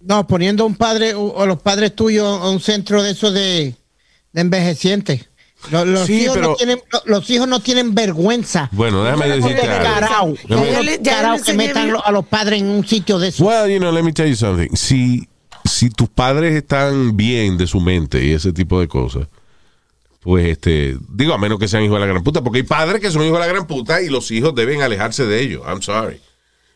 No, 0.00 0.26
poniendo 0.26 0.64
un 0.66 0.74
padre 0.74 1.14
o 1.14 1.22
o 1.22 1.46
los 1.46 1.60
padres 1.62 1.94
tuyos 1.94 2.24
a 2.40 2.48
un 2.50 2.60
centro 2.60 3.02
de 3.02 3.10
eso 3.12 3.30
de, 3.30 3.74
de 4.32 4.40
envejecientes. 4.40 5.28
Los, 5.70 5.86
los 5.86 6.06
Sí, 6.06 6.22
hijos 6.22 6.36
pero- 6.36 6.48
no 6.50 6.54
tienen, 6.56 6.80
lo- 6.90 7.02
los 7.04 7.30
hijos 7.30 7.46
no 7.48 7.60
tienen 7.60 7.94
vergüenza. 7.94 8.68
Bueno, 8.72 9.04
déjame 9.04 9.28
decirte 9.28 9.62
algo. 9.68 10.34
que 11.44 11.52
metan 11.54 11.92
a 12.04 12.10
los 12.10 12.24
padres 12.26 12.60
en 12.60 12.68
un 12.68 12.86
sitio 12.86 13.18
de 13.18 13.28
eso. 13.28 13.44
Well, 13.44 13.70
you 13.70 13.78
know, 13.78 13.92
let 13.92 14.02
me 14.02 14.12
tell 14.12 14.28
you 14.28 14.36
something. 14.36 14.74
Si, 14.74 15.28
si 15.64 15.90
tus 15.90 16.08
padres 16.08 16.54
están 16.54 17.16
bien 17.16 17.56
de 17.58 17.66
su 17.66 17.80
mente 17.80 18.24
y 18.24 18.32
ese 18.32 18.52
tipo 18.52 18.80
de 18.80 18.88
cosas, 18.88 19.26
pues 20.20 20.48
este, 20.48 20.96
digo, 21.08 21.32
a 21.34 21.38
menos 21.38 21.58
que 21.58 21.68
sean 21.68 21.82
hijos 21.82 21.96
de 21.96 22.00
la 22.00 22.06
gran 22.12 22.22
puta, 22.22 22.42
porque 22.42 22.58
hay 22.58 22.64
padres 22.64 23.00
que 23.00 23.10
son 23.10 23.22
hijos 23.22 23.34
de 23.38 23.46
la 23.46 23.52
gran 23.52 23.66
puta 23.66 24.02
y 24.02 24.08
los 24.08 24.30
hijos 24.30 24.54
deben 24.54 24.82
alejarse 24.82 25.24
de 25.26 25.40
ellos. 25.40 25.62
I'm 25.66 25.82
sorry. 25.82 26.20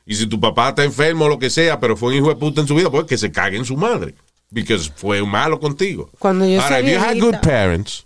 Y 0.07 0.15
si 0.15 0.27
tu 0.27 0.39
papá 0.39 0.71
está 0.71 0.85
enfermo 0.85 1.25
o 1.25 1.29
lo 1.29 1.39
que 1.39 1.49
sea, 1.51 1.81
pero 1.81 1.97
fue 1.97 2.11
un 2.11 2.15
hijo 2.17 2.29
de 2.29 2.37
puta 2.37 2.61
en 2.61 2.69
su 2.69 2.75
vida, 2.75 2.91
pues 2.91 3.07
que 3.07 3.17
se 3.19 3.33
cague 3.33 3.57
en 3.57 3.65
su 3.65 3.77
madre. 3.77 4.15
Porque 4.55 4.79
fue 4.79 5.23
malo 5.25 5.59
contigo. 5.59 6.11
Cuando 6.19 6.47
yo 6.47 6.61
Ahora, 6.61 6.81
if 6.81 6.93
you 6.93 6.99
had 6.99 7.19
good 7.19 7.35
parents, 7.43 8.04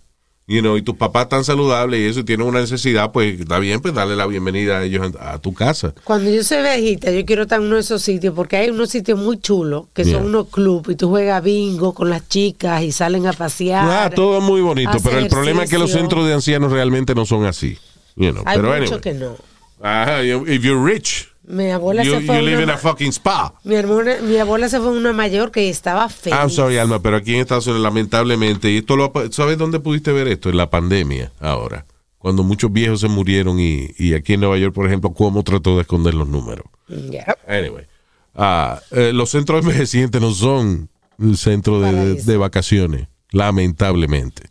you 0.49 0.61
know, 0.63 0.77
y 0.79 0.83
tus 0.83 0.97
papás 0.97 1.25
están 1.25 1.45
saludables 1.45 2.01
y 2.01 2.05
eso 2.07 2.21
y 2.21 2.25
tienen 2.25 2.47
una 2.47 2.61
necesidad, 2.61 3.13
pues 3.13 3.39
está 3.39 3.59
bien, 3.59 3.81
pues 3.81 3.93
darle 3.95 4.17
la 4.17 4.27
bienvenida 4.27 4.79
a 4.79 4.83
ellos 4.85 5.13
a, 5.21 5.35
a 5.35 5.39
tu 5.39 5.53
casa. 5.55 5.95
Cuando 6.05 6.31
yo 6.31 6.43
soy 6.43 6.63
viejita, 6.63 7.11
yo 7.13 7.25
quiero 7.27 7.43
estar 7.43 7.61
en 7.61 7.67
uno 7.67 7.75
de 7.77 7.83
esos 7.83 8.01
sitios 8.03 8.35
porque 8.35 8.57
hay 8.57 8.71
unos 8.71 8.89
sitios 8.91 9.19
muy 9.19 9.39
chulos 9.39 9.85
que 9.95 10.05
Yeah. 10.05 10.17
son 10.19 10.27
unos 10.27 10.49
clubs 10.49 10.89
y 10.91 10.97
tú 10.97 11.11
juegas 11.11 11.43
bingo 11.45 11.93
con 11.95 12.09
las 12.11 12.27
chicas 12.29 12.83
y 12.83 12.91
salen 12.93 13.27
a 13.27 13.33
pasear. 13.35 13.87
Ah, 13.89 14.11
todo 14.11 14.41
muy 14.41 14.63
bonito, 14.63 14.93
pero 15.05 15.19
el 15.19 15.29
problema 15.29 15.65
es 15.65 15.71
que 15.71 15.79
los 15.79 15.93
centros 15.93 16.27
de 16.27 16.33
ancianos 16.35 16.73
realmente 16.73 17.15
no 17.15 17.27
son 17.27 17.45
así. 17.45 17.77
You 18.17 18.33
know, 18.33 18.43
Hay 18.47 18.57
pero 18.57 18.73
anyway. 18.73 19.01
que 19.01 19.13
no. 19.15 19.37
Ajá, 19.81 20.25
if 20.25 20.63
you're 20.63 20.83
rich, 20.83 21.29
Mi 21.49 21.71
abuela 21.71 22.03
you, 22.05 22.13
se 22.13 22.21
fue 22.27 22.35
you 22.37 22.41
a 22.41 22.43
live 22.43 22.55
una 22.57 22.63
in 22.65 22.71
a 22.71 22.77
fucking 22.79 23.09
spa. 23.13 23.55
mi, 23.65 23.75
hermana- 23.75 24.21
mi 24.23 24.37
abuela 24.37 24.69
se 24.69 24.79
fue 24.79 24.89
a 24.89 24.91
una 24.93 25.13
mayor 25.13 25.51
que 25.51 25.69
estaba 25.71 26.09
feliz. 26.09 26.39
I'm 26.39 26.51
sorry, 26.51 26.77
Alma, 26.79 27.01
pero 27.01 27.17
aquí 27.17 27.35
en 27.35 27.41
Estados 27.41 27.67
Unidos, 27.67 27.83
lamentablemente, 27.83 28.71
y 28.71 28.79
esto 28.79 28.97
lo, 28.97 29.05
ha- 29.07 29.33
¿sabes 29.33 29.57
dónde 29.57 29.81
pudiste 29.81 30.13
ver 30.13 30.29
esto? 30.29 30.51
En 30.51 30.57
la 30.59 30.69
pandemia, 30.69 31.33
ahora. 31.41 31.87
Cuando 32.19 32.43
muchos 32.43 32.73
viejos 32.73 33.01
se 33.01 33.09
murieron 33.09 33.59
y, 33.61 33.89
y 33.97 34.13
aquí 34.15 34.35
en 34.35 34.41
Nueva 34.41 34.59
York, 34.59 34.75
por 34.75 34.87
ejemplo, 34.87 35.13
cómo 35.15 35.43
trató 35.45 35.77
de 35.77 35.83
esconder 35.83 36.15
los 36.15 36.29
números. 36.29 36.67
Yeah. 36.89 37.37
Anyway, 37.47 37.87
ah, 38.35 38.81
eh, 38.91 39.13
los 39.15 39.31
centros 39.31 39.61
envejecientes 39.65 40.21
no 40.21 40.33
son 40.33 40.89
un 41.17 41.37
centro 41.37 41.81
de, 41.81 41.93
Paraíso. 41.93 42.31
de 42.31 42.37
vacaciones, 42.37 43.09
lamentablemente. 43.31 44.43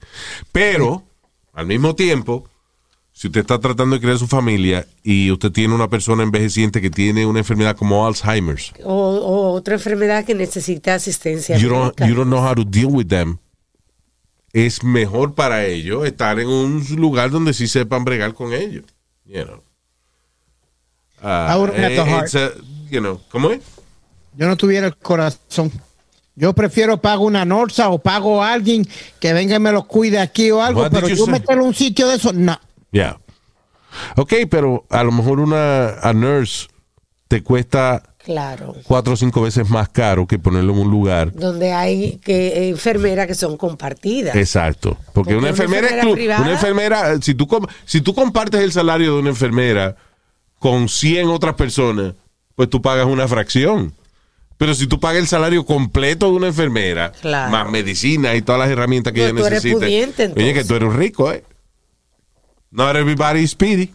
Pero, 0.51 1.03
al 1.53 1.65
mismo 1.67 1.93
tiempo, 1.95 2.47
si 3.17 3.25
usted 3.29 3.41
está 3.41 3.57
tratando 3.59 3.95
de 3.95 4.01
crear 4.01 4.19
su 4.19 4.27
familia 4.27 4.85
y 5.01 5.31
usted 5.31 5.51
tiene 5.51 5.73
una 5.73 5.87
persona 5.89 6.21
envejeciente 6.21 6.79
que 6.79 6.91
tiene 6.91 7.25
una 7.25 7.39
enfermedad 7.39 7.75
como 7.75 8.05
Alzheimer's, 8.05 8.71
O, 8.83 8.93
o 8.93 9.53
otra 9.53 9.73
enfermedad 9.73 10.23
que 10.23 10.35
necesita 10.35 10.93
asistencia. 10.93 11.57
you 11.57 11.67
don't, 11.67 11.99
you 12.01 12.13
don't 12.13 12.27
know 12.29 12.39
how 12.47 12.53
to 12.53 12.63
deal 12.63 12.85
with 12.91 13.07
them, 13.07 13.39
es 14.53 14.83
mejor 14.83 15.33
para 15.33 15.65
ellos 15.65 16.05
estar 16.05 16.39
en 16.39 16.47
un 16.47 16.85
lugar 16.95 17.31
donde 17.31 17.55
sí 17.55 17.67
sepan 17.67 18.05
bregar 18.05 18.35
con 18.35 18.53
ellos. 18.53 18.85
You 19.25 19.43
know. 19.45 19.63
I 21.23 21.55
wouldn't 21.57 21.79
have 21.79 21.95
the 21.95 22.05
heart. 22.05 22.25
it's 22.27 22.35
a- 22.35 22.51
you 22.91 22.99
know, 22.99 23.19
¿Cómo 23.31 23.49
es? 23.49 23.61
Yo 24.37 24.45
no 24.47 24.55
tuviera 24.55 24.85
el 24.85 24.95
corazón. 24.95 25.71
Yo 26.35 26.53
prefiero 26.53 27.01
pago 27.01 27.25
una 27.25 27.43
Norsa 27.45 27.89
o 27.89 27.97
pago 27.97 28.43
a 28.43 28.53
alguien 28.53 28.87
que 29.19 29.33
venga 29.33 29.55
y 29.55 29.59
me 29.59 29.71
lo 29.71 29.87
cuide 29.87 30.19
aquí 30.19 30.51
o 30.51 30.61
algo, 30.61 30.81
What 30.81 30.91
pero 30.91 31.07
yo 31.07 31.25
say? 31.25 31.31
meterlo 31.33 31.63
en 31.63 31.67
un 31.69 31.73
sitio 31.73 32.07
de 32.07 32.17
eso, 32.17 32.31
no. 32.31 32.59
Ya. 32.91 33.17
Ok, 34.15 34.33
pero 34.49 34.85
a 34.89 35.03
lo 35.03 35.11
mejor 35.11 35.39
una 35.39 35.99
a 36.01 36.13
nurse 36.13 36.67
te 37.27 37.41
cuesta 37.43 38.03
Claro. 38.23 38.75
cuatro 38.83 39.13
o 39.13 39.15
cinco 39.17 39.41
veces 39.41 39.69
más 39.69 39.87
caro 39.89 40.27
que 40.27 40.37
ponerlo 40.37 40.73
en 40.73 40.79
un 40.79 40.91
lugar. 40.91 41.31
Donde 41.33 41.71
hay 41.73 42.17
que, 42.17 42.69
enfermeras 42.69 43.25
que 43.27 43.35
son 43.35 43.55
compartidas. 43.57 44.35
Exacto. 44.35 44.91
Porque, 44.91 45.11
Porque 45.13 45.31
una 45.33 45.39
una 45.39 45.49
enfermera, 45.49 45.87
enfermera 45.87 46.03
exclu- 46.09 46.13
privada- 46.13 46.41
una 46.41 46.51
enfermera, 46.51 47.21
si 47.21 47.35
tú, 47.35 47.47
si 47.85 48.01
tú 48.01 48.13
compartes 48.13 48.61
el 48.61 48.71
salario 48.73 49.13
de 49.13 49.19
una 49.21 49.29
enfermera 49.29 49.95
con 50.59 50.89
100 50.89 51.29
otras 51.29 51.55
personas, 51.55 52.13
pues 52.55 52.69
tú 52.69 52.81
pagas 52.81 53.05
una 53.05 53.27
fracción. 53.27 53.93
Pero 54.57 54.73
si 54.73 54.87
tú 54.87 54.99
pagas 54.99 55.19
el 55.21 55.27
salario 55.27 55.65
completo 55.65 56.25
de 56.25 56.31
una 56.33 56.47
enfermera, 56.47 57.11
Claro. 57.21 57.51
más 57.51 57.69
medicina 57.69 58.35
y 58.35 58.41
todas 58.41 58.59
las 58.59 58.69
herramientas 58.69 59.13
que 59.13 59.19
No, 59.19 59.25
ella 59.27 59.35
tú 59.39 59.45
eres 59.45 59.63
necesita. 59.63 59.79
pudiente, 59.85 60.33
Oye, 60.35 60.53
que 60.53 60.63
tú 60.65 60.75
eres 60.75 60.93
rico, 60.93 61.31
¿eh? 61.31 61.43
Not 62.77 62.95
everybody 62.95 63.41
is 63.43 63.51
speedy. 63.51 63.91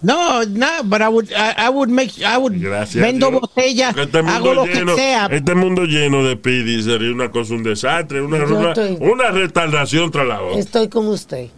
No, 0.00 0.44
no, 0.44 0.84
but 0.84 1.02
I 1.02 1.08
would, 1.08 1.32
I, 1.32 1.66
I 1.66 1.68
would 1.70 1.90
make, 1.90 2.22
I 2.24 2.38
would 2.38 2.54
Gracias. 2.62 3.02
vendo 3.02 3.30
Dios. 3.30 3.40
botellas, 3.40 3.96
este 3.96 4.18
hago 4.18 4.28
mundo 4.28 4.54
lo 4.54 4.66
lleno, 4.66 4.94
que 4.94 5.02
sea. 5.02 5.26
Este 5.26 5.54
mundo 5.56 5.82
lleno 5.86 6.22
de 6.22 6.36
pidi 6.36 6.80
sería 6.84 7.10
una 7.12 7.32
cosa, 7.32 7.54
un 7.54 7.64
desastre, 7.64 8.22
una, 8.22 8.38
Yo 8.46 8.56
una, 8.56 8.68
estoy- 8.72 8.96
una 9.00 9.30
retardación 9.32 10.12
tras 10.12 10.28
la 10.28 10.40
otra. 10.40 10.60
Estoy 10.60 10.86
con 10.88 11.08
usted. 11.08 11.48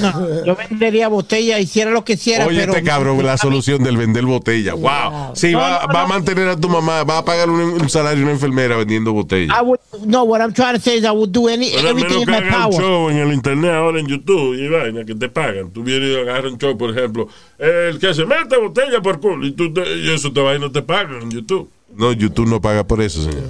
No, 0.00 0.44
yo 0.44 0.56
vendería 0.56 1.08
botellas, 1.08 1.60
hiciera 1.60 1.90
lo 1.90 2.04
que 2.04 2.14
hiciera, 2.14 2.46
Oye, 2.46 2.60
pero 2.60 2.72
este 2.72 2.84
cabrón, 2.84 3.24
la 3.24 3.36
solución 3.38 3.82
del 3.82 3.96
vender 3.96 4.24
botella. 4.24 4.74
Wow. 4.74 5.34
Sí, 5.34 5.52
No, 5.52 5.58
va, 5.58 5.84
no, 5.86 5.92
va 5.94 6.02
a 6.02 6.06
mantener 6.06 6.48
a 6.48 6.56
tu 6.56 6.68
mamá, 6.68 7.04
va 7.04 7.18
a 7.18 7.24
pagar 7.24 7.48
un, 7.50 7.60
un 7.60 7.88
salario 7.90 8.20
a 8.20 8.24
una 8.24 8.32
enfermera 8.32 8.76
vendiendo. 8.76 9.10
I 9.12 9.46
would, 9.62 9.78
no, 10.06 10.24
what 10.24 10.40
I'm 10.40 10.52
trying 10.52 10.74
to 10.74 10.80
say 10.80 10.96
is 10.98 11.04
I 11.04 11.10
would 11.10 11.30
do 11.30 11.48
any, 11.48 11.70
Pero 11.74 11.88
everything 11.88 12.20
in 12.20 12.24
que 12.24 12.30
my 12.30 12.36
haga 12.38 12.66
un 12.66 12.70
power. 12.72 12.82
show 12.82 13.10
en 13.10 13.18
el 13.18 13.32
internet 13.32 13.70
ahora 13.72 14.00
en 14.00 14.06
YouTube 14.06 14.54
y 14.54 14.68
vaina 14.68 15.04
que 15.04 15.14
te 15.14 15.28
pagan. 15.28 15.70
Tú 15.70 15.82
vienes 15.82 16.10
y 16.10 16.16
agarras 16.20 16.52
un 16.52 16.58
show, 16.58 16.76
por 16.76 16.90
ejemplo, 16.90 17.28
el 17.58 17.98
que 17.98 18.12
se 18.14 18.24
mete 18.26 18.56
botella 18.58 19.00
por 19.02 19.20
culo 19.20 19.46
y, 19.46 19.52
tú 19.52 19.72
te- 19.72 19.96
y 19.96 20.12
eso 20.12 20.32
te 20.32 20.40
va 20.40 20.54
y 20.54 20.58
no 20.58 20.70
te 20.70 20.82
pagan 20.82 21.22
en 21.22 21.30
YouTube. 21.30 21.68
No, 21.96 22.12
YouTube 22.12 22.48
no 22.48 22.60
paga 22.60 22.84
por 22.84 23.00
eso, 23.00 23.22
señor. 23.22 23.44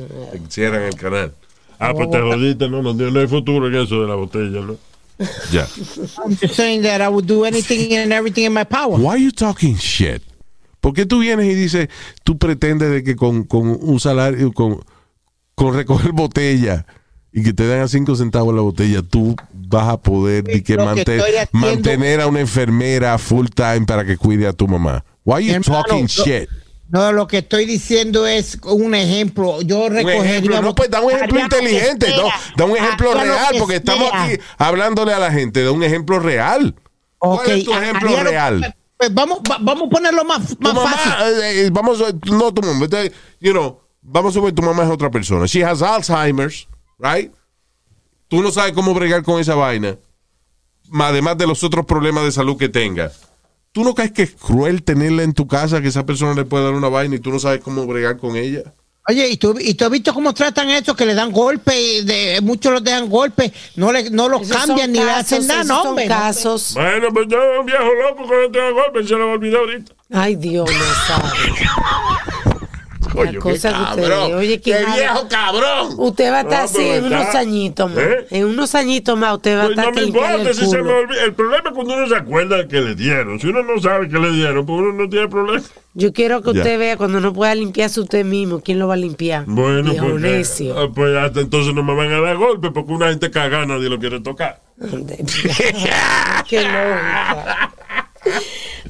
Cierran 0.49 0.83
el 0.83 0.95
canal. 0.97 1.33
Ah, 1.79 1.93
pues 1.95 2.11
te 2.11 2.21
jodiste, 2.21 2.69
no, 2.69 2.83
no, 2.83 2.93
no 2.95 3.21
hay 3.21 3.27
futuro 3.27 3.67
en 3.67 3.75
eso 3.75 4.01
de 4.03 4.09
la 4.09 4.15
botella, 4.15 4.61
¿no? 4.61 4.77
Ya. 5.53 5.67
I'm 6.25 6.37
just 6.37 6.55
saying 6.55 6.83
that 6.83 7.01
I 7.01 7.09
would 7.09 7.27
do 7.27 7.45
anything 7.45 7.95
and 7.95 8.13
everything 8.13 8.45
in 8.45 8.53
my 8.53 8.65
power. 8.65 8.99
Why 8.99 9.15
are 9.15 9.19
you 9.19 9.31
talking 9.31 9.77
shit? 9.77 10.23
¿Por 10.81 10.93
qué 10.93 11.07
tú 11.07 11.21
vienes 11.21 11.47
y 11.47 11.55
dices, 11.55 11.89
tú 12.25 12.37
pretendes 12.37 12.91
de 12.91 13.03
que 13.03 13.17
con, 13.17 13.45
con 13.45 13.69
un 13.69 14.01
salario, 14.01 14.53
con, 14.53 14.85
con 15.55 15.75
recoger 15.75 16.13
botella 16.13 16.85
y 17.33 17.43
que 17.43 17.53
te 17.53 17.65
den 17.65 17.81
a 17.81 17.89
cinco 17.89 18.17
centavos 18.17 18.55
la 18.55 18.61
botella, 18.61 19.01
tú 19.03 19.35
vas 19.53 19.89
a 19.89 19.97
poder 20.01 20.45
de 20.45 20.63
que 20.63 20.77
lo 20.77 20.95
que 20.95 21.23
mantener 21.53 22.21
a 22.21 22.27
una 22.27 22.41
enfermera 22.41 23.17
full 23.19 23.47
time 23.47 23.87
para 23.87 24.05
que 24.05 24.17
cuide 24.17 24.47
a 24.47 24.53
tu 24.53 24.69
mamá? 24.69 25.05
Why 25.25 25.35
are 25.35 25.45
you 25.45 25.55
Hermano, 25.55 25.85
talking 25.85 26.07
shit? 26.07 26.49
No, 26.95 27.11
lo 27.11 27.27
que 27.27 27.39
estoy 27.39 27.67
diciendo 27.67 28.25
es 28.25 28.57
un 28.63 28.95
ejemplo. 28.95 29.61
Yo 29.63 29.87
Un 29.87 29.95
recogería. 29.95 30.25
ejemplo, 30.37 30.63
no, 30.63 30.75
pues 30.77 30.89
da 30.91 31.01
un 31.01 31.11
ejemplo 31.11 31.41
inteligente, 31.41 32.15
no, 32.17 32.29
da 32.57 32.65
un 32.67 32.77
ejemplo 32.77 33.11
haría 33.11 33.33
real, 33.33 33.53
que 33.53 33.59
porque 33.59 33.77
estamos 33.77 34.11
aquí 34.13 34.39
hablándole 34.59 35.13
a 35.13 35.19
la 35.19 35.33
gente, 35.33 35.65
da 35.65 35.73
un 35.73 35.83
ejemplo 35.83 36.21
real. 36.21 36.73
Ok, 37.19 37.43
¿Cuál 37.47 37.59
es 37.59 37.65
tu 37.65 37.73
ejemplo 37.75 38.09
haría 38.11 38.23
real? 38.23 38.77
pues 38.97 39.13
vamos, 39.13 39.41
va- 39.41 39.59
vamos 39.61 39.89
a 39.89 39.91
ponerlo 39.91 40.25
más, 40.25 40.57
más 40.61 40.73
mamá, 40.73 40.89
fácil. 40.93 41.13
eh, 41.43 41.67
eh, 41.67 41.71
vamos 41.73 42.01
a, 42.01 42.13
no 42.31 42.55
tu 42.55 42.63
mamá, 42.63 42.87
you 43.41 43.51
know, 43.51 43.81
vamos 44.01 44.37
a 44.37 44.41
ver, 44.41 44.53
tu 44.53 44.63
mamá 44.63 44.85
es 44.85 44.91
otra 44.91 45.11
persona. 45.11 45.47
She 45.47 45.65
has 45.65 45.83
Alzheimer's, 45.83 46.69
right? 47.01 47.33
Tú 48.29 48.41
no 48.41 48.53
sabes 48.53 48.73
cómo 48.73 48.95
bregar 48.95 49.25
con 49.25 49.41
esa 49.41 49.57
vaina, 49.57 49.99
además 50.93 51.37
de 51.39 51.49
los 51.49 51.65
otros 51.65 51.85
problemas 51.87 52.23
de 52.23 52.31
salud 52.31 52.57
que 52.57 52.69
tenga. 52.69 53.11
¿Tú 53.75 53.83
no 53.83 53.93
crees 53.93 54.13
que 54.13 54.23
es 54.23 54.31
cruel 54.37 54.85
tenerla 54.85 55.25
en 55.25 55.33
tu 55.33 55.49
casa, 55.49 55.83
que 55.83 55.89
esa 55.89 56.07
persona 56.07 56.33
le 56.35 56.45
puede 56.45 56.63
dar 56.63 56.75
una 56.75 56.89
vaina 56.89 57.17
y 57.17 57.19
tú 57.19 57.31
no 57.31 57.41
sabes 57.41 57.61
cómo 57.61 57.85
bregar 57.89 58.19
con 58.19 58.37
ella? 58.37 58.63
Oye, 59.09 59.29
¿y 59.29 59.37
tú, 59.37 59.57
¿y 59.61 59.75
tú 59.75 59.85
has 59.85 59.91
visto 59.91 60.15
cómo 60.15 60.33
tratan 60.33 60.69
a 60.69 60.79
estos 60.79 60.95
que 60.97 61.05
le 61.05 61.13
dan 61.15 61.33
golpes? 61.33 61.75
y 61.77 62.05
de- 62.05 62.39
muchos 62.41 62.73
los 62.73 62.85
dejan 62.85 63.11
golpes, 63.11 63.51
no, 63.75 63.91
le, 63.91 64.11
no 64.11 64.29
los 64.29 64.43
Esos 64.43 64.57
cambian 64.65 64.93
ni 64.93 65.01
le 65.01 65.11
hacen 65.11 65.45
nada, 65.49 65.65
no, 65.65 65.79
son 65.79 65.87
hombre. 65.89 66.07
no. 66.07 66.15
casos. 66.15 66.73
Bueno, 66.75 67.09
pues 67.13 67.27
yo 67.29 67.37
un 67.61 67.67
viejo 67.67 67.83
loco 67.83 68.29
con 68.29 68.45
este 68.45 68.71
golpe 68.71 69.03
se 69.09 69.15
lo 69.15 69.33
olvidó 69.33 69.59
ahorita. 69.59 69.93
Ay, 70.13 70.37
Dios 70.37 70.71
no 70.71 70.95
sabe. 71.09 71.29
Coño, 73.15 73.41
qué 73.41 73.49
usted- 73.53 73.71
cabrón. 73.71 74.35
oye, 74.35 74.61
qué 74.61 74.85
viejo 74.95 75.29
cabrón. 75.29 75.95
Usted 75.99 76.33
va 76.33 76.39
a 76.39 76.41
estar 76.43 76.59
No, 76.59 76.65
así 76.65 76.81
en 76.83 77.05
está- 77.05 77.07
unos 77.21 77.35
añitos 77.35 77.91
más. 77.91 77.99
¿Eh? 78.05 78.27
En 78.31 78.45
unos 78.47 78.75
añitos 78.75 79.19
más 79.19 79.35
usted 79.35 79.57
va 79.57 79.63
a 79.63 79.67
Pues 79.67 79.79
estar 79.79 79.95
no 79.95 80.01
me 80.01 80.07
importa 80.07 80.35
el 80.35 80.55
si 80.55 80.67
se 80.67 80.77
me 80.77 80.83
culo. 80.83 80.99
olvida. 80.99 81.25
El 81.25 81.33
problema 81.35 81.69
es 81.69 81.75
cuando 81.75 81.95
uno 81.95 82.09
se 82.09 82.17
acuerda 82.17 82.69
que 82.69 82.81
le 82.81 82.95
dieron. 82.95 83.39
Si 83.41 83.47
uno 83.47 83.63
no 83.63 83.81
sabe 83.81 84.09
que 84.09 84.19
le 84.19 84.31
dieron, 84.33 84.67
pues 84.67 84.79
uno 84.81 84.93
no 84.93 85.09
tiene 85.09 85.29
problema. 85.29 85.65
Yo 85.97 86.13
quiero 86.13 86.43
que 86.43 86.53
Ya. 86.53 86.61
usted 86.61 86.79
vea 86.79 86.97
cuando 86.97 87.21
no 87.21 87.33
pueda 87.33 87.55
limpiarse 87.55 88.01
usted 88.01 88.25
mismo, 88.25 88.61
¿quién 88.61 88.81
lo 88.81 88.89
va 88.89 88.95
a 88.95 88.97
limpiar? 88.97 89.45
Bueno, 89.47 89.93
pues, 89.97 90.15
necio. 90.21 90.83
eh, 90.83 90.91
pues 90.93 91.17
hasta 91.17 91.41
entonces 91.41 91.73
no 91.73 91.85
me 91.85 91.95
van 91.95 92.11
a 92.13 92.21
dar 92.21 92.37
golpe 92.37 92.73
porque 92.73 92.93
una 92.93 93.11
gente 93.11 93.31
caga 93.31 93.65
nadie 93.65 93.89
lo 93.89 94.01
quiere 94.01 94.19
tocar. 94.21 94.61
Qué 96.49 96.63
lógica. 96.63 97.71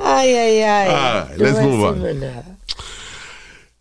Ay, 0.02 0.34
ay, 0.34 0.60
ay. 0.62 0.88
Ah, 0.90 1.28
No 1.36 1.44
let's 1.44 1.60
move 1.60 1.84
on. 1.84 2.20
nada. 2.20 2.44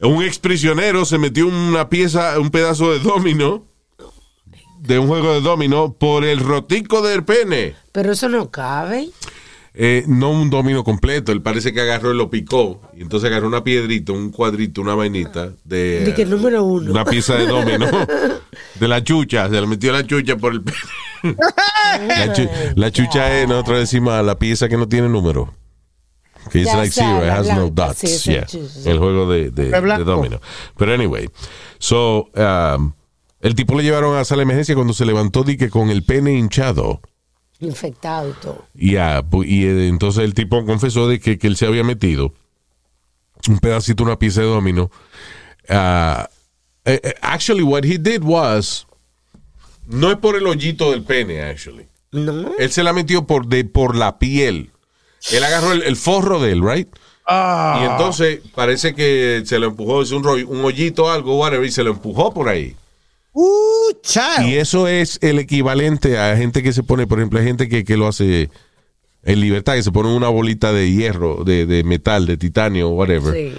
Un 0.04 0.24
exprisionero 0.24 1.06
se 1.06 1.18
metió 1.18 1.48
una 1.48 1.90
pieza, 1.90 2.40
un 2.40 2.50
pedazo 2.50 2.92
de 2.92 3.00
domino, 3.00 3.66
de 4.80 5.00
un 5.00 5.08
juego 5.08 5.34
de 5.34 5.42
domino, 5.42 5.94
por 5.94 6.26
el 6.26 6.40
rotico 6.40 7.02
del 7.02 7.24
pene. 7.24 7.76
Pero 7.92 8.12
eso 8.12 8.28
no 8.30 8.52
cabe. 8.52 9.10
Eh, 9.76 10.04
no 10.08 10.30
un 10.30 10.50
domino 10.52 10.84
completo, 10.84 11.32
él 11.32 11.42
parece 11.42 11.74
que 11.74 11.82
agarró 11.82 12.14
y 12.14 12.18
lo 12.18 12.30
picó. 12.30 12.82
Y 12.96 13.02
entonces 13.02 13.28
agarró 13.30 13.48
una 13.48 13.64
piedrita, 13.64 14.12
un 14.12 14.30
cuadrito, 14.30 14.82
una 14.82 14.94
vainita 14.94 15.54
de, 15.64 16.02
De 16.06 16.14
que 16.14 16.26
número 16.26 16.64
uno. 16.64 16.92
una 16.92 17.06
pieza 17.06 17.36
de 17.36 17.48
domino 17.48 17.88
de 18.80 18.88
la 18.88 19.04
chucha. 19.04 19.50
Se 19.50 19.60
le 19.60 19.66
metió 19.66 19.92
la 19.92 20.06
chucha 20.06 20.36
por 20.38 20.54
el 20.54 20.62
pene. 20.62 20.78
La, 22.08 22.34
chu- 22.34 22.50
la 22.76 22.92
chucha 22.92 23.40
es, 23.40 23.48
nosotros 23.48 23.80
decimos, 23.80 24.24
la 24.26 24.38
pieza 24.38 24.68
que 24.68 24.76
no 24.78 24.88
tiene 24.90 25.08
número. 25.08 25.54
Que 26.54 26.62
es 26.62 26.68
Ya 26.68 26.78
like 26.78 26.92
zero, 26.94 27.26
it 27.26 27.30
has 27.32 27.48
no 27.48 27.70
dots. 27.70 27.98
sí, 28.00 28.32
yeah. 28.32 28.48
sí. 28.48 28.62
El 28.86 29.00
juego 29.00 29.30
de, 29.32 29.50
de, 29.50 29.72
de 29.72 30.04
domino. 30.04 30.40
Pero 30.78 30.94
anyway, 30.94 31.28
so, 31.80 32.30
um, 32.36 32.94
el 33.42 33.56
tipo 33.56 33.76
le 33.76 33.84
llevaron 33.84 34.16
a 34.16 34.24
sala 34.24 34.42
de 34.42 34.44
emergencia 34.44 34.76
cuando 34.76 34.94
se 34.94 35.06
levantó 35.06 35.44
di 35.44 35.58
que 35.58 35.70
con 35.70 35.90
el 35.90 36.04
pene 36.04 36.34
hinchado. 36.34 37.02
Infectado 37.60 38.30
y 38.30 38.34
todo. 38.34 38.66
Y, 38.76 38.98
ah, 38.98 39.22
pu- 39.24 39.46
y 39.48 39.66
eh, 39.66 39.88
entonces 39.88 40.24
el 40.24 40.34
tipo 40.34 40.64
confesó 40.66 41.08
de 41.08 41.20
que, 41.20 41.38
que 41.38 41.48
él 41.48 41.56
se 41.56 41.66
había 41.66 41.84
metido 41.84 42.34
un 43.50 43.60
pedacito, 43.60 44.04
una 44.04 44.20
pieza 44.20 44.42
de 44.42 44.48
domino. 44.48 44.92
Eh, 46.86 47.14
actually, 47.22 47.64
what 47.64 47.84
he 47.86 47.98
did 47.98 48.22
was, 48.24 48.86
no 49.88 50.12
es 50.12 50.18
por 50.18 50.36
el 50.36 50.46
hoyito 50.46 50.92
del 50.92 51.04
pene, 51.04 51.42
actually. 51.42 51.88
No. 52.12 52.52
Él 52.60 52.72
se 52.72 52.84
la 52.84 52.94
metió 52.94 53.26
por, 53.26 53.48
de, 53.48 53.64
por 53.66 53.96
la 53.96 54.20
piel. 54.20 54.70
Él 55.32 55.44
agarró 55.44 55.72
el, 55.72 55.84
el 55.84 55.96
forro 55.96 56.40
de 56.42 56.52
él, 56.52 56.62
right? 56.64 56.88
Ah. 57.26 57.80
Y 57.82 57.92
entonces 57.92 58.42
parece 58.54 58.94
que 58.94 59.44
se 59.46 59.58
lo 59.60 59.68
empujó, 59.68 60.02
es 60.02 60.12
un, 60.12 60.24
rollo, 60.24 60.48
un 60.48 60.64
hoyito 60.66 61.10
algo, 61.10 61.40
whatever, 61.40 61.66
y 61.66 61.72
se 61.72 61.84
lo 61.84 61.92
empujó 61.92 62.34
por 62.34 62.50
ahí. 62.50 62.76
Uh, 63.32 63.94
child. 64.02 64.48
Y 64.48 64.56
eso 64.56 64.88
es 64.88 65.18
el 65.22 65.40
equivalente 65.40 66.20
a 66.20 66.36
gente 66.36 66.62
que 66.62 66.74
se 66.74 66.84
pone, 66.84 67.08
por 67.08 67.20
ejemplo, 67.20 67.40
hay 67.40 67.46
gente 67.46 67.70
que, 67.70 67.84
que 67.84 67.98
lo 67.98 68.08
hace 68.08 68.50
en 69.24 69.40
libertad, 69.40 69.76
que 69.76 69.84
se 69.84 69.92
pone 69.92 70.14
una 70.14 70.28
bolita 70.28 70.74
de 70.74 70.92
hierro, 70.92 71.44
de, 71.46 71.66
de 71.66 71.84
metal, 71.84 72.26
de 72.26 72.38
titanio, 72.38 72.90
whatever, 72.90 73.34
Sí. 73.34 73.56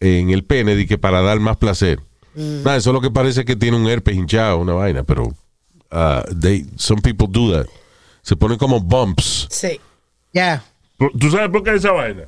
en 0.00 0.30
el 0.30 0.44
pene, 0.44 0.76
de 0.76 0.86
que 0.86 0.98
para 0.98 1.22
dar 1.22 1.40
más 1.40 1.56
placer. 1.56 1.98
Mm. 2.34 2.62
Nada, 2.62 2.76
eso 2.76 2.90
es 2.90 2.94
lo 2.94 3.00
que 3.00 3.10
parece 3.10 3.44
que 3.44 3.56
tiene 3.56 3.76
un 3.76 3.88
herpes 3.88 4.14
hinchado, 4.14 4.58
una 4.58 4.74
vaina, 4.74 5.02
pero 5.02 5.24
uh, 5.24 6.34
they, 6.40 6.66
some 6.76 7.00
people 7.00 7.26
do 7.28 7.52
that. 7.52 7.66
Se 8.22 8.36
ponen 8.36 8.58
como 8.58 8.80
bumps. 8.80 9.48
Sí. 9.50 9.80
Ya. 10.34 10.62
¿Tú 10.98 11.30
sabes 11.30 11.48
por 11.50 11.62
qué 11.62 11.74
esa 11.74 11.92
vaina? 11.92 12.24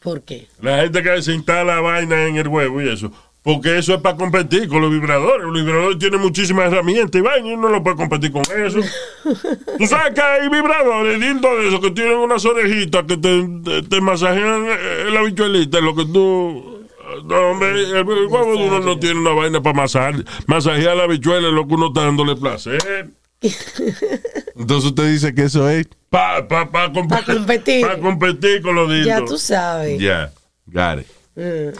¿Por 0.00 0.22
qué? 0.22 0.46
La 0.60 0.82
gente 0.82 1.02
que 1.02 1.22
se 1.22 1.32
instala 1.32 1.80
vaina 1.80 2.26
en 2.26 2.36
el 2.36 2.48
huevo 2.48 2.80
y 2.82 2.88
eso. 2.88 3.10
Porque 3.42 3.78
eso 3.78 3.94
es 3.94 4.00
para 4.00 4.16
competir 4.16 4.68
con 4.68 4.82
los 4.82 4.90
vibradores. 4.90 5.44
Los 5.46 5.54
vibradores 5.54 5.98
tienen 5.98 6.20
muchísimas 6.20 6.66
herramientas 6.66 7.18
y 7.18 7.22
vaina 7.22 7.48
y 7.48 7.52
uno 7.52 7.70
no 7.70 7.82
puede 7.82 7.96
competir 7.96 8.32
con 8.32 8.42
eso. 8.42 8.80
Tú 9.78 9.86
sabes 9.86 10.14
que 10.14 10.20
hay 10.20 10.48
vibradores, 10.48 11.20
dildos 11.20 11.58
de 11.58 11.68
esos 11.68 11.80
que 11.80 11.92
tienen 11.92 12.16
unas 12.16 12.44
orejitas 12.44 13.04
que 13.04 13.16
te, 13.16 13.48
te, 13.64 13.82
te 13.82 14.00
masajean 14.00 14.66
eh, 14.68 15.10
la 15.12 15.22
bichuelita. 15.22 15.80
Lo 15.80 15.94
que 15.94 16.04
tú. 16.06 16.86
No, 17.24 17.36
hombre, 17.50 17.70
el, 17.70 17.96
el 17.96 18.04
huevo 18.04 18.56
de 18.56 18.66
uno 18.66 18.80
no 18.80 18.98
tiene 18.98 19.20
una 19.20 19.30
vaina 19.30 19.62
para 19.62 19.76
masajear, 19.76 20.24
masajear 20.48 20.96
la 20.96 21.06
bichuela, 21.06 21.48
lo 21.48 21.68
que 21.68 21.74
uno 21.74 21.86
está 21.88 22.02
dándole 22.02 22.34
placer. 22.34 23.10
Entonces 24.56 24.90
usted 24.90 25.10
dice 25.12 25.34
que 25.34 25.44
eso 25.44 25.68
es. 25.68 25.86
Para 26.10 26.46
pa, 26.46 26.70
pa 26.70 26.92
competir. 26.92 27.82
Para 27.82 27.98
competir 28.00 28.62
con 28.62 28.74
los 28.74 28.88
dildos. 28.88 29.06
Ya 29.06 29.24
tú 29.24 29.38
sabes. 29.38 29.98
Yeah, 30.00 30.32
got 30.66 31.00
it. 31.00 31.06
Mm. 31.36 31.78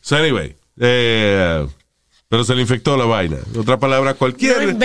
So 0.00 0.16
anyway, 0.16 0.56
eh, 0.80 1.66
pero 2.28 2.44
se 2.44 2.54
le 2.54 2.62
infectó 2.62 2.96
la 2.96 3.04
vaina. 3.04 3.36
En 3.54 3.60
otra 3.60 3.78
palabra, 3.78 4.14
cualquier 4.14 4.76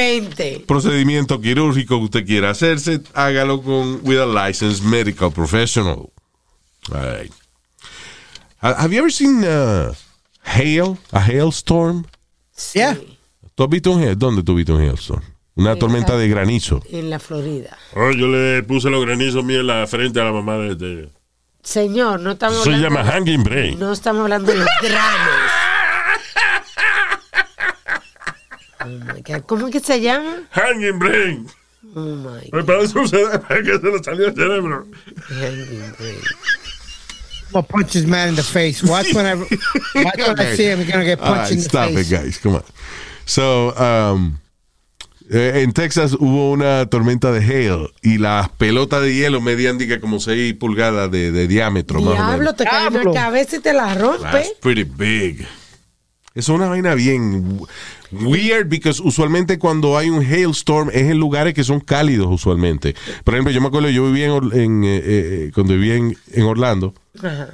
procedimiento 0.67 1.41
quirúrgico 1.41 1.97
que 1.99 2.03
usted 2.05 2.25
quiera 2.25 2.51
hacerse, 2.51 3.01
hágalo 3.13 3.61
con 3.61 3.99
with 4.03 4.19
a 4.19 4.25
licensed 4.25 4.83
medical 4.83 5.31
professional. 5.31 6.09
All 6.91 7.01
right. 7.01 7.31
Ha- 8.61 8.75
Have 8.83 8.93
you 8.93 8.99
ever 8.99 9.11
seen 9.11 9.43
uh, 9.43 9.93
hail, 10.43 10.97
a 11.11 11.19
hailstorm? 11.19 12.05
Yeah. 12.73 12.97
¿Tú 13.55 13.63
has 13.63 13.69
visto 13.69 13.91
un 13.91 14.01
hail? 14.03 14.17
¿Dónde 14.17 14.43
tú 14.43 14.53
has 14.53 14.57
visto 14.57 14.75
un 14.75 14.81
hailstorm? 14.81 15.23
Una 15.55 15.75
tormenta 15.75 16.17
de 16.17 16.27
granizo. 16.27 16.81
En 16.89 17.09
la 17.09 17.19
Florida. 17.19 17.77
Oh, 17.95 18.11
yo 18.11 18.27
le 18.27 18.63
puse 18.63 18.89
los 18.89 19.05
granizos 19.05 19.43
míos 19.43 19.61
en 19.61 19.67
la 19.67 19.85
frente 19.87 20.19
a 20.19 20.23
la 20.25 20.31
mamá 20.31 20.57
de 20.57 20.71
este. 20.71 21.09
Señor, 21.61 22.19
no 22.19 22.31
estamos 22.31 22.55
Eso 22.55 22.63
se 22.65 22.69
hablando. 22.75 22.99
llama 22.99 23.11
hanging 23.11 23.43
brain. 23.43 23.79
No 23.79 23.93
estamos 23.93 24.23
hablando 24.23 24.51
de 24.51 24.57
los 24.57 24.67
granos. 24.81 25.29
Oh 28.81 28.85
my 29.13 29.21
God. 29.21 29.41
¿Cómo 29.45 29.67
es 29.67 29.73
que 29.73 29.79
se 29.79 30.01
llama? 30.01 30.43
Hanging 30.51 30.99
brain. 30.99 31.47
Oh 31.95 31.99
my 32.15 32.49
Me 32.51 32.63
parece 32.63 32.97
un 32.97 33.05
que 33.09 33.79
se 33.79 33.87
le 33.91 34.03
salió 34.03 34.27
el 34.27 34.35
cerebro. 34.35 34.87
Hanging 35.29 35.93
brain. 35.97 36.19
I'm 37.53 37.61
gonna 37.61 37.67
punch 37.67 37.93
this 37.93 38.05
man 38.07 38.29
in 38.29 38.35
the 38.35 38.41
face. 38.43 38.81
Watch 38.83 39.13
when 39.13 39.25
I, 39.27 39.35
watch 40.03 40.17
when 40.17 40.39
I 40.39 40.55
see 40.55 40.65
him. 40.65 40.79
He's 40.79 40.91
gonna 40.91 41.05
get 41.05 41.19
All 41.19 41.27
punched 41.27 41.41
right, 41.43 41.51
in 41.51 41.57
the 41.59 41.63
stop 41.63 41.89
face. 41.91 42.11
it, 42.11 42.15
guys. 42.15 42.37
Come 42.39 42.55
on. 42.55 42.63
So, 43.27 43.75
um, 43.77 44.39
eh, 45.33 45.61
en 45.63 45.73
Texas 45.73 46.13
hubo 46.19 46.51
una 46.51 46.85
tormenta 46.85 47.31
de 47.31 47.39
hail 47.39 47.89
y 48.01 48.19
las 48.19 48.49
pelotas 48.49 49.01
de 49.01 49.15
hielo 49.15 49.41
medían 49.41 49.77
diga, 49.79 49.99
como 49.99 50.19
6 50.19 50.53
pulgadas 50.55 51.09
de, 51.09 51.31
de 51.31 51.47
diámetro, 51.47 52.01
más 52.01 52.09
o 52.09 52.11
menos. 52.13 52.27
Diablo, 52.27 52.53
te 52.53 52.63
cae 52.65 52.87
en 52.87 52.93
la 52.93 53.11
cabeza 53.11 53.55
y 53.55 53.59
te 53.59 53.73
la 53.73 53.95
rompe. 53.95 54.21
That's 54.21 54.53
pretty 54.61 54.83
big. 54.83 55.45
Es 56.35 56.49
una 56.49 56.67
vaina 56.67 56.95
bien 56.95 57.59
weird 58.11 58.67
because 58.67 59.01
usualmente 59.03 59.57
cuando 59.59 59.97
hay 59.97 60.09
un 60.09 60.23
hailstorm 60.23 60.89
es 60.89 61.09
en 61.09 61.17
lugares 61.17 61.53
que 61.53 61.63
son 61.63 61.79
cálidos 61.79 62.27
usualmente. 62.29 62.95
Por 63.23 63.33
ejemplo, 63.33 63.51
yo 63.51 63.61
me 63.61 63.67
acuerdo, 63.67 63.89
yo 63.89 64.05
vivía 64.05 64.27
en, 64.27 64.59
en, 64.59 64.83
eh, 64.83 65.01
eh, 65.03 65.51
cuando 65.53 65.73
vivía 65.73 65.95
en, 65.95 66.15
en 66.31 66.43
Orlando, 66.43 66.93
Ajá. 67.19 67.49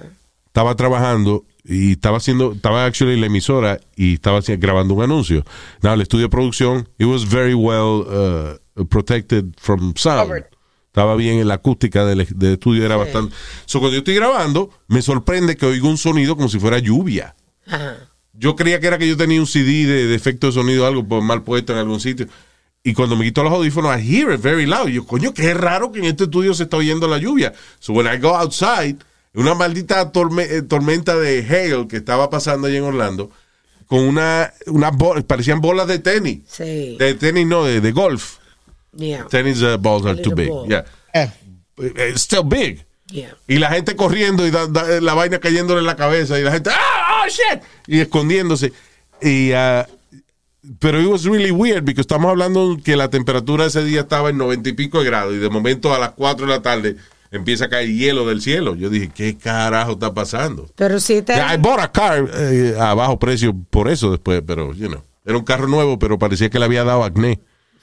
Estaba 0.50 0.76
trabajando 0.76 1.46
y 1.64 1.92
estaba 1.92 2.18
haciendo, 2.18 2.54
estaba 2.54 2.86
actually 2.86 3.14
en 3.14 3.22
la 3.22 3.28
emisora 3.28 3.80
y 3.96 4.16
estaba 4.16 4.40
grabando 4.58 4.96
un 4.96 5.04
anuncio. 5.04 5.46
Now, 5.82 5.94
el 5.94 6.02
estudio 6.02 6.26
de 6.26 6.30
producción, 6.30 6.90
it 6.98 7.06
was 7.06 7.30
very 7.30 7.54
well 7.54 8.60
uh, 8.76 8.86
protected 8.86 9.54
from 9.58 9.94
sound. 9.96 10.46
Estaba 10.88 11.16
bien 11.16 11.38
en 11.38 11.48
la 11.48 11.56
acústica 11.56 12.04
del, 12.04 12.26
del 12.36 12.54
estudio, 12.54 12.84
era 12.84 12.98
bastante. 12.98 13.36
So, 13.66 13.80
cuando 13.80 13.94
yo 13.94 14.00
estoy 14.00 14.16
grabando, 14.16 14.72
me 14.88 15.04
sorprende 15.04 15.56
que 15.56 15.68
oigo 15.68 15.88
un 15.88 16.00
sonido 16.00 16.36
como 16.36 16.50
si 16.50 16.60
fuera 16.60 16.80
lluvia. 16.80 17.36
Ajá. 17.68 18.10
Yo 18.34 18.56
creía 18.56 18.80
que 18.80 18.88
era 18.88 18.98
que 18.98 19.08
yo 19.08 19.18
tenía 19.18 19.40
un 19.40 19.46
CD 19.46 19.86
de, 19.86 20.08
de 20.08 20.16
efecto 20.16 20.48
de 20.48 20.54
sonido, 20.54 20.88
algo 20.88 21.08
pues, 21.08 21.22
mal 21.22 21.44
puesto 21.44 21.74
en 21.74 21.80
algún 21.80 22.00
sitio. 22.00 22.28
Y 22.84 22.94
cuando 22.94 23.16
me 23.16 23.26
quito 23.26 23.44
los 23.44 23.54
audífonos, 23.54 23.96
I 23.96 24.02
hear 24.02 24.34
it 24.34 24.42
very 24.42 24.66
loud. 24.66 24.88
Y 24.88 24.94
yo, 24.94 25.06
coño, 25.06 25.34
qué 25.34 25.54
raro 25.54 25.92
que 25.92 26.00
en 26.00 26.06
este 26.06 26.24
estudio 26.24 26.54
se 26.56 26.64
está 26.64 26.78
oyendo 26.78 27.08
la 27.08 27.20
lluvia. 27.20 27.54
So 27.80 27.94
when 27.94 28.08
I 28.08 28.18
go 28.18 28.36
outside, 28.36 28.98
una 29.34 29.54
maldita 29.54 30.12
torme- 30.12 30.48
eh, 30.50 30.62
tormenta 30.62 31.16
de 31.18 31.40
hail 31.48 31.88
que 31.88 31.98
estaba 31.98 32.30
pasando 32.30 32.68
allí 32.68 32.78
en 32.78 32.84
Orlando, 32.84 33.30
con 33.86 34.00
una, 34.00 34.54
una 34.68 34.92
parecían 35.28 35.62
bolas 35.62 35.88
de 35.88 36.00
tenis. 36.00 36.40
Sí. 36.48 36.96
De 37.00 37.14
tenis, 37.16 37.46
no, 37.48 37.64
de, 37.64 37.82
de 37.82 37.92
golf. 37.92 38.38
Yeah. 38.96 39.28
Tennis 39.28 39.62
uh, 39.62 39.78
balls 39.80 40.06
are 40.06 40.20
too 40.22 40.32
big. 40.34 40.50
ball. 40.50 40.68
Yeah. 40.68 40.86
Eh, 41.14 41.30
It's 42.12 42.22
still 42.24 42.44
big. 42.44 42.86
Yeah. 43.08 43.36
Y 43.48 43.58
la 43.58 43.70
gente 43.72 43.96
corriendo 43.96 44.46
y 44.46 44.52
da- 44.52 44.68
da- 44.68 45.00
la 45.02 45.14
vaina 45.14 45.40
cayéndole 45.40 45.80
en 45.80 45.86
la 45.88 45.96
cabeza 45.96 46.40
y 46.40 46.44
la 46.44 46.52
gente, 46.52 46.70
¡ah, 46.74 47.24
oh, 47.24 47.28
shit! 47.30 47.62
Y 47.88 48.00
escondiéndose. 48.00 48.74
Y, 49.22 49.52
ah, 49.54 49.88
pero 50.80 51.00
it 51.02 51.08
was 51.08 51.24
really 51.24 51.52
weird 51.52 51.86
porque 51.86 52.02
estamos 52.02 52.30
hablando 52.30 52.78
que 52.84 52.96
la 52.96 53.10
temperatura 53.10 53.66
ese 53.66 53.84
día 53.84 54.02
estaba 54.02 54.30
en 54.30 54.38
noventa 54.38 54.70
y 54.70 54.74
pico 54.74 55.00
de 55.00 55.06
grados 55.06 55.34
y 55.34 55.38
de 55.38 55.50
momento 55.50 55.94
a 55.94 56.00
las 56.00 56.12
4 56.12 56.46
de 56.46 56.52
la 56.52 56.62
tarde 56.62 56.96
empieza 57.32 57.66
a 57.66 57.70
caer 57.70 57.90
hielo 57.90 58.28
del 58.28 58.42
cielo. 58.42 58.76
Yo 58.76 58.90
dije, 58.90 59.10
¿qué 59.14 59.38
carajo 59.38 59.94
está 59.94 60.14
pasando? 60.14 60.70
Pero 60.76 61.00
si 61.00 61.22
te. 61.22 61.34
I 61.34 61.58
bought 61.58 61.80
a 61.80 61.92
car 61.92 62.30
eh, 62.34 62.76
a 62.80 62.94
bajo 62.94 63.20
precio 63.20 63.56
por 63.70 63.90
eso 63.90 64.12
después, 64.12 64.42
pero, 64.46 64.74
you 64.74 64.88
know, 64.88 65.02
era 65.26 65.38
un 65.38 65.44
carro 65.44 65.68
nuevo, 65.68 66.00
pero 66.00 66.18
parecía 66.18 66.50
que 66.50 66.60
le 66.60 66.66
había 66.66 66.84
dado 66.84 67.04
acné. 67.04 67.40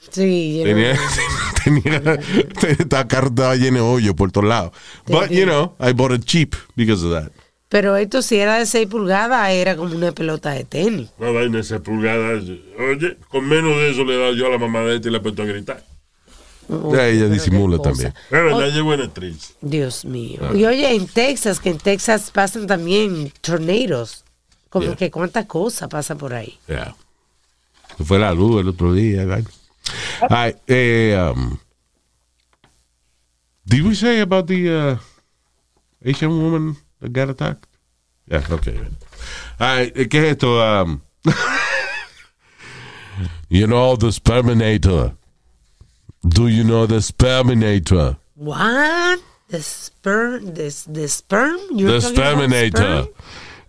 Sí, 0.09 0.61
Tenía, 0.63 0.97
tenía, 1.63 1.97
el 1.97 3.07
carro 3.07 3.27
estaba 3.27 3.55
lleno 3.55 3.77
de 3.77 3.81
hoyo 3.81 4.15
por 4.15 4.31
todos 4.31 4.47
lados. 4.47 4.71
But, 5.05 5.29
you 5.29 5.45
know, 5.45 5.75
I 5.79 5.91
bought 5.91 6.13
it 6.13 6.23
cheap 6.23 6.55
because 6.75 7.05
of 7.05 7.11
that. 7.11 7.31
Pero 7.69 7.97
esto 7.97 8.21
si 8.21 8.37
era 8.37 8.57
de 8.59 8.65
6 8.65 8.87
pulgadas, 8.87 9.49
era 9.51 9.75
como 9.75 9.93
una 9.93 10.13
pelota 10.13 10.51
de 10.51 10.63
tenis. 10.63 11.09
Una 11.19 11.31
vaina 11.31 11.55
de 11.55 11.61
esas 11.61 11.81
pulgadas. 11.81 12.43
Oye, 12.79 13.17
con 13.27 13.47
menos 13.47 13.75
de 13.75 13.91
eso 13.91 14.05
le 14.05 14.15
he 14.15 14.17
dado 14.17 14.33
yo 14.33 14.47
a 14.47 14.49
la 14.51 14.57
mamá 14.57 14.81
de 14.81 14.95
este 14.95 15.09
y 15.09 15.11
le 15.11 15.17
he 15.17 15.21
puesto 15.21 15.41
a 15.41 15.45
gritar. 15.45 15.83
Ya, 16.69 17.07
ella 17.07 17.29
disimula 17.29 17.77
también. 17.79 18.13
Verdad, 18.29 18.67
ella 18.67 18.75
es 18.77 18.83
buena 18.83 19.03
actriz. 19.05 19.55
Dios 19.61 20.03
mío. 20.03 20.39
Ah. 20.41 20.53
Y 20.55 20.65
oye, 20.65 20.93
en 20.95 21.07
Texas, 21.07 21.59
que 21.59 21.69
en 21.69 21.77
Texas 21.77 22.29
pasan 22.31 22.67
también 22.67 23.31
tornados. 23.41 24.23
Como 24.69 24.87
Yeah. 24.87 24.95
que 24.97 25.09
cuánta 25.11 25.47
cosa 25.47 25.87
pasa 25.87 26.15
por 26.15 26.33
ahí. 26.33 26.59
Yeah. 26.67 26.93
Fue 28.05 28.19
la 28.19 28.33
luz 28.33 28.61
el 28.61 28.67
otro 28.67 28.93
día. 28.93 29.25
Ay, 30.29 30.55
eh, 30.67 31.15
um, 31.33 31.57
did 33.65 33.83
we 33.85 33.95
say 33.95 34.19
about 34.19 34.47
the 34.47 34.69
uh, 34.69 34.97
Asian 36.05 36.29
woman 36.31 36.75
that 36.99 37.11
got 37.13 37.29
attacked? 37.29 37.65
Yeah, 38.29 38.43
okay. 38.51 38.77
Ay, 39.57 39.91
eh, 39.95 40.07
¿Qué 40.09 40.17
es 40.19 40.31
esto? 40.33 40.59
Um, 40.61 41.01
you 43.49 43.65
know 43.67 43.95
the 43.95 44.11
Sperminator. 44.11 45.16
Do 46.23 46.47
you 46.47 46.63
know 46.63 46.85
the 46.87 47.01
Sperminator? 47.01 48.17
What? 48.35 49.19
The 49.49 49.61
sperm, 49.61 50.53
the, 50.53 50.69
the 50.89 51.07
sperm? 51.07 51.57
You're 51.71 51.99
The 51.99 52.07
Sperminator. 52.07 53.03
sperm? 53.03 53.07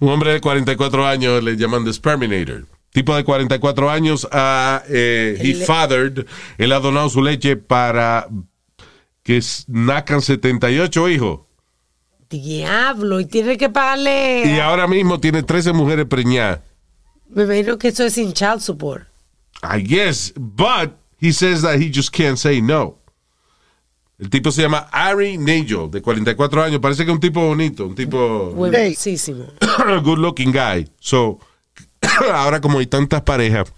Un 0.01 0.09
hombre 0.09 0.33
de 0.33 0.41
44 0.41 1.07
años 1.07 1.43
le 1.43 1.57
llaman 1.57 1.85
The 1.85 1.93
Sperminator. 1.93 2.67
Tipo 2.93 3.15
de 3.15 3.23
44 3.23 3.91
años, 3.91 4.27
ah, 4.33 4.83
eh, 4.89 5.37
he 5.41 5.55
fathered, 5.55 6.27
él 6.57 6.73
ha 6.73 6.81
donado 6.81 7.09
su 7.11 7.23
leche 7.23 7.57
para 7.57 8.29
que 9.23 9.41
nazcan 9.69 10.21
78 10.23 11.09
hijos. 11.11 11.41
Diablo, 12.31 13.21
y 13.21 13.27
tiene 13.27 13.57
que 13.57 13.69
pagarle. 13.69 14.45
Y 14.47 14.59
ahora 14.59 14.87
mismo 14.87 15.21
tiene 15.21 15.43
13 15.43 15.73
mujeres 15.73 16.07
preñadas. 16.07 16.61
Me 17.29 17.45
imagino 17.45 17.79
que 17.79 17.89
eso 17.89 18.05
es 18.05 18.15
sin 18.15 18.33
child 18.33 18.61
support. 18.61 19.07
I 19.63 19.81
guess, 19.81 20.33
but 20.37 20.93
he 21.21 21.33
says 21.33 21.63
that 21.63 21.79
he 21.81 21.91
just 21.91 22.11
can't 22.11 22.39
say 22.39 22.61
no. 22.61 22.99
El 24.19 24.31
tipo 24.31 24.51
se 24.51 24.63
llama 24.63 24.89
Ari 24.91 25.39
Nagel, 25.39 25.91
de 25.91 26.03
44 26.03 26.63
años. 26.63 26.81
Parece 26.81 27.05
que 27.05 27.11
es 27.11 27.15
un 27.15 27.21
tipo 27.21 27.41
bonito, 27.41 27.87
un 27.87 27.95
tipo 27.95 28.51
Buenísimo. 28.51 29.45
good 30.03 30.19
looking 30.19 30.51
guy. 30.51 30.89
So, 30.99 31.39
ahora 32.33 32.61
como 32.61 32.81
hay 32.81 32.87
tantas 32.87 33.23
parejas, 33.23 33.73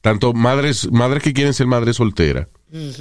tanto 0.00 0.32
madres, 0.32 0.90
madres 0.90 1.22
que 1.22 1.34
quieren 1.34 1.52
ser 1.52 1.66
madres 1.66 1.96
solteras, 1.96 2.48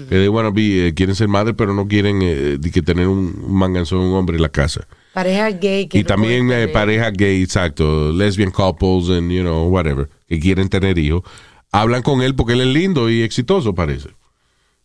que 0.10 0.28
wanna 0.28 0.50
be, 0.50 0.88
eh, 0.88 0.94
quieren 0.94 1.16
ser 1.16 1.30
madres 1.30 1.56
pero 1.58 1.74
no 1.74 1.88
quieren 1.88 2.20
eh, 2.22 2.58
que 2.74 2.82
tener 2.82 3.08
un, 3.08 3.42
un 3.46 3.56
manganzón, 3.56 4.00
un 4.00 4.14
hombre 4.16 4.36
en 4.36 4.42
la 4.42 4.50
casa. 4.50 4.88
Pareja 5.14 5.50
gay 5.52 5.88
que 5.88 6.00
y 6.00 6.02
no 6.02 6.08
también 6.08 6.52
eh, 6.52 6.68
parejas 6.68 7.14
gay, 7.14 7.42
exacto, 7.42 8.12
lesbian 8.12 8.52
couples 8.52 9.10
and 9.10 9.32
you 9.32 9.42
know 9.42 9.70
whatever, 9.70 10.10
que 10.28 10.38
quieren 10.38 10.68
tener 10.68 10.98
hijos, 10.98 11.24
hablan 11.72 12.02
con 12.02 12.22
él 12.22 12.36
porque 12.36 12.54
él 12.54 12.62
es 12.62 12.68
lindo 12.68 13.10
y 13.10 13.22
exitoso 13.24 13.74
parece. 13.76 14.10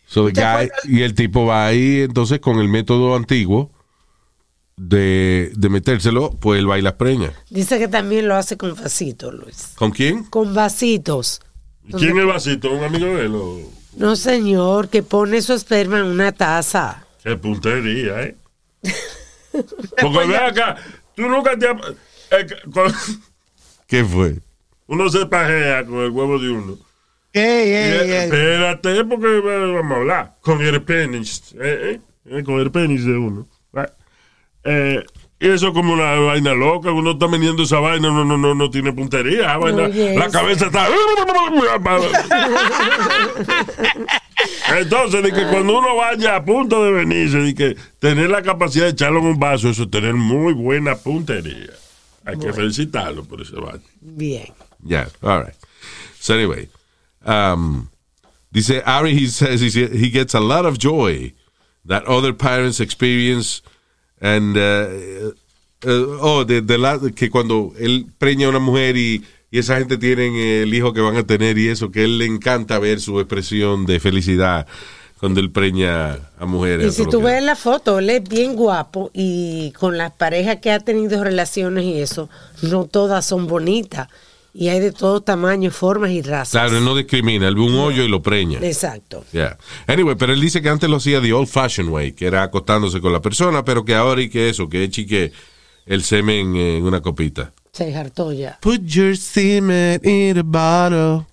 So 0.06 0.30
the 0.30 0.32
guy, 0.40 0.70
y 0.84 1.02
el 1.02 1.14
tipo 1.14 1.46
va 1.46 1.66
ahí 1.66 2.02
entonces 2.02 2.38
con 2.40 2.58
el 2.58 2.68
método 2.68 3.16
antiguo 3.16 3.70
de, 4.76 5.52
de 5.56 5.68
metérselo, 5.68 6.30
pues 6.32 6.58
él 6.58 6.68
va 6.70 6.78
y 6.78 6.82
las 6.82 6.94
preña. 6.94 7.32
Dice 7.50 7.78
que 7.78 7.88
también 7.88 8.28
lo 8.28 8.34
hace 8.36 8.56
con 8.56 8.74
vasitos, 8.74 9.32
Luis. 9.32 9.68
¿Con 9.76 9.90
quién? 9.90 10.24
Con 10.24 10.54
vasitos. 10.54 11.40
¿Quién 11.96 12.10
es 12.16 12.22
el 12.22 12.26
vasito? 12.26 12.72
¿Un 12.72 12.84
amigo 12.84 13.06
de 13.06 13.24
él? 13.26 13.32
o- 13.34 13.70
No, 13.96 14.16
señor, 14.16 14.88
que 14.88 15.02
pone 15.02 15.40
su 15.42 15.52
esperma 15.52 15.98
en 15.98 16.06
una 16.06 16.32
taza. 16.32 17.06
Qué 17.22 17.36
puntería, 17.36 18.22
¿eh? 18.22 18.36
Porque 20.00 20.26
ve 20.26 20.36
acá, 20.36 20.76
tú 21.14 21.22
nunca 21.28 21.56
te... 21.58 21.66
eh, 21.66 22.46
¿Qué 23.86 24.04
fue? 24.04 24.38
Uno 24.86 25.08
se 25.08 25.26
pajea 25.26 25.84
con 25.84 25.98
el 26.00 26.10
huevo 26.10 26.38
de 26.38 26.50
uno. 26.50 26.76
Ey, 27.32 27.42
ey, 27.42 27.72
eh, 27.74 28.02
ey. 28.02 28.24
Espérate, 28.24 29.04
porque 29.04 29.26
eh, 29.38 29.72
vamos 29.74 29.92
a 29.92 29.96
hablar. 29.96 30.34
Con 30.42 30.60
el 30.60 30.82
penis. 30.82 31.54
Eh, 31.60 31.98
eh, 32.26 32.42
con 32.44 32.60
el 32.60 32.70
penis 32.70 33.04
de 33.04 33.12
uno. 33.16 33.46
Eh, 34.64 35.02
y 35.40 35.48
eso 35.48 35.68
es 35.68 35.72
como 35.74 35.92
una 35.94 36.12
vaina 36.20 36.54
loca. 36.54 36.92
Uno 36.92 37.12
está 37.12 37.26
vendiendo 37.26 37.64
esa 37.64 37.80
vaina, 37.80 38.08
no, 38.10 38.24
no, 38.24 38.38
no, 38.38 38.54
no 38.54 38.70
tiene 38.70 38.92
puntería. 38.92 39.56
Vaina- 39.56 39.86
Oye, 39.86 40.14
la 40.16 40.28
cabeza 40.30 40.66
está. 40.66 40.86
Entonces, 44.78 45.22
de 45.22 45.32
que 45.32 45.42
cuando 45.48 45.78
uno 45.78 45.96
vaya 45.96 46.36
a 46.36 46.44
punto 46.44 46.84
de 46.84 46.92
venirse, 46.92 47.38
de 47.38 47.54
que 47.54 47.76
tener 47.98 48.30
la 48.30 48.42
capacidad 48.42 48.84
de 48.86 48.90
echarlo 48.92 49.20
en 49.20 49.26
un 49.26 49.38
vaso, 49.38 49.68
eso 49.68 49.84
es 49.84 49.90
tener 49.90 50.14
muy 50.14 50.52
buena 50.52 50.96
puntería. 50.96 51.70
Hay 52.24 52.38
que 52.38 52.52
felicitarlo 52.52 53.24
por 53.24 53.40
ese 53.42 53.56
vaina. 53.56 53.80
Bien. 54.00 54.46
Yeah, 54.84 55.08
all 55.22 55.40
right. 55.40 55.54
So 56.18 56.34
anyway, 56.34 56.68
um, 57.24 57.90
dice 58.52 58.82
Ari, 58.84 59.14
he 59.14 59.26
says 59.26 59.60
he, 59.60 60.10
gets 60.10 60.34
a 60.34 60.40
lot 60.40 60.66
of 60.66 60.78
joy 60.78 61.32
that 61.84 62.04
other 62.06 62.32
parents 62.32 62.80
experience 62.80 63.62
and 64.20 64.56
uh, 64.56 65.30
uh, 65.84 66.18
oh, 66.20 66.44
de, 66.44 66.60
de 66.60 66.78
la, 66.78 66.98
que 67.14 67.28
cuando 67.28 67.72
él 67.78 68.06
preña 68.18 68.46
a 68.46 68.50
una 68.50 68.60
mujer 68.60 68.96
y, 68.96 69.24
y 69.50 69.58
esa 69.58 69.78
gente 69.78 69.98
tienen 69.98 70.36
el 70.36 70.72
hijo 70.72 70.92
que 70.92 71.00
van 71.00 71.16
a 71.16 71.24
tener 71.24 71.58
y 71.58 71.68
eso, 71.68 71.90
que 71.90 72.04
él 72.04 72.18
le 72.18 72.26
encanta 72.26 72.78
ver 72.78 73.00
su 73.00 73.18
expresión 73.20 73.84
de 73.84 74.00
felicidad 74.00 74.66
cuando 75.22 75.38
él 75.38 75.52
preña 75.52 76.18
a 76.36 76.46
mujeres. 76.46 76.98
Y 76.98 77.04
si 77.04 77.08
tú 77.08 77.22
ves 77.22 77.40
la 77.42 77.54
foto, 77.54 78.00
él 78.00 78.10
es 78.10 78.28
bien 78.28 78.56
guapo 78.56 79.10
y 79.14 79.72
con 79.78 79.96
las 79.96 80.10
parejas 80.10 80.56
que 80.56 80.72
ha 80.72 80.80
tenido 80.80 81.22
relaciones 81.22 81.84
y 81.84 82.00
eso, 82.00 82.28
no 82.62 82.86
todas 82.86 83.24
son 83.24 83.46
bonitas. 83.46 84.08
Y 84.54 84.68
hay 84.68 84.80
de 84.80 84.92
todo 84.92 85.22
tamaño, 85.22 85.70
formas 85.70 86.10
y 86.10 86.20
razas. 86.20 86.50
Claro, 86.50 86.76
él 86.76 86.84
no 86.84 86.94
discrimina, 86.94 87.48
él 87.48 87.54
ve 87.54 87.62
un 87.62 87.74
hoyo 87.74 88.02
y 88.02 88.08
lo 88.08 88.20
preña. 88.20 88.58
Exacto. 88.60 89.24
Yeah. 89.32 89.56
Anyway, 89.86 90.14
pero 90.16 90.32
él 90.34 90.40
dice 90.40 90.60
que 90.60 90.68
antes 90.68 90.90
lo 90.90 90.96
hacía 90.96 91.22
the 91.22 91.32
old 91.32 91.48
fashioned 91.48 91.90
way, 91.90 92.12
que 92.12 92.26
era 92.26 92.42
acostándose 92.42 93.00
con 93.00 93.12
la 93.12 93.22
persona, 93.22 93.64
pero 93.64 93.84
que 93.84 93.94
ahora 93.94 94.20
y 94.20 94.28
que 94.28 94.50
eso, 94.50 94.68
que 94.68 94.84
eche 94.84 95.32
el 95.86 96.02
semen 96.02 96.54
en 96.54 96.84
una 96.84 97.00
copita. 97.00 97.52
Se 97.72 97.94
hartó 97.94 98.32
ya. 98.32 98.58
Put 98.60 98.82
your 98.84 99.16
semen 99.16 100.00
in 100.04 100.36
a 100.36 100.42
bottle. 100.42 101.26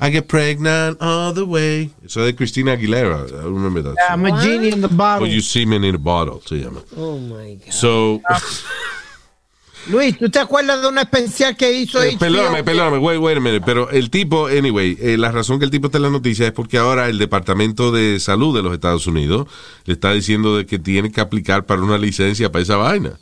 I 0.00 0.10
get 0.10 0.28
pregnant 0.28 1.00
all 1.00 1.32
the 1.32 1.44
way. 1.44 1.90
Eso 2.04 2.20
es 2.20 2.26
de 2.26 2.36
Christina 2.36 2.72
Aguilera. 2.72 3.26
I 3.28 3.44
remember 3.44 3.82
that. 3.82 3.96
I'm 4.10 4.24
a 4.26 4.42
genie 4.42 4.72
in 4.72 4.80
the 4.80 4.88
bottle. 4.88 5.26
Put 5.26 5.32
your 5.32 5.42
semen 5.42 5.84
in 5.84 5.94
a 5.94 5.98
bottle, 5.98 6.40
se 6.44 6.56
llama. 6.56 6.82
Oh 6.96 7.18
my 7.18 7.54
God. 7.54 7.72
So, 7.72 8.20
Luis, 9.88 10.16
¿tú 10.18 10.30
te 10.30 10.38
acuerdas 10.38 10.80
de 10.80 10.88
una 10.88 11.02
especial 11.02 11.56
que 11.56 11.72
hizo 11.72 12.02
Eh, 12.02 12.16
perdóname, 12.18 12.62
perdóname, 12.62 12.98
wait, 12.98 13.18
wait 13.18 13.36
a 13.36 13.40
minute, 13.40 13.62
pero 13.66 13.90
el 13.90 14.10
tipo, 14.10 14.46
anyway, 14.46 14.96
eh, 15.00 15.16
la 15.16 15.32
razón 15.32 15.58
que 15.58 15.64
el 15.64 15.70
tipo 15.70 15.86
está 15.86 15.98
en 15.98 16.04
la 16.04 16.10
noticia 16.10 16.46
es 16.46 16.52
porque 16.52 16.78
ahora 16.78 17.08
el 17.08 17.18
Departamento 17.18 17.90
de 17.90 18.20
Salud 18.20 18.54
de 18.54 18.62
los 18.62 18.72
Estados 18.72 19.06
Unidos 19.06 19.48
le 19.84 19.94
está 19.94 20.12
diciendo 20.12 20.56
de 20.56 20.66
que 20.66 20.78
tiene 20.78 21.10
que 21.10 21.20
aplicar 21.20 21.66
para 21.66 21.82
una 21.82 21.98
licencia 21.98 22.52
para 22.52 22.62
esa 22.62 22.76
vaina. 22.76 23.18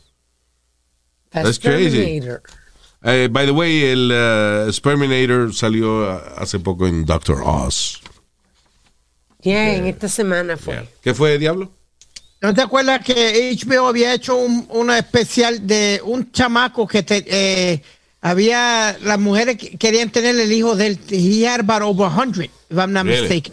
That's 1.31 1.59
crazy. 1.59 2.21
Eh, 3.03 3.29
by 3.31 3.47
the 3.47 3.53
way, 3.53 3.85
el 3.85 4.13
uh, 4.13 4.71
Sperminator 4.71 5.55
salió 5.55 6.11
hace 6.37 6.59
poco 6.59 6.87
en 6.87 7.07
Doctor 7.07 7.41
Oz. 7.43 8.03
Ya, 9.43 9.75
en 9.75 9.87
esta 9.87 10.09
semana 10.09 10.59
fue. 10.59 10.87
¿Qué 11.01 11.15
fue, 11.15 11.39
Diablo? 11.39 11.73
¿No 12.43 12.55
te 12.55 12.63
acuerdas 12.63 13.05
que 13.05 13.55
HBO 13.55 13.87
había 13.87 14.15
hecho 14.15 14.37
un, 14.37 14.67
una 14.71 14.99
especial 14.99 15.67
de 15.67 16.01
un 16.03 16.33
chamaco 16.33 16.87
que 16.87 17.03
te, 17.03 17.25
eh, 17.27 17.83
había, 18.23 18.97
las 19.03 19.19
mujeres 19.19 19.59
que 19.59 19.77
querían 19.77 20.11
tener 20.11 20.39
el 20.39 20.51
hijo 20.51 20.75
de 20.75 20.87
él, 20.87 20.99
he 21.11 21.47
had 21.47 21.61
about 21.61 21.83
over 21.83 22.09
100, 22.09 22.45
if 22.45 22.51
I'm 22.79 22.93
not 22.93 23.05
Really? 23.05 23.23
mistaken. 23.23 23.53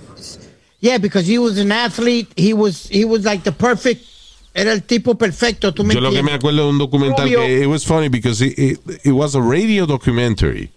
Yeah, 0.79 0.99
because 0.99 1.27
he 1.29 1.37
was 1.37 1.57
an 1.57 1.71
athlete, 1.71 2.29
he 2.37 2.53
was, 2.53 2.87
he 2.89 3.03
was 3.03 3.25
like 3.25 3.43
the 3.43 3.51
perfect, 3.51 4.05
era 4.53 4.71
el 4.71 4.83
tipo 4.83 5.17
perfecto, 5.17 5.73
tú 5.73 5.83
me 5.83 5.93
Yo 5.93 5.99
lo 5.99 6.11
que 6.11 6.23
me 6.23 6.33
acuerdo 6.33 6.63
de 6.63 6.69
un 6.69 6.77
documental 6.77 7.27
que 7.27 7.63
it 7.63 7.67
was 7.67 7.83
funny 7.83 8.09
because 8.09 8.41
it, 8.41 8.57
it, 8.57 8.79
it 9.03 9.11
was 9.11 9.35
a 9.35 9.41
radio 9.41 9.85
documentary. 9.85 10.69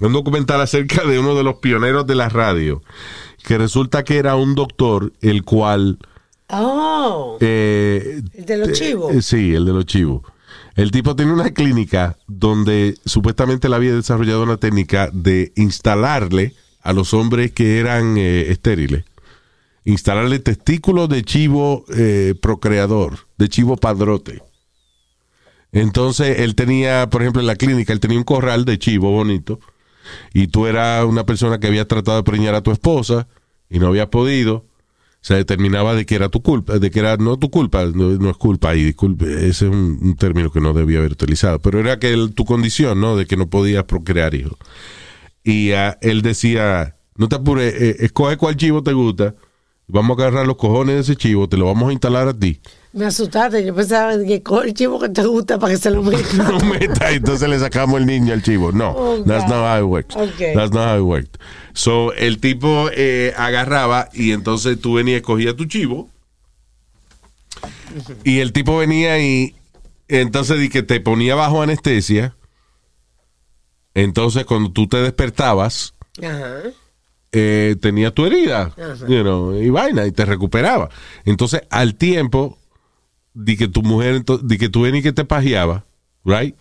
Un 0.00 0.12
documental 0.12 0.60
acerca 0.60 1.04
de 1.04 1.18
uno 1.18 1.34
de 1.34 1.42
los 1.42 1.56
pioneros 1.56 2.06
de 2.06 2.14
la 2.14 2.28
radio, 2.28 2.82
que 3.42 3.56
resulta 3.56 4.04
que 4.04 4.18
era 4.18 4.36
un 4.36 4.54
doctor 4.54 5.12
el 5.22 5.42
cual 5.42 5.98
Oh, 6.48 7.38
eh, 7.40 8.22
el 8.34 8.44
de 8.44 8.56
los 8.56 8.68
eh, 8.68 8.72
chivos. 8.72 9.14
eh, 9.14 9.22
sí, 9.22 9.54
el 9.54 9.64
de 9.64 9.72
los 9.72 9.86
chivos. 9.86 10.22
El 10.76 10.90
tipo 10.90 11.16
tenía 11.16 11.32
una 11.32 11.50
clínica 11.50 12.18
donde 12.26 12.96
supuestamente 13.04 13.66
él 13.66 13.74
había 13.74 13.94
desarrollado 13.94 14.42
una 14.42 14.58
técnica 14.58 15.10
de 15.12 15.52
instalarle 15.56 16.54
a 16.82 16.92
los 16.92 17.14
hombres 17.14 17.50
que 17.52 17.78
eran 17.78 18.16
eh, 18.16 18.50
estériles, 18.50 19.04
instalarle 19.84 20.38
testículos 20.38 21.08
de 21.08 21.24
chivo 21.24 21.84
procreador, 22.40 23.26
de 23.38 23.48
chivo 23.48 23.76
padrote. 23.76 24.42
Entonces 25.72 26.40
él 26.40 26.54
tenía, 26.54 27.08
por 27.10 27.22
ejemplo, 27.22 27.40
en 27.40 27.46
la 27.46 27.56
clínica, 27.56 27.92
él 27.92 28.00
tenía 28.00 28.18
un 28.18 28.24
corral 28.24 28.64
de 28.64 28.78
chivo 28.78 29.10
bonito 29.10 29.58
y 30.32 30.46
tú 30.46 30.66
eras 30.66 31.04
una 31.04 31.26
persona 31.26 31.58
que 31.58 31.66
había 31.66 31.88
tratado 31.88 32.18
de 32.18 32.22
preñar 32.22 32.54
a 32.54 32.62
tu 32.62 32.70
esposa 32.70 33.26
y 33.68 33.78
no 33.78 33.88
había 33.88 34.10
podido. 34.10 34.64
Se 35.26 35.34
determinaba 35.34 35.96
de 35.96 36.06
que 36.06 36.14
era 36.14 36.28
tu 36.28 36.40
culpa, 36.40 36.78
de 36.78 36.88
que 36.88 37.00
era 37.00 37.16
no 37.16 37.36
tu 37.36 37.50
culpa, 37.50 37.84
no, 37.86 38.30
es 38.30 38.36
culpa 38.36 38.76
y 38.76 38.84
disculpe, 38.84 39.26
ese 39.48 39.66
es 39.66 39.72
un, 39.72 40.14
término 40.16 40.52
que 40.52 40.60
no 40.60 40.72
debía 40.72 41.00
haber 41.00 41.10
utilizado, 41.10 41.58
pero 41.58 41.80
era 41.80 41.98
que 41.98 42.16
tu 42.32 42.44
condición, 42.44 43.00
¿no? 43.00 43.16
De 43.16 43.26
que 43.26 43.36
no 43.36 43.50
podías 43.50 43.82
procrear 43.82 44.36
hijos. 44.36 44.56
Y 45.42 45.72
ah, 45.72 45.98
él 46.00 46.22
decía, 46.22 46.94
no 47.16 47.28
te 47.28 47.34
apures, 47.34 47.74
eh, 47.74 47.96
escoge 48.04 48.36
cuál 48.36 48.56
chivo 48.56 48.84
te 48.84 48.92
gusta, 48.92 49.34
vamos 49.88 50.18
a 50.18 50.22
agarrar 50.22 50.46
los 50.46 50.56
cojones 50.56 50.94
de 50.96 51.00
ese 51.02 51.16
chivo, 51.16 51.48
te 51.48 51.56
lo 51.56 51.66
vamos 51.66 51.88
a 51.88 51.92
instalar 51.92 52.28
a 52.28 52.34
ti. 52.34 52.60
Me 52.92 53.04
asustaste, 53.04 53.64
yo 53.64 53.74
pensaba 53.74 54.16
que 54.24 54.42
coge 54.42 54.68
el 54.68 54.74
chivo 54.74 54.98
que 54.98 55.10
te 55.10 55.22
gusta 55.26 55.58
para 55.58 55.74
que 55.74 55.78
se 55.78 55.90
lo 55.90 56.02
meta. 56.02 56.50
lo 56.50 56.60
meta 56.60 57.12
y 57.12 57.16
entonces 57.16 57.48
le 57.48 57.58
sacamos 57.58 58.00
el 58.00 58.06
niño 58.06 58.32
al 58.32 58.42
chivo. 58.42 58.72
No, 58.72 58.90
Oh, 58.96 59.22
that's 59.24 59.44
God. 59.44 59.50
not 59.50 59.66
how 59.66 59.78
it 59.84 59.88
works. 59.90 60.16
Okay. 60.16 60.54
That's 60.54 60.72
not 60.72 60.88
how 60.88 60.96
it 60.98 61.02
worked. 61.04 61.36
So, 61.74 62.12
el 62.14 62.38
tipo 62.40 62.88
eh, 62.94 63.34
agarraba 63.36 64.08
y 64.14 64.32
entonces 64.32 64.80
tú 64.80 64.94
venías 64.94 65.18
y 65.18 65.22
cogías 65.22 65.56
tu 65.56 65.66
chivo 65.66 66.08
y 68.24 68.38
el 68.40 68.52
tipo 68.52 68.78
venía 68.78 69.18
y 69.20 69.54
entonces 70.08 70.58
di 70.58 70.68
que 70.68 70.82
te 70.82 71.00
ponía 71.00 71.34
bajo 71.34 71.60
anestesia. 71.62 72.34
Entonces, 73.94 74.44
cuando 74.44 74.70
tú 74.72 74.86
te 74.88 74.98
despertabas, 74.98 75.94
Ajá. 76.22 76.60
Eh, 77.38 77.76
tenía 77.80 78.10
tu 78.12 78.24
herida 78.24 78.72
you 79.08 79.22
know, 79.22 79.54
y 79.60 79.68
vaina 79.68 80.06
y 80.06 80.12
te 80.12 80.24
recuperaba. 80.24 80.88
Entonces, 81.26 81.60
al 81.70 81.94
tiempo, 81.96 82.56
di 83.34 83.56
que 83.58 83.68
tu 83.68 83.82
mujer, 83.82 84.24
di 84.42 84.56
que 84.56 84.68
tú 84.70 84.82
venías 84.82 85.00
y 85.00 85.02
que 85.02 85.12
te 85.12 85.24
pajeaba, 85.26 85.84
right? 86.24 86.56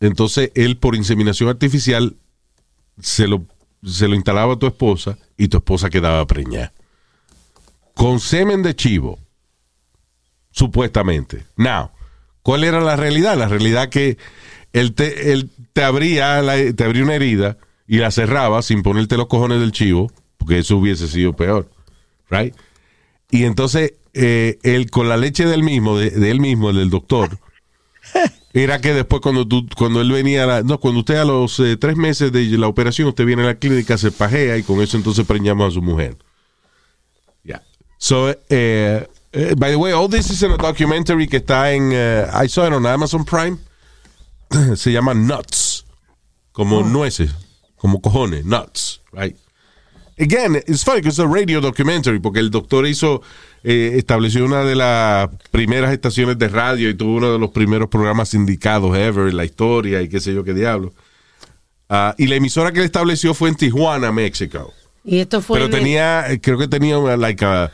Entonces, 0.00 0.52
él 0.54 0.76
por 0.76 0.94
inseminación 0.94 1.48
artificial 1.48 2.14
se 3.00 3.26
lo, 3.26 3.44
se 3.84 4.06
lo 4.06 4.14
instalaba 4.14 4.54
a 4.54 4.58
tu 4.58 4.66
esposa 4.68 5.18
y 5.36 5.48
tu 5.48 5.56
esposa 5.56 5.90
quedaba 5.90 6.24
preñada. 6.26 6.72
Con 7.94 8.20
semen 8.20 8.62
de 8.62 8.76
chivo, 8.76 9.18
supuestamente. 10.50 11.44
Now, 11.56 11.90
¿cuál 12.42 12.64
era 12.64 12.80
la 12.80 12.96
realidad? 12.96 13.36
La 13.36 13.48
realidad 13.48 13.88
que 13.88 14.18
él 14.72 14.94
te, 14.94 15.32
él 15.32 15.50
te 15.72 15.82
abría, 15.82 16.40
la- 16.42 16.72
te 16.72 16.84
abría 16.84 17.02
una 17.04 17.14
herida 17.14 17.56
y 17.88 17.96
la 17.98 18.10
cerraba 18.12 18.62
sin 18.62 18.82
ponerte 18.82 19.16
los 19.16 19.26
cojones 19.26 19.58
del 19.60 19.72
chivo, 19.72 20.12
porque 20.36 20.58
eso 20.58 20.76
hubiese 20.76 21.08
sido 21.08 21.32
peor, 21.34 21.68
right? 22.30 22.54
Y 23.30 23.44
entonces 23.44 23.94
eh, 24.14 24.58
él 24.62 24.90
con 24.90 25.08
la 25.08 25.16
leche 25.16 25.44
del 25.46 25.62
mismo, 25.62 25.98
de, 25.98 26.10
de 26.10 26.30
él 26.30 26.38
mismo, 26.40 26.70
el 26.70 26.76
del 26.76 26.90
doctor, 26.90 27.38
era 28.52 28.80
que 28.80 28.94
después 28.94 29.20
cuando 29.22 29.46
tú, 29.46 29.66
cuando 29.76 30.00
él 30.00 30.10
venía, 30.12 30.44
a 30.44 30.46
la- 30.46 30.62
no, 30.62 30.78
cuando 30.78 31.00
usted 31.00 31.16
a 31.16 31.24
los 31.24 31.58
eh, 31.60 31.76
tres 31.76 31.96
meses 31.96 32.30
de 32.32 32.44
la 32.58 32.68
operación, 32.68 33.08
usted 33.08 33.24
viene 33.24 33.42
a 33.42 33.46
la 33.46 33.54
clínica, 33.56 33.96
se 33.98 34.10
pajea 34.12 34.56
y 34.58 34.62
con 34.62 34.80
eso 34.80 34.96
entonces 34.96 35.26
preñamos 35.26 35.68
a 35.68 35.74
su 35.74 35.82
mujer. 35.82 36.16
Yeah. 37.44 37.62
So, 37.98 38.30
eh, 38.30 39.06
eh, 39.32 39.54
by 39.56 39.70
the 39.70 39.76
way, 39.76 39.92
all 39.92 40.08
this 40.08 40.30
is 40.30 40.42
in 40.42 40.52
a 40.52 40.56
documentary 40.56 41.26
que 41.28 41.38
está 41.38 41.72
en, 41.72 41.90
eh, 41.92 42.26
I 42.32 42.48
saw 42.48 42.66
it 42.66 42.72
on 42.72 42.86
Amazon 42.86 43.24
Prime. 43.24 43.58
se 44.76 44.90
llama 44.92 45.12
Nuts, 45.14 45.84
como 46.52 46.82
nueces, 46.82 47.30
como 47.78 48.00
cojones, 48.00 48.44
nuts, 48.44 49.00
right? 49.12 49.36
Again, 50.20 50.56
it's 50.66 50.82
funny 50.82 51.00
because 51.00 51.20
it's 51.20 51.20
a 51.20 51.32
radio 51.32 51.60
documentary, 51.60 52.18
porque 52.18 52.40
el 52.40 52.50
doctor 52.50 52.86
hizo, 52.88 53.22
eh, 53.62 53.92
estableció 53.96 54.44
una 54.44 54.64
de 54.64 54.74
las 54.74 55.28
primeras 55.52 55.92
estaciones 55.92 56.36
de 56.38 56.48
radio 56.48 56.88
y 56.90 56.94
tuvo 56.94 57.16
uno 57.18 57.32
de 57.32 57.38
los 57.38 57.50
primeros 57.50 57.88
programas 57.88 58.30
sindicados 58.30 58.96
ever 58.96 59.28
en 59.28 59.36
la 59.36 59.44
historia 59.44 60.02
y 60.02 60.08
qué 60.08 60.18
sé 60.18 60.34
yo 60.34 60.42
qué 60.42 60.54
diablo. 60.54 60.92
Ah, 61.88 62.14
y 62.18 62.26
la 62.26 62.34
emisora 62.34 62.72
que 62.72 62.80
él 62.80 62.84
estableció 62.84 63.32
fue 63.32 63.48
en 63.48 63.54
Tijuana, 63.54 64.10
México. 64.10 64.72
Y 65.04 65.20
esto 65.20 65.40
fue. 65.40 65.56
Pero 65.60 65.66
el- 65.66 65.70
tenía, 65.72 66.26
creo 66.42 66.58
que 66.58 66.66
tenía 66.68 66.98
una, 66.98 67.16
like, 67.16 67.44
a- 67.44 67.70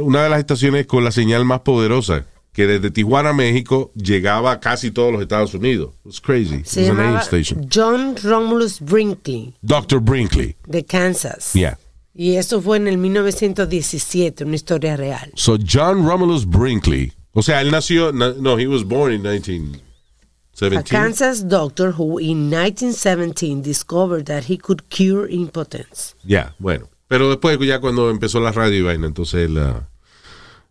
una 0.00 0.22
de 0.24 0.30
las 0.30 0.38
estaciones 0.40 0.86
con 0.86 1.04
la 1.04 1.12
señal 1.12 1.44
más 1.44 1.60
poderosa, 1.60 2.24
que 2.56 2.66
desde 2.66 2.90
Tijuana, 2.90 3.34
México, 3.34 3.92
llegaba 3.94 4.50
a 4.52 4.60
casi 4.60 4.90
todos 4.90 5.12
los 5.12 5.20
Estados 5.20 5.52
Unidos. 5.52 5.90
It 6.00 6.06
was 6.06 6.20
crazy. 6.20 6.54
It 6.60 6.66
se 6.66 6.80
was 6.80 6.88
an 6.88 6.96
llamaba 6.96 7.18
AM 7.18 7.22
station. 7.22 7.68
John 7.68 8.16
Romulus 8.24 8.80
Brinkley, 8.80 9.52
Dr. 9.62 10.00
Brinkley. 10.00 10.56
de 10.66 10.82
Kansas. 10.82 11.52
Yeah. 11.52 11.76
Y 12.14 12.36
eso 12.36 12.62
fue 12.62 12.78
en 12.78 12.88
el 12.88 12.96
1917, 12.96 14.44
una 14.44 14.54
historia 14.56 14.96
real. 14.96 15.30
So 15.36 15.58
John 15.58 16.06
Romulus 16.06 16.46
Brinkley. 16.46 17.12
O 17.34 17.42
sea, 17.42 17.60
él 17.60 17.70
nació, 17.70 18.10
na- 18.14 18.32
no, 18.40 18.56
he 18.58 18.66
was 18.66 18.82
born 18.84 19.12
in 19.12 19.26
A 19.26 19.32
1917. 19.32 20.84
Kansas 20.88 21.46
doctor 21.46 21.92
who 21.98 22.18
in 22.18 22.48
1917 22.48 23.60
discovered 23.60 24.24
that 24.24 24.44
he 24.44 24.56
could 24.56 24.88
cure 24.88 25.28
impotence. 25.28 26.14
Ya, 26.24 26.54
bueno. 26.58 26.88
Pero 27.08 27.28
después, 27.28 27.58
ya 27.60 27.80
cuando 27.80 28.08
empezó 28.08 28.40
la 28.40 28.50
radio 28.52 28.78
y 28.78 28.82
vaina, 28.82 29.06
entonces 29.06 29.50
él. 29.50 29.58
ah, 29.58 29.86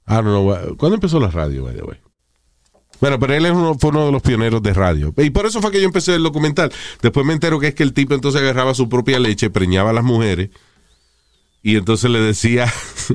I 0.08 0.14
don't 0.16 0.26
know. 0.26 0.78
¿Cuándo 0.78 0.96
empezó 0.96 1.20
la 1.20 1.30
radio, 1.30 1.64
by 1.64 1.76
the 1.76 1.84
way? 1.84 1.98
Bueno, 3.02 3.20
pero 3.20 3.34
él 3.34 3.46
es 3.46 3.52
uno, 3.52 3.76
fue 3.76 3.90
uno 3.90 4.06
de 4.06 4.12
los 4.12 4.22
pioneros 4.22 4.62
de 4.64 4.74
radio. 4.74 5.14
Y 5.18 5.30
por 5.30 5.46
eso 5.46 5.62
fue 5.62 5.72
que 5.72 5.80
yo 5.80 5.86
empecé 5.86 6.16
el 6.16 6.24
documental. 6.24 6.72
Después 7.02 7.26
me 7.26 7.34
entero 7.34 7.60
que 7.60 7.68
es 7.68 7.76
que 7.76 7.84
el 7.84 7.94
tipo 7.94 8.14
entonces 8.14 8.42
agarraba 8.42 8.74
su 8.74 8.88
propia 8.88 9.20
leche, 9.20 9.50
preñaba 9.50 9.90
a 9.90 9.94
las 9.94 10.04
mujeres. 10.04 10.50
Y 11.62 11.78
entonces 11.78 12.10
le 12.12 12.20
decía, 12.20 12.72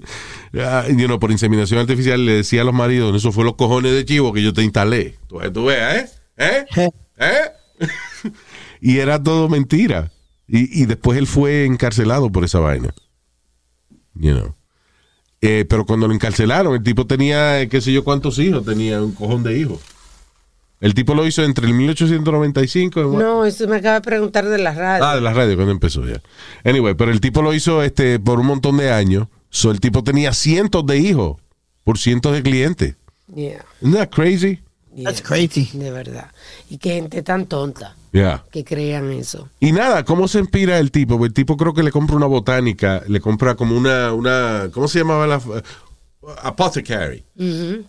ah, 0.59 0.84
you 0.88 1.07
know, 1.07 1.18
por 1.18 1.30
inseminación 1.30 1.80
artificial, 1.80 2.24
le 2.26 2.34
decía 2.34 2.62
a 2.62 2.64
los 2.64 2.74
maridos, 2.74 3.14
eso 3.16 3.32
fue 3.32 3.45
los 3.45 3.55
cojones 3.55 3.93
de 3.93 4.05
chivo 4.05 4.32
que 4.32 4.43
yo 4.43 4.53
te 4.53 4.62
instalé. 4.62 5.16
Tú, 5.28 5.38
tú 5.53 5.66
veas, 5.66 6.20
¿eh? 6.36 6.66
¿Eh? 6.76 6.91
¿Eh? 7.18 7.51
y 8.80 8.99
era 8.99 9.22
todo 9.22 9.49
mentira. 9.49 10.11
Y, 10.49 10.82
y 10.82 10.86
después 10.86 11.16
él 11.16 11.28
fue 11.28 11.64
encarcelado 11.64 12.30
por 12.32 12.45
esa 12.45 12.59
vaina. 12.59 12.93
You 14.14 14.32
know. 14.32 14.59
Eh, 15.43 15.64
pero 15.68 15.86
cuando 15.86 16.07
lo 16.07 16.14
encarcelaron, 16.14 16.74
el 16.74 16.82
tipo 16.82 17.07
tenía, 17.07 17.61
eh, 17.62 17.68
qué 17.68 17.80
sé 17.80 17.93
yo 17.93 18.05
cuántos 18.05 18.38
hijos, 18.38 18.64
tenía 18.64 19.01
un 19.03 19.12
cojón 19.12 19.43
de 19.43 19.59
hijos. 19.59 19.80
El 20.80 20.95
tipo 20.95 21.14
lo 21.14 21.26
hizo 21.26 21.43
entre 21.45 21.66
el 21.66 21.74
1895 21.74 23.01
y- 23.01 23.16
No, 23.16 23.45
eso 23.45 23.66
me 23.68 23.76
acaba 23.76 23.97
de 23.97 24.01
preguntar 24.03 24.47
de 24.49 24.59
la 24.59 24.72
radio. 24.72 25.05
Ah, 25.05 25.14
de 25.14 25.20
la 25.20 25.32
radio, 25.32 25.55
cuando 25.57 25.72
empezó 25.72 26.07
ya. 26.07 26.20
Anyway, 26.64 26.95
pero 26.95 27.11
el 27.11 27.20
tipo 27.20 27.43
lo 27.43 27.53
hizo 27.55 27.82
este 27.82 28.18
por 28.18 28.38
un 28.41 28.47
montón 28.47 28.76
de 28.78 28.91
años. 28.91 29.28
So, 29.51 29.70
el 29.70 29.80
tipo 29.80 30.03
tenía 30.05 30.32
cientos 30.32 30.86
de 30.86 30.99
hijos 30.99 31.36
por 31.84 31.99
cientos 31.99 32.32
de 32.32 32.43
clientes. 32.43 32.95
Yeah, 33.34 33.64
Isn't 33.80 33.95
that 33.97 34.09
crazy? 34.11 34.61
That's 35.05 35.22
crazy. 35.22 35.70
De 35.72 35.91
verdad. 35.91 36.30
Y 36.68 36.78
qué 36.78 36.95
gente 36.95 37.22
tan 37.22 37.47
tonta 37.47 37.95
Yeah. 38.12 38.44
que 38.50 38.64
crean 38.64 39.11
eso. 39.12 39.48
Y 39.61 39.70
nada, 39.72 40.04
¿cómo 40.04 40.26
se 40.26 40.40
inspira 40.40 40.78
el 40.78 40.90
tipo? 40.90 41.24
El 41.24 41.32
tipo 41.32 41.56
creo 41.56 41.72
que 41.74 41.82
le 41.84 41.92
compra 41.92 42.16
una 42.16 42.26
botánica, 42.26 43.02
le 43.06 43.20
compra 43.20 43.54
como 43.54 43.76
una, 43.76 44.12
una 44.12 44.68
¿cómo 44.72 44.88
se 44.88 44.98
llamaba 44.98 45.26
la? 45.26 45.40
Apothecary. 46.42 47.24
Ujú. 47.36 47.84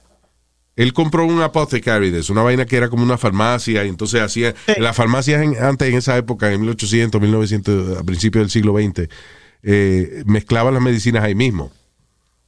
Él 0.76 0.94
compró 0.94 1.26
un 1.26 1.42
apothecary 1.42 2.12
de 2.12 2.20
eso, 2.20 2.34
una 2.34 2.44
vaina 2.44 2.66
que 2.66 2.78
era 2.78 2.88
como 2.90 3.04
una 3.04 3.18
farmacia, 3.18 3.84
y 3.84 3.90
entonces 3.90 4.22
hacía, 4.22 4.56
en 4.68 4.84
las 4.84 4.96
farmacias 4.96 5.42
en- 5.44 5.62
antes, 5.62 5.90
en 5.90 5.96
esa 5.96 6.18
época, 6.18 6.52
en 6.52 6.62
1800, 6.62 7.22
1900, 7.22 7.98
a 7.98 8.04
principios 8.04 8.44
del 8.44 8.50
siglo 8.50 8.74
XX, 8.78 9.10
eh, 9.64 10.24
mezclaban 10.26 10.74
las 10.74 10.82
medicinas 10.82 11.24
ahí 11.24 11.36
mismo. 11.36 11.72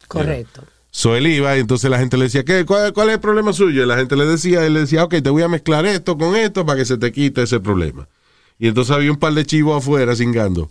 Correcto. 0.07 0.63
So 0.95 1.15
él 1.15 1.25
iba 1.25 1.57
y 1.57 1.59
entonces 1.59 1.89
la 1.89 1.97
gente 1.97 2.17
le 2.17 2.25
decía, 2.25 2.45
¿qué, 2.45 2.65
cuál, 2.65 2.93
cuál 2.93 3.09
es 3.09 3.15
el 3.15 3.19
problema 3.19 3.51
suyo? 3.51 3.81
Y 3.83 3.87
la 3.87 3.97
gente 3.97 4.15
le 4.15 4.27
decía, 4.27 4.63
él 4.63 4.75
le 4.75 4.81
decía, 4.81 5.03
ok, 5.03 5.15
te 5.23 5.29
voy 5.31 5.41
a 5.41 5.47
mezclar 5.47 5.87
esto 5.87 6.19
con 6.19 6.35
esto 6.35 6.67
para 6.67 6.77
que 6.77 6.85
se 6.85 6.97
te 6.99 7.11
quite 7.11 7.41
ese 7.41 7.59
problema. 7.59 8.07
Y 8.59 8.67
entonces 8.67 8.95
había 8.95 9.09
un 9.11 9.17
par 9.17 9.33
de 9.33 9.43
chivos 9.43 9.75
afuera 9.75 10.15
cingando. 10.15 10.69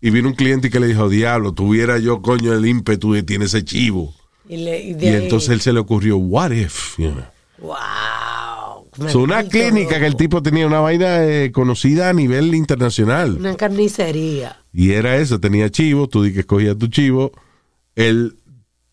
Y 0.00 0.10
vino 0.10 0.28
un 0.28 0.34
cliente 0.36 0.70
que 0.70 0.78
le 0.78 0.86
dijo, 0.86 1.08
diablo, 1.08 1.52
tuviera 1.52 1.98
yo 1.98 2.22
coño 2.22 2.52
el 2.52 2.64
ímpetu 2.64 3.12
de 3.12 3.24
tiene 3.24 3.46
ese 3.46 3.64
chivo. 3.64 4.14
Y, 4.48 4.58
le- 4.58 4.80
y 4.80 4.94
de 4.94 5.04
Y 5.06 5.08
ahí- 5.08 5.22
entonces 5.24 5.50
él 5.50 5.60
se 5.60 5.72
le 5.72 5.80
ocurrió, 5.80 6.16
what 6.18 6.52
if? 6.52 6.96
You 6.98 7.10
know. 7.10 7.24
wow. 7.58 9.08
So, 9.10 9.18
una 9.20 9.42
clínica 9.48 9.98
que 9.98 10.06
el 10.06 10.14
tipo 10.16 10.42
tenía 10.42 10.66
una 10.66 10.78
vaina 10.80 11.24
eh, 11.24 11.50
conocida 11.50 12.08
a 12.10 12.12
nivel 12.12 12.54
internacional. 12.54 13.36
Una 13.38 13.56
carnicería. 13.56 14.60
Y 14.72 14.92
era 14.92 15.16
eso, 15.16 15.40
tenía 15.40 15.70
chivo, 15.70 16.08
tú 16.08 16.22
di 16.22 16.32
que 16.32 16.40
escogías 16.40 16.76
tu 16.78 16.86
chivo, 16.88 17.32
él 17.96 18.36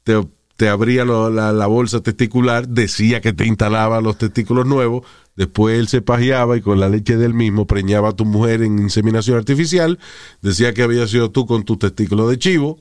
te, 0.09 0.27
te 0.57 0.69
abría 0.69 1.05
lo- 1.05 1.29
la, 1.29 1.51
la 1.53 1.67
bolsa 1.67 2.01
testicular, 2.01 2.67
decía 2.67 3.21
que 3.21 3.31
te 3.33 3.45
instalaba 3.45 4.01
los 4.01 4.17
testículos 4.17 4.65
nuevos, 4.65 5.05
después 5.35 5.77
él 5.79 5.87
se 5.87 6.01
pajeaba 6.01 6.57
y 6.57 6.61
con 6.61 6.79
la 6.79 6.89
leche 6.89 7.15
del 7.15 7.33
mismo 7.33 7.67
preñaba 7.67 8.09
a 8.09 8.13
tu 8.15 8.25
mujer 8.25 8.61
en 8.63 8.79
inseminación 8.79 9.37
artificial, 9.37 9.99
decía 10.41 10.73
que 10.73 10.81
había 10.83 11.05
sido 11.07 11.29
tú 11.31 11.45
con 11.45 11.63
tu 11.63 11.77
testículo 11.77 12.27
de 12.27 12.39
chivo, 12.39 12.79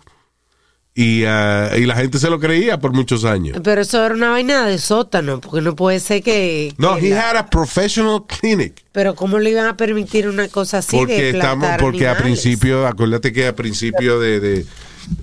y, 0.95 1.23
ah, 1.27 1.71
y 1.79 1.87
la 1.87 1.95
gente 1.95 2.19
se 2.19 2.29
lo 2.29 2.41
creía 2.41 2.81
por 2.81 2.93
muchos 2.93 3.25
años. 3.25 3.61
Pero 3.63 3.83
eso 3.83 4.05
era 4.05 4.13
una 4.17 4.31
vaina 4.31 4.67
de 4.67 4.79
sótano, 4.79 5.41
porque 5.41 5.61
no 5.61 5.77
puede 5.77 6.01
ser 6.01 6.25
que... 6.25 6.75
No, 6.77 6.97
que 6.97 7.07
he 7.07 7.11
la- 7.11 7.31
had 7.31 7.37
a 7.37 7.47
professional 7.49 8.25
clinic. 8.27 8.85
Pero 8.91 9.15
¿cómo 9.15 9.39
le 9.39 9.51
iban 9.51 9.67
a 9.67 9.77
permitir 9.77 10.29
una 10.29 10.49
cosa 10.49 10.79
así 10.79 10.97
porque 10.97 11.23
de 11.23 11.31
estamos 11.31 11.69
porque 11.79 12.09
a 12.09 12.17
principio 12.19 12.85
acuérdate 12.85 13.33
que 13.33 13.47
a 13.47 13.55
principio 13.55 14.19
de, 14.19 14.41
de, 14.41 14.67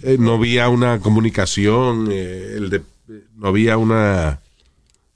eh, 0.03 0.17
no 0.19 0.33
había 0.35 0.69
una 0.69 0.99
comunicación 0.99 2.07
eh, 2.11 2.53
el 2.57 2.69
de- 2.69 2.81
no 3.35 3.47
había 3.49 3.77
una 3.77 4.41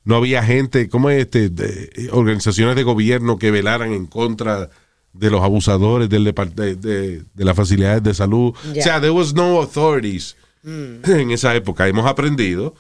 no 0.06 0.16
había 0.16 0.44
gente 0.44 0.90
como 0.90 1.10
este 1.10 1.50
de- 1.50 1.90
eh, 1.96 2.10
organizaciones 2.12 2.76
de 2.76 2.84
gobierno 2.84 3.38
que 3.38 3.52
velaran 3.52 3.94
en 3.94 4.06
contra 4.06 4.70
de 5.14 5.30
los 5.30 5.42
abusadores 5.42 6.10
del 6.10 6.24
de, 6.24 6.76
de- 6.76 7.24
de 7.34 7.46
las 7.46 7.56
facilidades 7.56 8.04
de 8.04 8.14
salud 8.14 8.54
o 8.54 8.74
sea 8.84 9.00
there 9.00 9.12
was 9.12 9.34
no 9.34 9.60
authorities 9.62 10.36
En 10.64 11.32
esa 11.32 11.56
época 11.56 11.88
hemos 11.88 12.06
aprendido 12.06 12.76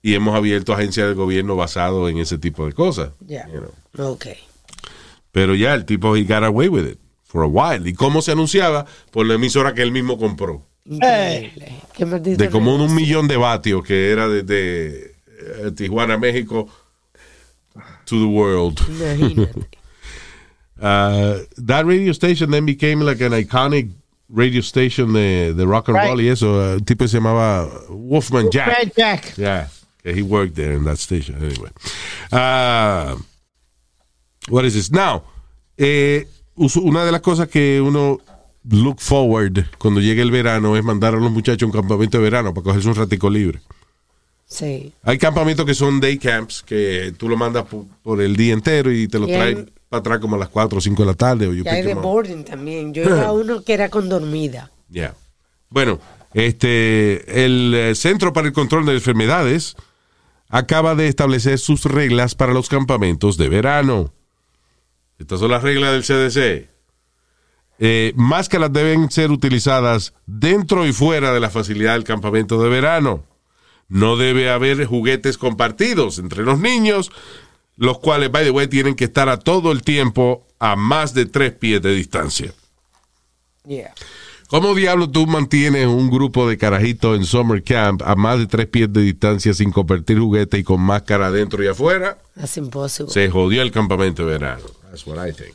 y 0.00 0.14
hemos 0.14 0.34
abierto 0.34 0.72
agencias 0.72 1.06
del 1.06 1.14
gobierno 1.14 1.54
basado 1.54 2.08
en 2.08 2.18
ese 2.18 2.38
tipo 2.38 2.66
de 2.66 2.72
cosas. 2.72 3.10
Ya. 3.20 3.46
you 3.52 3.60
know. 3.60 4.12
Ok. 4.12 4.26
Pero 5.30 5.54
ya 5.54 5.74
el 5.74 5.84
tipo 5.84 6.16
he 6.16 6.24
got 6.24 6.42
away 6.44 6.68
with 6.68 6.86
it 6.86 6.98
for 7.24 7.44
a 7.44 7.46
while. 7.46 7.88
¿Y 7.88 7.92
cómo 7.94 8.20
se 8.22 8.32
anunciaba? 8.32 8.86
Por 9.10 9.26
la 9.26 9.34
emisora 9.34 9.74
que 9.74 9.82
él 9.82 9.92
mismo 9.92 10.18
compró. 10.18 10.66
Increíble. 10.84 11.72
Qué 11.94 12.04
maldito 12.06 12.42
De 12.42 12.50
como 12.50 12.74
un 12.74 12.94
millón 12.94 13.28
de 13.28 13.36
vatios 13.36 13.84
que 13.84 14.10
era 14.10 14.28
desde 14.28 15.14
eh, 15.38 15.70
Tijuana, 15.76 16.18
México 16.18 16.68
to 18.06 18.18
the 18.18 18.26
world. 18.26 18.80
Imagínate. 18.88 19.68
Uh, 20.80 21.44
that 21.58 21.86
radio 21.86 22.10
station 22.12 22.50
then 22.50 22.66
became 22.66 23.00
like 23.02 23.20
an 23.20 23.30
iconic 23.30 23.88
radio 24.28 24.60
station 24.60 25.12
de, 25.12 25.52
de 25.52 25.64
rock 25.64 25.86
and 25.86 25.96
Right. 25.96 26.08
roll 26.08 26.20
y 26.20 26.26
eso. 26.28 26.54
Uh, 26.58 26.72
el 26.74 26.84
tipo 26.84 27.06
se 27.06 27.18
llamaba 27.18 27.68
Wolfman 27.88 28.50
Jack. 28.50 28.92
Jack. 28.96 29.36
Yeah, 29.36 29.68
yeah, 30.02 30.12
he 30.12 30.22
worked 30.22 30.56
there 30.56 30.72
in 30.72 30.82
that 30.86 30.98
station. 30.98 31.36
Anyway, 31.36 31.70
uh, 32.32 33.14
what 34.48 34.64
is 34.64 34.74
this? 34.74 34.90
Now, 34.90 35.22
eh, 35.78 36.24
una 36.56 37.04
de 37.04 37.12
las 37.12 37.20
cosas 37.20 37.46
que 37.48 37.80
uno 37.80 38.18
look 38.68 39.00
forward 39.00 39.64
cuando 39.78 40.00
llegue 40.00 40.22
el 40.22 40.30
verano 40.30 40.76
es 40.76 40.84
mandar 40.84 41.14
a 41.14 41.18
los 41.18 41.30
muchachos 41.30 41.62
a 41.62 41.66
un 41.66 41.72
campamento 41.72 42.18
de 42.18 42.24
verano 42.24 42.54
para 42.54 42.64
cogerse 42.64 42.88
un 42.88 42.94
ratico 42.94 43.28
libre. 43.28 43.60
Sí. 44.46 44.92
Hay 45.02 45.18
campamentos 45.18 45.64
que 45.64 45.74
son 45.74 45.98
day 46.00 46.18
camps 46.18 46.62
que 46.62 47.14
tú 47.16 47.28
lo 47.28 47.36
mandas 47.36 47.64
por, 47.64 47.86
por 48.02 48.20
el 48.20 48.36
día 48.36 48.52
entero 48.52 48.92
y 48.92 49.08
te 49.08 49.18
lo 49.18 49.26
traen 49.26 49.70
para 49.88 50.00
atrás 50.00 50.18
como 50.20 50.36
a 50.36 50.38
las 50.38 50.48
4 50.48 50.78
o 50.78 50.80
5 50.80 51.02
de 51.02 51.06
la 51.06 51.14
tarde. 51.14 51.46
O 51.46 51.50
hay 51.50 51.82
de 51.82 51.94
boarding 51.94 52.44
también. 52.44 52.92
Yo 52.92 53.02
iba 53.02 53.26
a 53.26 53.32
uno 53.32 53.62
que 53.62 53.72
era 53.72 53.88
con 53.88 54.08
dormida. 54.08 54.70
Yeah. 54.90 55.14
Bueno, 55.70 56.00
este, 56.34 57.44
el 57.44 57.74
eh, 57.74 57.94
Centro 57.94 58.32
para 58.32 58.46
el 58.46 58.52
Control 58.52 58.84
de 58.84 58.94
Enfermedades 58.94 59.74
acaba 60.48 60.94
de 60.94 61.08
establecer 61.08 61.58
sus 61.58 61.86
reglas 61.86 62.34
para 62.34 62.52
los 62.52 62.68
campamentos 62.68 63.38
de 63.38 63.48
verano. 63.48 64.12
Estas 65.18 65.40
son 65.40 65.50
las 65.50 65.62
reglas 65.62 65.92
del 65.92 66.02
CDC. 66.02 66.71
Eh, 67.78 68.12
máscaras 68.16 68.72
deben 68.72 69.10
ser 69.10 69.30
utilizadas 69.30 70.14
dentro 70.26 70.86
y 70.86 70.92
fuera 70.92 71.32
de 71.32 71.40
la 71.40 71.50
facilidad 71.50 71.94
del 71.94 72.04
campamento 72.04 72.62
de 72.62 72.68
verano. 72.68 73.24
No 73.88 74.16
debe 74.16 74.50
haber 74.50 74.84
juguetes 74.84 75.36
compartidos 75.36 76.18
entre 76.18 76.44
los 76.44 76.58
niños, 76.58 77.10
los 77.76 77.98
cuales, 77.98 78.30
by 78.30 78.44
the 78.44 78.50
way, 78.50 78.68
tienen 78.68 78.94
que 78.94 79.04
estar 79.04 79.28
a 79.28 79.38
todo 79.38 79.72
el 79.72 79.82
tiempo 79.82 80.46
a 80.58 80.76
más 80.76 81.12
de 81.12 81.26
tres 81.26 81.52
pies 81.52 81.82
de 81.82 81.94
distancia. 81.94 82.54
Yeah. 83.66 83.92
¿Cómo 84.52 84.74
diablo 84.74 85.08
tú 85.08 85.26
mantienes 85.26 85.86
un 85.86 86.10
grupo 86.10 86.46
de 86.46 86.58
carajitos 86.58 87.16
en 87.16 87.24
summer 87.24 87.64
camp 87.64 88.02
a 88.04 88.14
más 88.16 88.38
de 88.38 88.46
tres 88.46 88.66
pies 88.66 88.92
de 88.92 89.00
distancia 89.00 89.54
sin 89.54 89.72
compartir 89.72 90.18
juguetes 90.18 90.60
y 90.60 90.62
con 90.62 90.80
máscara 90.80 91.28
adentro 91.28 91.64
y 91.64 91.68
afuera? 91.68 92.18
That's 92.34 92.58
impossible. 92.58 93.10
Se 93.10 93.30
jodió 93.30 93.62
el 93.62 93.72
campamento 93.72 94.26
de 94.26 94.32
verano. 94.32 94.64
That's 94.90 95.06
what 95.06 95.26
I 95.26 95.32
think. 95.32 95.54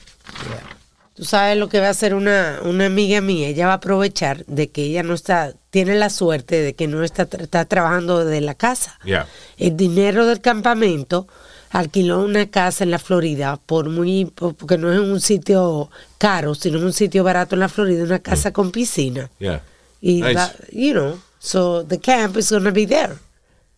Tú 1.18 1.26
sabes 1.26 1.58
lo 1.58 1.68
que 1.68 1.80
va 1.80 1.88
a 1.88 1.90
hacer 1.90 2.14
una, 2.14 2.60
una 2.64 2.86
amiga 2.86 3.22
mía. 3.22 3.48
Ella 3.48 3.66
va 3.66 3.74
a 3.74 3.78
aprovechar 3.78 4.46
de 4.46 4.70
que 4.70 4.84
ella 4.84 5.02
no 5.02 5.16
está, 5.16 5.54
tiene 5.72 5.96
la 5.96 6.12
suerte 6.12 6.62
de 6.62 6.76
que 6.76 6.88
no 6.88 7.04
está, 7.04 7.28
está 7.40 7.66
trabajando 7.66 8.24
desde 8.24 8.40
la 8.42 8.54
casa. 8.54 9.00
Yeah. 9.04 9.28
El 9.58 9.76
dinero 9.76 10.28
del 10.28 10.42
campamento 10.42 11.28
alquiló 11.72 12.24
una 12.24 12.46
casa 12.52 12.84
en 12.84 12.92
la 12.92 13.00
Florida 13.00 13.60
por 13.66 13.90
muy, 13.90 14.26
por- 14.26 14.54
porque 14.56 14.78
no 14.78 14.94
es 14.94 15.00
un 15.00 15.20
sitio 15.20 15.90
caro, 16.20 16.54
sino 16.54 16.80
un 16.80 16.94
sitio 16.94 17.24
barato 17.24 17.56
en 17.56 17.62
la 17.62 17.70
Florida, 17.70 18.04
una 18.04 18.20
casa 18.20 18.54
con 18.54 18.70
piscina. 18.72 19.30
Yeah. 19.40 19.64
Y, 20.00 20.22
Nice. 20.22 20.36
va- 20.36 20.54
you 20.72 20.92
know, 20.94 21.20
so 21.40 21.84
the 21.84 22.00
camp 22.00 22.38
is 22.38 22.52
gonna 22.52 22.70
be 22.70 22.86
there. 22.86 23.14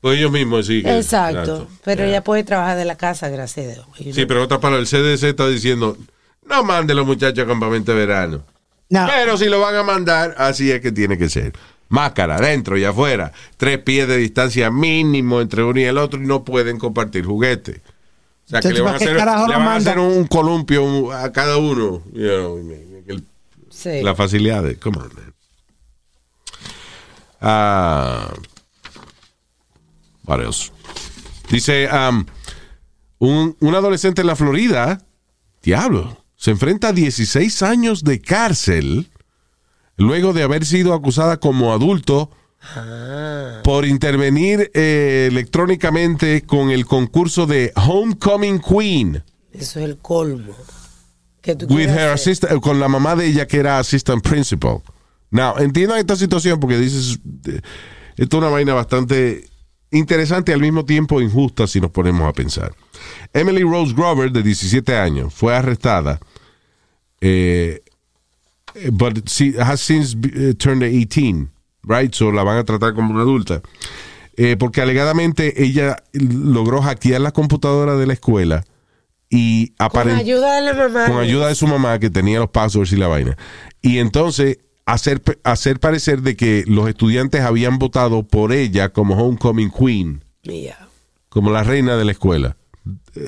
Pues 0.02 0.18
ellos 0.20 0.32
mismos 0.32 0.68
sí. 0.68 0.84
que- 0.84 0.98
Exacto. 0.98 1.68
Pero 1.86 2.02
Yeah. 2.04 2.10
ella 2.10 2.24
puede 2.26 2.44
trabajar 2.44 2.76
de 2.78 2.84
la 2.84 2.96
casa, 2.98 3.30
gracias 3.30 3.66
a 3.66 3.70
Dios. 3.76 3.86
Sí, 3.98 4.12
know. 4.12 4.28
pero 4.28 4.44
otra 4.44 4.60
para 4.60 4.76
el 4.78 4.86
CDC 4.88 5.30
está 5.30 5.48
diciendo, 5.48 5.98
no 6.50 6.64
mande 6.64 6.93
los 6.93 7.06
muchachos 7.06 7.43
a 7.45 7.47
campamento 7.47 7.91
de 7.93 7.97
verano. 8.06 8.43
No. 8.89 9.06
Pero 9.08 9.38
si 9.38 9.45
lo 9.45 9.60
van 9.60 9.76
a 9.76 9.84
mandar, 9.84 10.36
así 10.38 10.72
es 10.72 10.82
que 10.82 10.91
tiene 10.91 11.18
que 11.18 11.30
ser. 11.30 11.54
Máscara, 11.89 12.36
adentro 12.38 12.78
y 12.78 12.84
afuera. 12.86 13.32
Tres 13.58 13.80
pies 13.80 14.08
de 14.08 14.18
distancia 14.18 14.70
mínimo 14.72 15.41
entre 15.41 15.64
uno 15.64 15.80
y 15.80 15.84
el 15.84 15.97
otro 15.97 16.22
y 16.22 16.26
no 16.26 16.43
pueden 16.43 16.78
compartir 16.80 17.26
juguetes. 17.26 17.82
O 18.45 18.50
sea, 18.50 18.62
que 18.62 18.70
le 18.74 18.82
van 18.82 18.95
a 18.95 18.97
¿para 18.97 19.00
qué 19.00 19.06
hacer, 19.06 19.16
le 19.20 19.26
van 19.26 19.52
a 19.52 19.60
mandan? 19.60 19.76
hacer 19.78 20.00
un 20.00 20.26
columpio 20.28 21.12
a 21.12 21.32
cada 21.32 21.58
uno. 21.58 22.04
you 22.14 22.22
know, 22.28 22.58
el- 23.08 23.24
Sí. 23.70 24.02
La 24.02 24.16
facilidad 24.16 24.64
de... 24.64 24.76
Come 24.78 24.97
on, 24.97 25.10
man. 25.16 25.34
Ah, 27.41 28.34
what 30.26 30.41
else? 30.41 30.72
Dice, 31.50 31.88
um, 31.91 32.26
un, 33.20 33.56
un 33.60 33.76
adolescente 33.76 34.22
en 34.22 34.28
la 34.28 34.36
Florida, 34.36 35.02
diablo, 35.64 36.19
se 36.40 36.52
enfrenta 36.52 36.88
a 36.88 36.94
16 36.94 37.62
años 37.64 38.06
de 38.06 38.22
cárcel 38.22 39.10
luego 39.98 40.32
de 40.32 40.44
haber 40.44 40.66
sido 40.66 40.94
acusada 40.94 41.38
como 41.38 41.74
adulto 41.74 42.32
por 43.66 43.86
intervenir 43.86 44.72
eh, 44.74 45.28
electrónicamente 45.30 46.44
con 46.44 46.72
el 46.72 46.86
concurso 46.86 47.46
de 47.46 47.74
Homecoming 47.76 48.62
Queen 48.62 49.22
Eso 49.52 49.80
es 49.80 49.86
el 49.86 49.98
colmo. 49.98 50.56
With 51.68 51.90
her 51.90 52.12
assistant, 52.12 52.54
eh, 52.54 52.62
con 52.62 52.80
la 52.80 52.88
mamá 52.88 53.18
de 53.18 53.26
ella 53.28 53.46
que 53.46 53.58
era 53.58 53.78
assistant 53.78 54.24
principal. 54.24 54.82
Now, 55.32 55.58
entiendan 55.58 55.98
esta 55.98 56.16
situación 56.16 56.60
porque 56.62 56.78
dices, 56.78 57.20
eh, 57.48 57.60
esto 58.16 58.38
es 58.38 58.42
una 58.42 58.50
vaina 58.50 58.74
bastante 58.74 59.50
interesante 59.92 60.54
y 60.54 60.56
al 60.56 60.62
mismo 60.62 60.86
tiempo 60.86 61.20
injusta 61.20 61.68
si 61.68 61.82
nos 61.82 61.92
ponemos 61.92 62.28
a 62.30 62.32
pensar. 62.32 62.74
Emily 63.34 63.64
Rose 63.64 63.94
Grover, 63.94 64.32
de 64.32 64.42
17 64.44 64.96
años, 64.98 65.34
fue 65.34 65.56
arrestada, 65.56 66.20
eh, 67.22 67.82
but 68.92 69.28
she 69.28 69.54
has 69.60 69.82
since 69.82 70.16
eh, 70.36 70.54
turned 70.56 70.84
18, 70.84 71.50
right? 71.84 72.14
So 72.14 72.32
la 72.32 72.44
van 72.44 72.58
a 72.58 72.64
tratar 72.64 72.94
como 72.94 73.14
una 73.14 73.22
adulta. 73.22 73.62
Eh, 74.38 74.56
porque 74.58 74.82
alegadamente 74.82 75.62
ella 75.64 75.98
logró 76.14 76.82
hackear 76.82 77.20
la 77.20 77.32
computadora 77.32 77.98
de 77.98 78.08
la 78.08 78.14
escuela 78.14 78.64
y 79.30 79.68
Con 79.72 79.86
aparentemente 79.88 80.32
ayuda 80.32 80.56
de 80.56 80.62
la 80.62 80.74
mamá. 80.74 81.06
con 81.08 81.18
ayuda 81.20 81.48
de 81.50 81.56
su 81.56 81.68
mamá 81.68 82.00
que 82.00 82.10
tenía 82.10 82.40
los 82.40 82.50
passwords 82.50 82.94
y 82.94 82.96
la 82.96 83.08
vaina. 83.08 83.38
Y 83.82 83.98
entonces 83.98 84.60
hacer, 84.86 85.22
hacer 85.44 85.82
parecer 85.82 86.22
de 86.22 86.38
que 86.38 86.64
los 86.68 86.88
estudiantes 86.88 87.42
habían 87.42 87.80
votado 87.80 88.24
por 88.24 88.54
ella 88.54 88.90
como 88.90 89.16
homecoming 89.16 89.72
queen, 89.72 90.24
Yeah. 90.44 90.88
como 91.28 91.52
la 91.52 91.64
reina 91.64 91.98
de 91.98 92.06
la 92.06 92.12
escuela. 92.14 92.56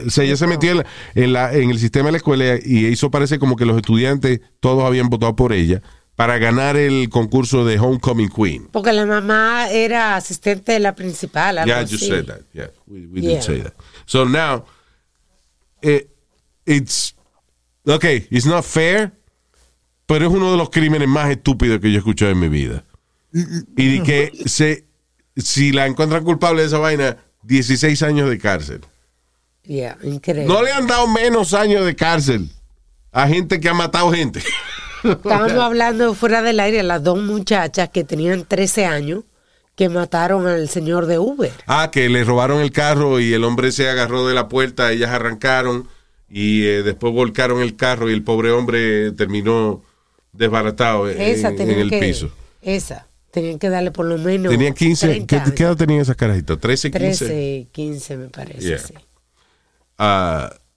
O 0.05 0.09
sea, 0.09 0.24
ella 0.24 0.36
se 0.38 0.47
metió 0.47 0.72
en, 0.72 0.78
la- 0.78 0.86
en 1.16 1.34
la- 1.34 1.53
en 1.53 1.70
el 1.70 1.80
sistema 1.80 2.05
de 2.07 2.12
la 2.14 2.18
escuela 2.18 2.55
y 2.64 2.88
hizo 2.88 3.09
parecer 3.12 3.39
como 3.39 3.55
que 3.55 3.66
los 3.66 3.76
estudiantes 3.78 4.41
todos 4.59 4.84
habían 4.84 5.09
votado 5.09 5.36
por 5.36 5.53
ella 5.53 5.82
para 6.16 6.38
ganar 6.38 6.78
el 6.78 7.09
concurso 7.09 7.66
de 7.66 7.80
homecoming 7.80 8.30
queen. 8.30 8.68
Porque 8.72 8.93
la 8.93 9.05
mamá 9.05 9.70
era 9.70 10.16
asistente 10.16 10.74
de 10.74 10.80
la 10.80 10.93
principal. 10.93 11.57
algo 11.57 11.68
Yeah, 11.68 11.84
you 11.84 11.95
así. 11.97 12.07
said 12.07 12.26
that. 12.26 12.41
Yeah, 12.53 12.70
we, 12.86 13.07
we 13.07 13.22
Yeah. 13.22 13.36
did 13.36 13.41
say 13.41 13.62
that. 13.62 13.74
So 14.05 14.26
now, 14.26 14.66
eh, 15.82 16.07
it's 16.66 17.16
okay. 17.86 18.28
It's 18.30 18.45
not 18.45 18.64
fair, 18.64 19.14
pero 20.05 20.28
es 20.28 20.32
uno 20.32 20.51
de 20.51 20.57
los 20.57 20.70
crímenes 20.70 21.07
más 21.07 21.30
estúpidos 21.32 21.80
que 21.80 21.89
yo 21.89 21.95
he 21.95 21.99
escuchado 21.99 22.32
en 22.32 22.39
mi 22.39 22.49
vida. 22.49 22.84
Y 23.34 23.97
de 23.97 24.03
que 24.03 24.32
se, 24.45 24.86
si 25.38 25.72
la 25.72 25.88
encuentran 25.88 26.24
culpable 26.24 26.62
de 26.62 26.68
esa 26.68 26.78
vaina, 26.80 27.18
16 27.43 28.03
años 28.03 28.30
de 28.30 28.38
cárcel. 28.38 28.82
Yeah, 29.64 29.97
increíble. 30.03 30.51
No 30.51 30.64
le 30.64 30.72
han 30.72 30.88
dado 30.88 31.07
menos 31.07 31.53
años 31.53 31.86
de 31.86 31.95
cárcel 31.95 32.49
a 33.12 33.28
gente 33.28 33.59
que 33.59 33.70
ha 33.70 33.74
matado 33.74 34.12
gente. 34.12 34.41
Estábamos 35.03 35.53
hablando 35.53 36.14
fuera 36.14 36.41
del 36.41 36.59
aire 36.59 36.84
las 36.84 37.03
dos 37.03 37.20
muchachas 37.20 37.89
que 37.89 38.03
tenían 38.03 38.45
13 38.45 38.86
años 38.86 39.24
que 39.76 39.89
mataron 39.89 40.47
al 40.47 40.70
señor 40.70 41.05
de 41.07 41.18
Uber. 41.18 41.51
Ah, 41.66 41.89
que 41.91 42.07
le 42.09 42.24
robaron 42.24 42.62
el 42.62 42.72
carro 42.72 43.20
y 43.20 43.34
el 43.34 43.43
hombre 43.43 43.72
se 43.72 43.89
agarró 43.89 44.28
de 44.28 44.36
la 44.36 44.47
puerta, 44.47 44.91
ellas 44.91 45.12
arrancaron 45.12 45.88
y 46.30 46.66
eh, 46.66 46.84
después 46.84 47.14
volcaron 47.14 47.62
el 47.62 47.76
carro 47.76 48.09
y 48.09 48.14
el 48.14 48.24
pobre 48.24 48.51
hombre 48.51 49.12
terminó 49.14 49.82
desbaratado 50.34 51.09
en, 51.09 51.20
Esa 51.20 51.49
en 51.49 51.55
tenían 51.57 51.80
el 51.80 51.89
que. 51.89 51.99
piso. 51.99 52.30
Esa. 52.62 53.07
Tenían 53.32 53.59
que 53.59 53.70
darle 53.70 53.91
por 53.91 54.05
lo 54.05 54.18
menos. 54.18 54.51
Tenía 54.51 54.72
15, 54.72 55.07
30 55.07 55.43
¿qué, 55.45 55.53
qué 55.53 55.64
edad 55.64 55.78
tenían 55.78 56.01
esas 56.01 56.18
carajitas? 56.18 56.59
13, 56.59 56.91
15. 56.91 57.26
13, 57.26 57.68
15 57.72 58.18
me 58.18 58.28
parece. 58.28 58.59
Yeah. 58.59 58.78
Sí. 58.78 58.93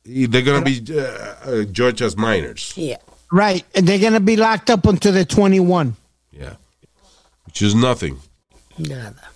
Y 0.06 0.26
they're 0.26 0.42
gonna 0.42 0.60
be 0.60 0.84
uh, 0.90 1.00
uh, 1.00 1.64
judged 1.72 2.02
as 2.02 2.16
minors. 2.16 2.74
Yeah. 2.76 2.98
Right. 3.34 3.64
And 3.74 3.84
they're 3.84 3.98
going 3.98 4.12
to 4.12 4.20
be 4.20 4.36
locked 4.36 4.70
up 4.70 4.86
until 4.86 5.12
they're 5.12 5.24
21. 5.24 5.96
Yeah. 6.30 6.54
Which 7.46 7.62
is 7.62 7.74
nothing. 7.74 8.18
Nada. 8.78 9.30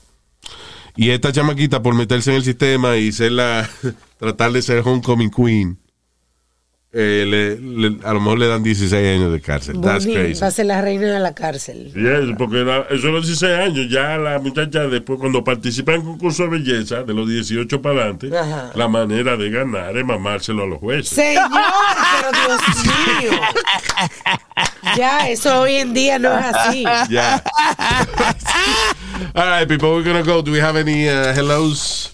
Y 0.96 1.10
esta 1.10 1.32
chamaquita 1.32 1.82
por 1.82 1.94
meterse 1.94 2.30
en 2.30 2.36
el 2.36 2.44
sistema 2.44 2.96
y 2.96 3.10
ser 3.10 3.32
la, 3.32 3.68
tratar 4.18 4.52
de 4.52 4.62
ser 4.62 4.82
homecoming 4.82 5.30
queen, 5.30 5.78
eh, 6.90 7.24
le- 7.28 7.56
le- 7.60 7.98
a 8.04 8.14
lo 8.14 8.20
mejor 8.20 8.38
le 8.38 8.46
dan 8.48 8.62
16 8.62 8.92
años 9.18 9.30
de 9.30 9.40
cárcel. 9.42 9.78
That's 9.80 10.06
Bonnie 10.06 10.14
crazy. 10.20 10.40
va 10.40 10.46
a 10.46 10.50
ser 10.50 10.66
la 10.66 10.80
reina 10.80 11.06
de 11.12 11.20
la 11.20 11.34
cárcel. 11.34 11.92
Y 11.94 12.06
eso, 12.06 12.34
porque 12.38 12.56
la- 12.64 12.86
eso 12.90 13.08
a 13.08 13.10
los 13.10 13.26
16 13.26 13.58
años, 13.58 13.90
ya 13.90 14.16
la 14.16 14.38
muchacha 14.38 14.80
después 14.86 15.18
cuando 15.20 15.44
participa 15.44 15.92
en 15.94 16.02
concurso 16.02 16.44
de 16.44 16.48
belleza, 16.50 17.02
de 17.02 17.12
los 17.12 17.28
18 17.28 17.82
para 17.82 18.00
adelante, 18.00 18.30
Ajá. 18.36 18.70
la 18.74 18.88
manera 18.88 19.36
de 19.36 19.50
ganar 19.50 19.96
es 19.96 20.04
mamárselo 20.04 20.62
a 20.62 20.66
los 20.66 20.78
jueces. 20.78 21.08
Señor, 21.10 21.44
pero 21.50 22.32
Dios 22.32 22.60
mío. 23.22 23.40
Ya, 24.96 25.28
eso 25.28 25.60
hoy 25.60 25.74
en 25.76 25.92
día 25.92 26.18
no 26.18 26.36
es 26.38 26.44
así. 26.46 26.84
Yeah. 27.10 27.42
All 29.34 29.46
right, 29.46 29.68
people, 29.68 29.90
we're 29.90 30.02
gonna 30.04 30.22
go. 30.22 30.40
Do 30.42 30.50
we 30.52 30.60
have 30.60 30.76
any 30.76 31.08
uh, 31.08 31.32
hellos? 31.34 32.10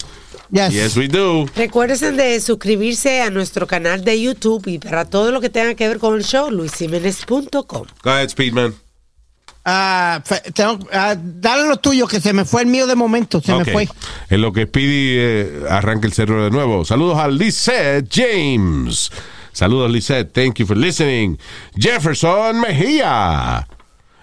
Yes. 0.54 0.72
Yes, 0.72 0.96
we 0.96 1.08
do. 1.08 1.46
Recuérdense 1.56 2.12
de 2.12 2.40
suscribirse 2.40 3.20
a 3.22 3.30
nuestro 3.30 3.66
canal 3.66 4.04
de 4.04 4.20
YouTube 4.22 4.68
y 4.68 4.78
para 4.78 5.04
todo 5.04 5.32
lo 5.32 5.40
que 5.40 5.50
tenga 5.50 5.74
que 5.74 5.88
ver 5.88 5.98
con 5.98 6.14
el 6.14 6.22
show, 6.24 6.48
luisimenez.com. 6.48 7.86
Go 8.04 8.10
ahead, 8.10 8.28
Speedman. 8.28 8.72
Ah, 9.64 10.22
tengo, 10.54 10.78
ah, 10.92 11.16
dale 11.18 11.66
lo 11.66 11.78
tuyo, 11.78 12.06
que 12.06 12.20
se 12.20 12.32
me 12.32 12.44
fue 12.44 12.62
el 12.62 12.68
mío 12.68 12.86
de 12.86 12.94
momento. 12.94 13.40
Se 13.40 13.52
Ok. 13.52 13.66
me 13.66 13.72
fue. 13.72 13.88
En 14.30 14.42
lo 14.42 14.52
que 14.52 14.66
Speedy 14.66 15.16
eh, 15.18 15.62
arranca 15.68 16.06
el 16.06 16.12
cerro 16.12 16.44
de 16.44 16.50
nuevo. 16.50 16.84
Saludos 16.84 17.18
a 17.18 17.26
Lisette 17.26 18.06
James. 18.08 19.10
Saludos, 19.52 19.90
Lisette. 19.90 20.32
Thank 20.32 20.58
you 20.60 20.66
for 20.66 20.76
listening. 20.76 21.36
Jefferson 21.76 22.60
Mejía. 22.60 23.66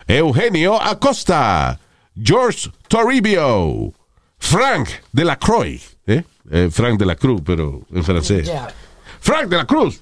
Eugenio 0.07 0.81
Acosta. 0.81 1.77
George 2.15 2.69
Toribio. 2.87 3.93
Frank 4.37 4.89
de 5.11 5.25
la 5.25 5.37
Croix. 5.37 5.81
¿Eh? 6.11 6.25
Eh, 6.51 6.69
Frank 6.71 6.99
de 6.99 7.05
la 7.05 7.15
Cruz, 7.15 7.41
pero 7.45 7.81
en 7.93 8.03
francés. 8.03 8.51
Frank 9.19 9.47
de 9.49 9.57
la 9.57 9.65
Cruz. 9.65 10.01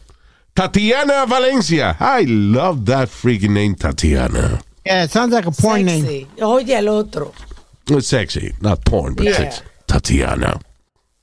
Tatiana 0.53 1.25
Valencia. 1.25 1.95
I 1.99 2.25
love 2.25 2.85
that 2.85 3.07
freaking 3.09 3.53
name, 3.53 3.75
Tatiana. 3.75 4.59
Yeah, 4.85 5.03
it 5.05 5.11
sounds 5.11 5.31
like 5.33 5.45
a 5.47 5.51
porn 5.51 5.85
name. 5.85 6.01
Sexy. 6.05 6.27
Oye, 6.41 6.75
el 6.77 6.87
otro. 6.89 7.33
It's 7.87 8.07
sexy, 8.07 8.53
not 8.61 8.83
porn, 8.83 9.13
but 9.15 9.25
Yeah. 9.25 9.37
sexy. 9.37 9.61
Tatiana. 9.85 10.59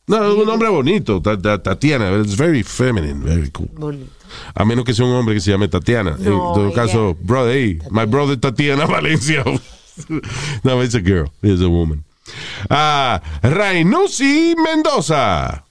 No, 0.08 0.16
es 0.32 0.38
un 0.38 0.46
nombre 0.46 0.68
bonito, 0.68 1.20
Ta- 1.20 1.36
ta- 1.36 1.58
Tatiana. 1.62 2.10
It's 2.20 2.34
very 2.36 2.62
feminine, 2.62 3.20
very 3.24 3.50
cool. 3.50 3.68
Bonito. 3.74 4.10
A 4.54 4.64
menos 4.64 4.84
que 4.84 4.94
sea 4.94 5.04
un 5.04 5.12
hombre 5.12 5.34
que 5.34 5.40
se 5.40 5.50
llame 5.50 5.68
Tatiana. 5.68 6.12
No, 6.12 6.16
en 6.18 6.38
todo 6.54 6.66
ella- 6.68 6.74
caso, 6.74 7.16
brother, 7.20 7.52
hey, 7.56 7.78
my 7.90 8.04
brother 8.06 8.36
Tatiana 8.38 8.86
Valencia. 8.88 9.42
no, 10.62 10.80
it's 10.82 10.94
a 10.94 11.00
girl. 11.00 11.30
It's 11.42 11.60
a 11.62 11.68
woman. 11.68 12.04
Ah, 12.70 13.20
Rainusi 13.42 14.54
Mendoza. 14.56 15.64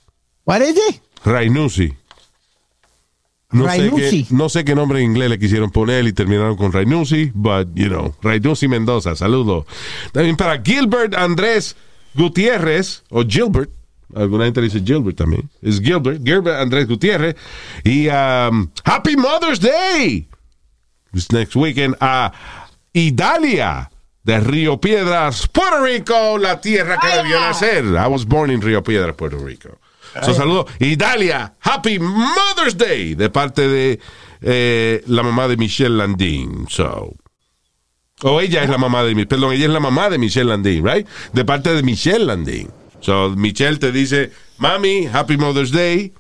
What 0.46 0.62
is 0.62 0.78
it? 0.90 1.02
Rainusi. 1.24 1.94
No 3.52 3.70
sé, 3.72 3.90
qué, 3.96 4.26
no 4.32 4.50
sé 4.50 4.66
qué 4.66 4.76
nombre 4.76 5.00
en 5.00 5.12
inglés 5.12 5.30
le 5.30 5.40
quisieron 5.40 5.72
poner 5.72 6.06
y 6.06 6.14
terminaron 6.14 6.58
con 6.58 6.74
Rainusi, 6.74 7.32
but, 7.34 7.70
you 7.74 7.88
know, 7.88 8.14
Rainusi 8.22 8.68
Mendoza, 8.68 9.16
saludo. 9.16 9.66
También 10.12 10.36
para 10.36 10.62
Gilbert 10.62 11.16
Andrés 11.16 11.76
Gutiérrez, 12.16 13.04
o 13.10 13.24
Gilbert, 13.24 13.70
alguna 14.14 14.46
gente 14.46 14.62
dice 14.62 14.82
Gilbert 14.84 15.16
también, 15.18 15.50
es 15.62 15.80
Gilbert, 15.80 16.22
Gilbert 16.24 16.60
Andrés 16.60 16.88
Gutiérrez, 16.88 17.36
y 17.84 18.08
um, 18.08 18.70
Happy 18.84 19.16
Mother's 19.16 19.60
Day, 19.62 20.28
this 21.14 21.32
next 21.32 21.56
weekend, 21.56 21.96
a 22.02 22.34
Idalia, 22.94 23.90
de 24.26 24.40
Río 24.40 24.82
Piedras, 24.82 25.48
Puerto 25.48 25.84
Rico, 25.84 26.38
la 26.40 26.60
tierra 26.60 26.98
que 27.00 27.08
debió 27.08 27.40
nacer. 27.40 27.86
I 27.86 28.08
was 28.08 28.26
born 28.26 28.50
in 28.50 28.62
Río 28.62 28.84
Piedras, 28.84 29.16
Puerto 29.16 29.38
Rico. 29.38 29.78
So, 30.24 30.34
saludo. 30.34 30.66
Idalia, 30.80 31.54
Happy 31.60 32.00
Mother's 32.00 32.78
Day, 32.78 33.16
de 33.16 33.30
parte 33.30 33.68
de 33.68 34.00
eh, 34.42 35.04
la 35.08 35.24
mamá 35.24 35.48
de 35.48 35.58
Michelle 35.58 35.98
Landin. 35.98 36.68
So. 36.70 37.14
O 38.24 38.40
ella 38.40 38.64
es 38.64 38.70
la 38.70 38.78
mamá 38.78 39.04
de 39.04 39.14
mi, 39.14 39.26
perdón, 39.26 39.54
ella 39.54 39.66
es 39.66 39.72
la 39.72 39.80
mamá 39.80 40.10
de 40.10 40.18
Michelle 40.18 40.50
Landin, 40.50 40.84
right? 40.86 41.08
De 41.34 41.46
parte 41.46 41.74
de 41.74 41.84
Michelle 41.84 42.26
Landin. 42.26 42.70
So, 43.02 43.30
Michelle 43.32 43.78
te 43.78 43.92
dice, 43.92 44.32
mami, 44.58 45.08
Happy 45.12 45.38
Mother's 45.38 45.72
Day. 45.72 46.14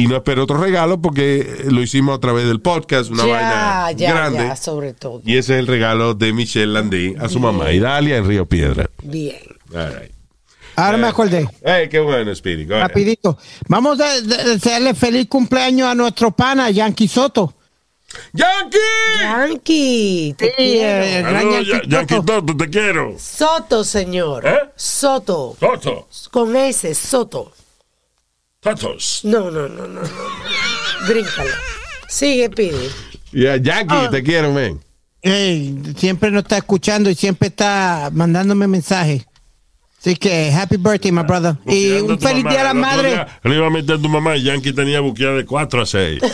Y 0.00 0.06
no 0.06 0.14
espero 0.16 0.44
otro 0.44 0.58
regalo 0.58 1.02
porque 1.02 1.64
lo 1.68 1.82
hicimos 1.82 2.16
a 2.16 2.20
través 2.20 2.46
del 2.46 2.60
podcast, 2.60 3.10
una 3.10 3.26
ya, 3.26 3.32
vaina 3.32 3.90
ya, 3.92 4.12
grande. 4.12 4.38
ya, 4.38 4.54
sobre 4.56 4.92
todo. 4.94 5.20
Y 5.24 5.36
ese 5.38 5.54
es 5.54 5.58
el 5.58 5.66
regalo 5.66 6.14
de 6.14 6.32
Michelle 6.32 6.72
Landin 6.72 7.20
a 7.20 7.28
su 7.28 7.40
mamá, 7.40 7.72
Idalia, 7.72 8.16
en 8.16 8.26
Río 8.28 8.46
Piedra. 8.46 8.88
Bien. 9.02 9.36
All 9.74 9.92
right. 10.00 10.12
Ahora 10.76 10.98
me 10.98 11.08
acordé. 11.08 11.48
Hey, 11.64 11.88
qué 11.90 11.98
bueno, 11.98 12.32
Speedy. 12.32 12.64
Go 12.64 12.74
ahead. 12.74 12.86
Rapidito. 12.86 13.38
Vamos 13.66 13.98
a 14.00 14.20
de- 14.20 14.44
desearle 14.44 14.94
feliz 14.94 15.26
cumpleaños 15.28 15.88
a 15.88 15.94
nuestro 15.96 16.30
pana, 16.30 16.70
Yankee 16.70 17.08
Soto. 17.08 17.54
¡Yankee! 18.32 18.78
Yankee, 19.20 20.34
te 20.38 20.46
Sí, 20.46 20.52
quiero. 20.56 21.04
eh, 21.04 21.22
gran 21.22 21.34
Saludos, 21.34 21.66
Yankee 21.66 21.88
Ya- 21.88 21.96
Yankee 21.98 22.14
Soto. 22.14 22.40
Toto, 22.40 22.56
te 22.56 22.70
quiero. 22.70 23.14
Soto, 23.18 23.82
señor. 23.84 24.46
¿Eh? 24.46 24.58
Soto. 24.76 25.56
Toto. 25.58 26.08
Con 26.30 26.54
S, 26.56 26.94
Soto. 26.94 27.52
Totos. 28.76 29.20
No, 29.24 29.50
no, 29.50 29.68
no, 29.68 29.86
no, 29.86 30.00
no. 30.02 30.08
Bríncala. 31.08 31.50
Sigue, 32.08 32.50
pide. 32.50 32.90
Yeah, 33.32 33.56
Yankee, 33.56 33.94
Ah. 33.94 34.08
te 34.10 34.22
quiero, 34.22 34.52
man. 34.52 34.80
Ey, 35.22 35.82
siempre 35.96 36.30
nos 36.30 36.42
está 36.44 36.58
escuchando 36.58 37.10
y 37.10 37.14
siempre 37.14 37.48
está 37.48 38.08
mandándome 38.12 38.66
mensajes. 38.66 39.26
Así 40.00 40.14
que, 40.16 40.52
happy 40.52 40.76
birthday, 40.76 41.10
my 41.10 41.22
brother. 41.22 41.56
Y 41.66 41.88
Buqueando 42.00 42.12
un 42.14 42.20
feliz 42.20 42.44
mamá. 42.44 42.50
día 42.50 42.60
a 42.60 42.64
la 42.64 42.74
madre. 42.74 43.10
día 43.10 43.40
Le 43.42 43.56
iba 43.56 43.66
a 43.66 43.70
meter 43.70 44.00
tu 44.00 44.08
mamá 44.08 44.36
y 44.36 44.44
Yankee 44.44 44.72
tenía 44.72 45.00
buqueada 45.00 45.34
de 45.34 45.44
4 45.44 45.82
a 45.82 45.86
6. 45.86 46.20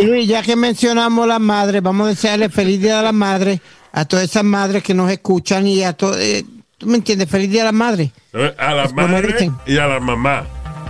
Y 0.00 0.04
Luis, 0.04 0.28
ya 0.28 0.42
que 0.42 0.54
mencionamos 0.54 1.26
la 1.26 1.38
madre, 1.40 1.80
vamos 1.80 2.06
a 2.06 2.10
desearle 2.10 2.48
feliz 2.48 2.80
día 2.80 3.00
a 3.00 3.02
la 3.02 3.12
madre 3.12 3.60
a 3.92 4.04
todas 4.04 4.26
esas 4.26 4.44
madres 4.44 4.82
que 4.82 4.94
nos 4.94 5.10
escuchan 5.10 5.66
y 5.66 5.82
a 5.82 5.92
todos. 5.94 6.16
¿Tú 6.78 6.86
me 6.86 6.96
entiendes? 6.96 7.28
Feliz 7.28 7.50
día 7.50 7.62
a 7.62 7.66
la 7.66 7.72
madre. 7.72 8.12
A 8.56 8.72
la 8.72 8.84
Lo 8.84 8.92
madre 8.92 9.50
y 9.66 9.78
a 9.78 9.86
la 9.86 9.98
mamá. 9.98 10.44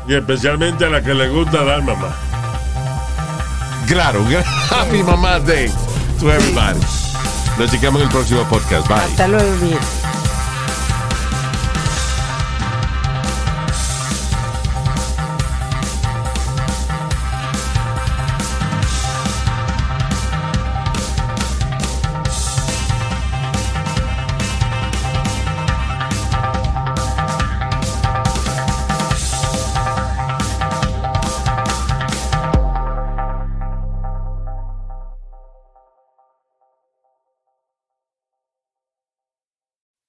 Y 0.07 0.15
especialmente 0.15 0.85
a 0.85 0.91
la 0.91 1.03
que 1.03 1.15
le 1.15 1.29
gusta 1.29 1.65
dar 1.65 1.83
mamá. 1.83 2.15
Claro, 3.87 4.23
Happy 4.71 5.03
Mama's 5.03 5.47
Day 5.47 5.73
to 6.21 6.31
everybody. 6.31 6.79
Nos 7.59 7.71
chequeamos 7.71 8.03
en 8.03 8.09
el 8.09 8.13
próximo 8.13 8.43
podcast. 8.45 8.87
Bye. 8.87 8.99
Hasta 8.99 9.29
luego, 9.29 9.79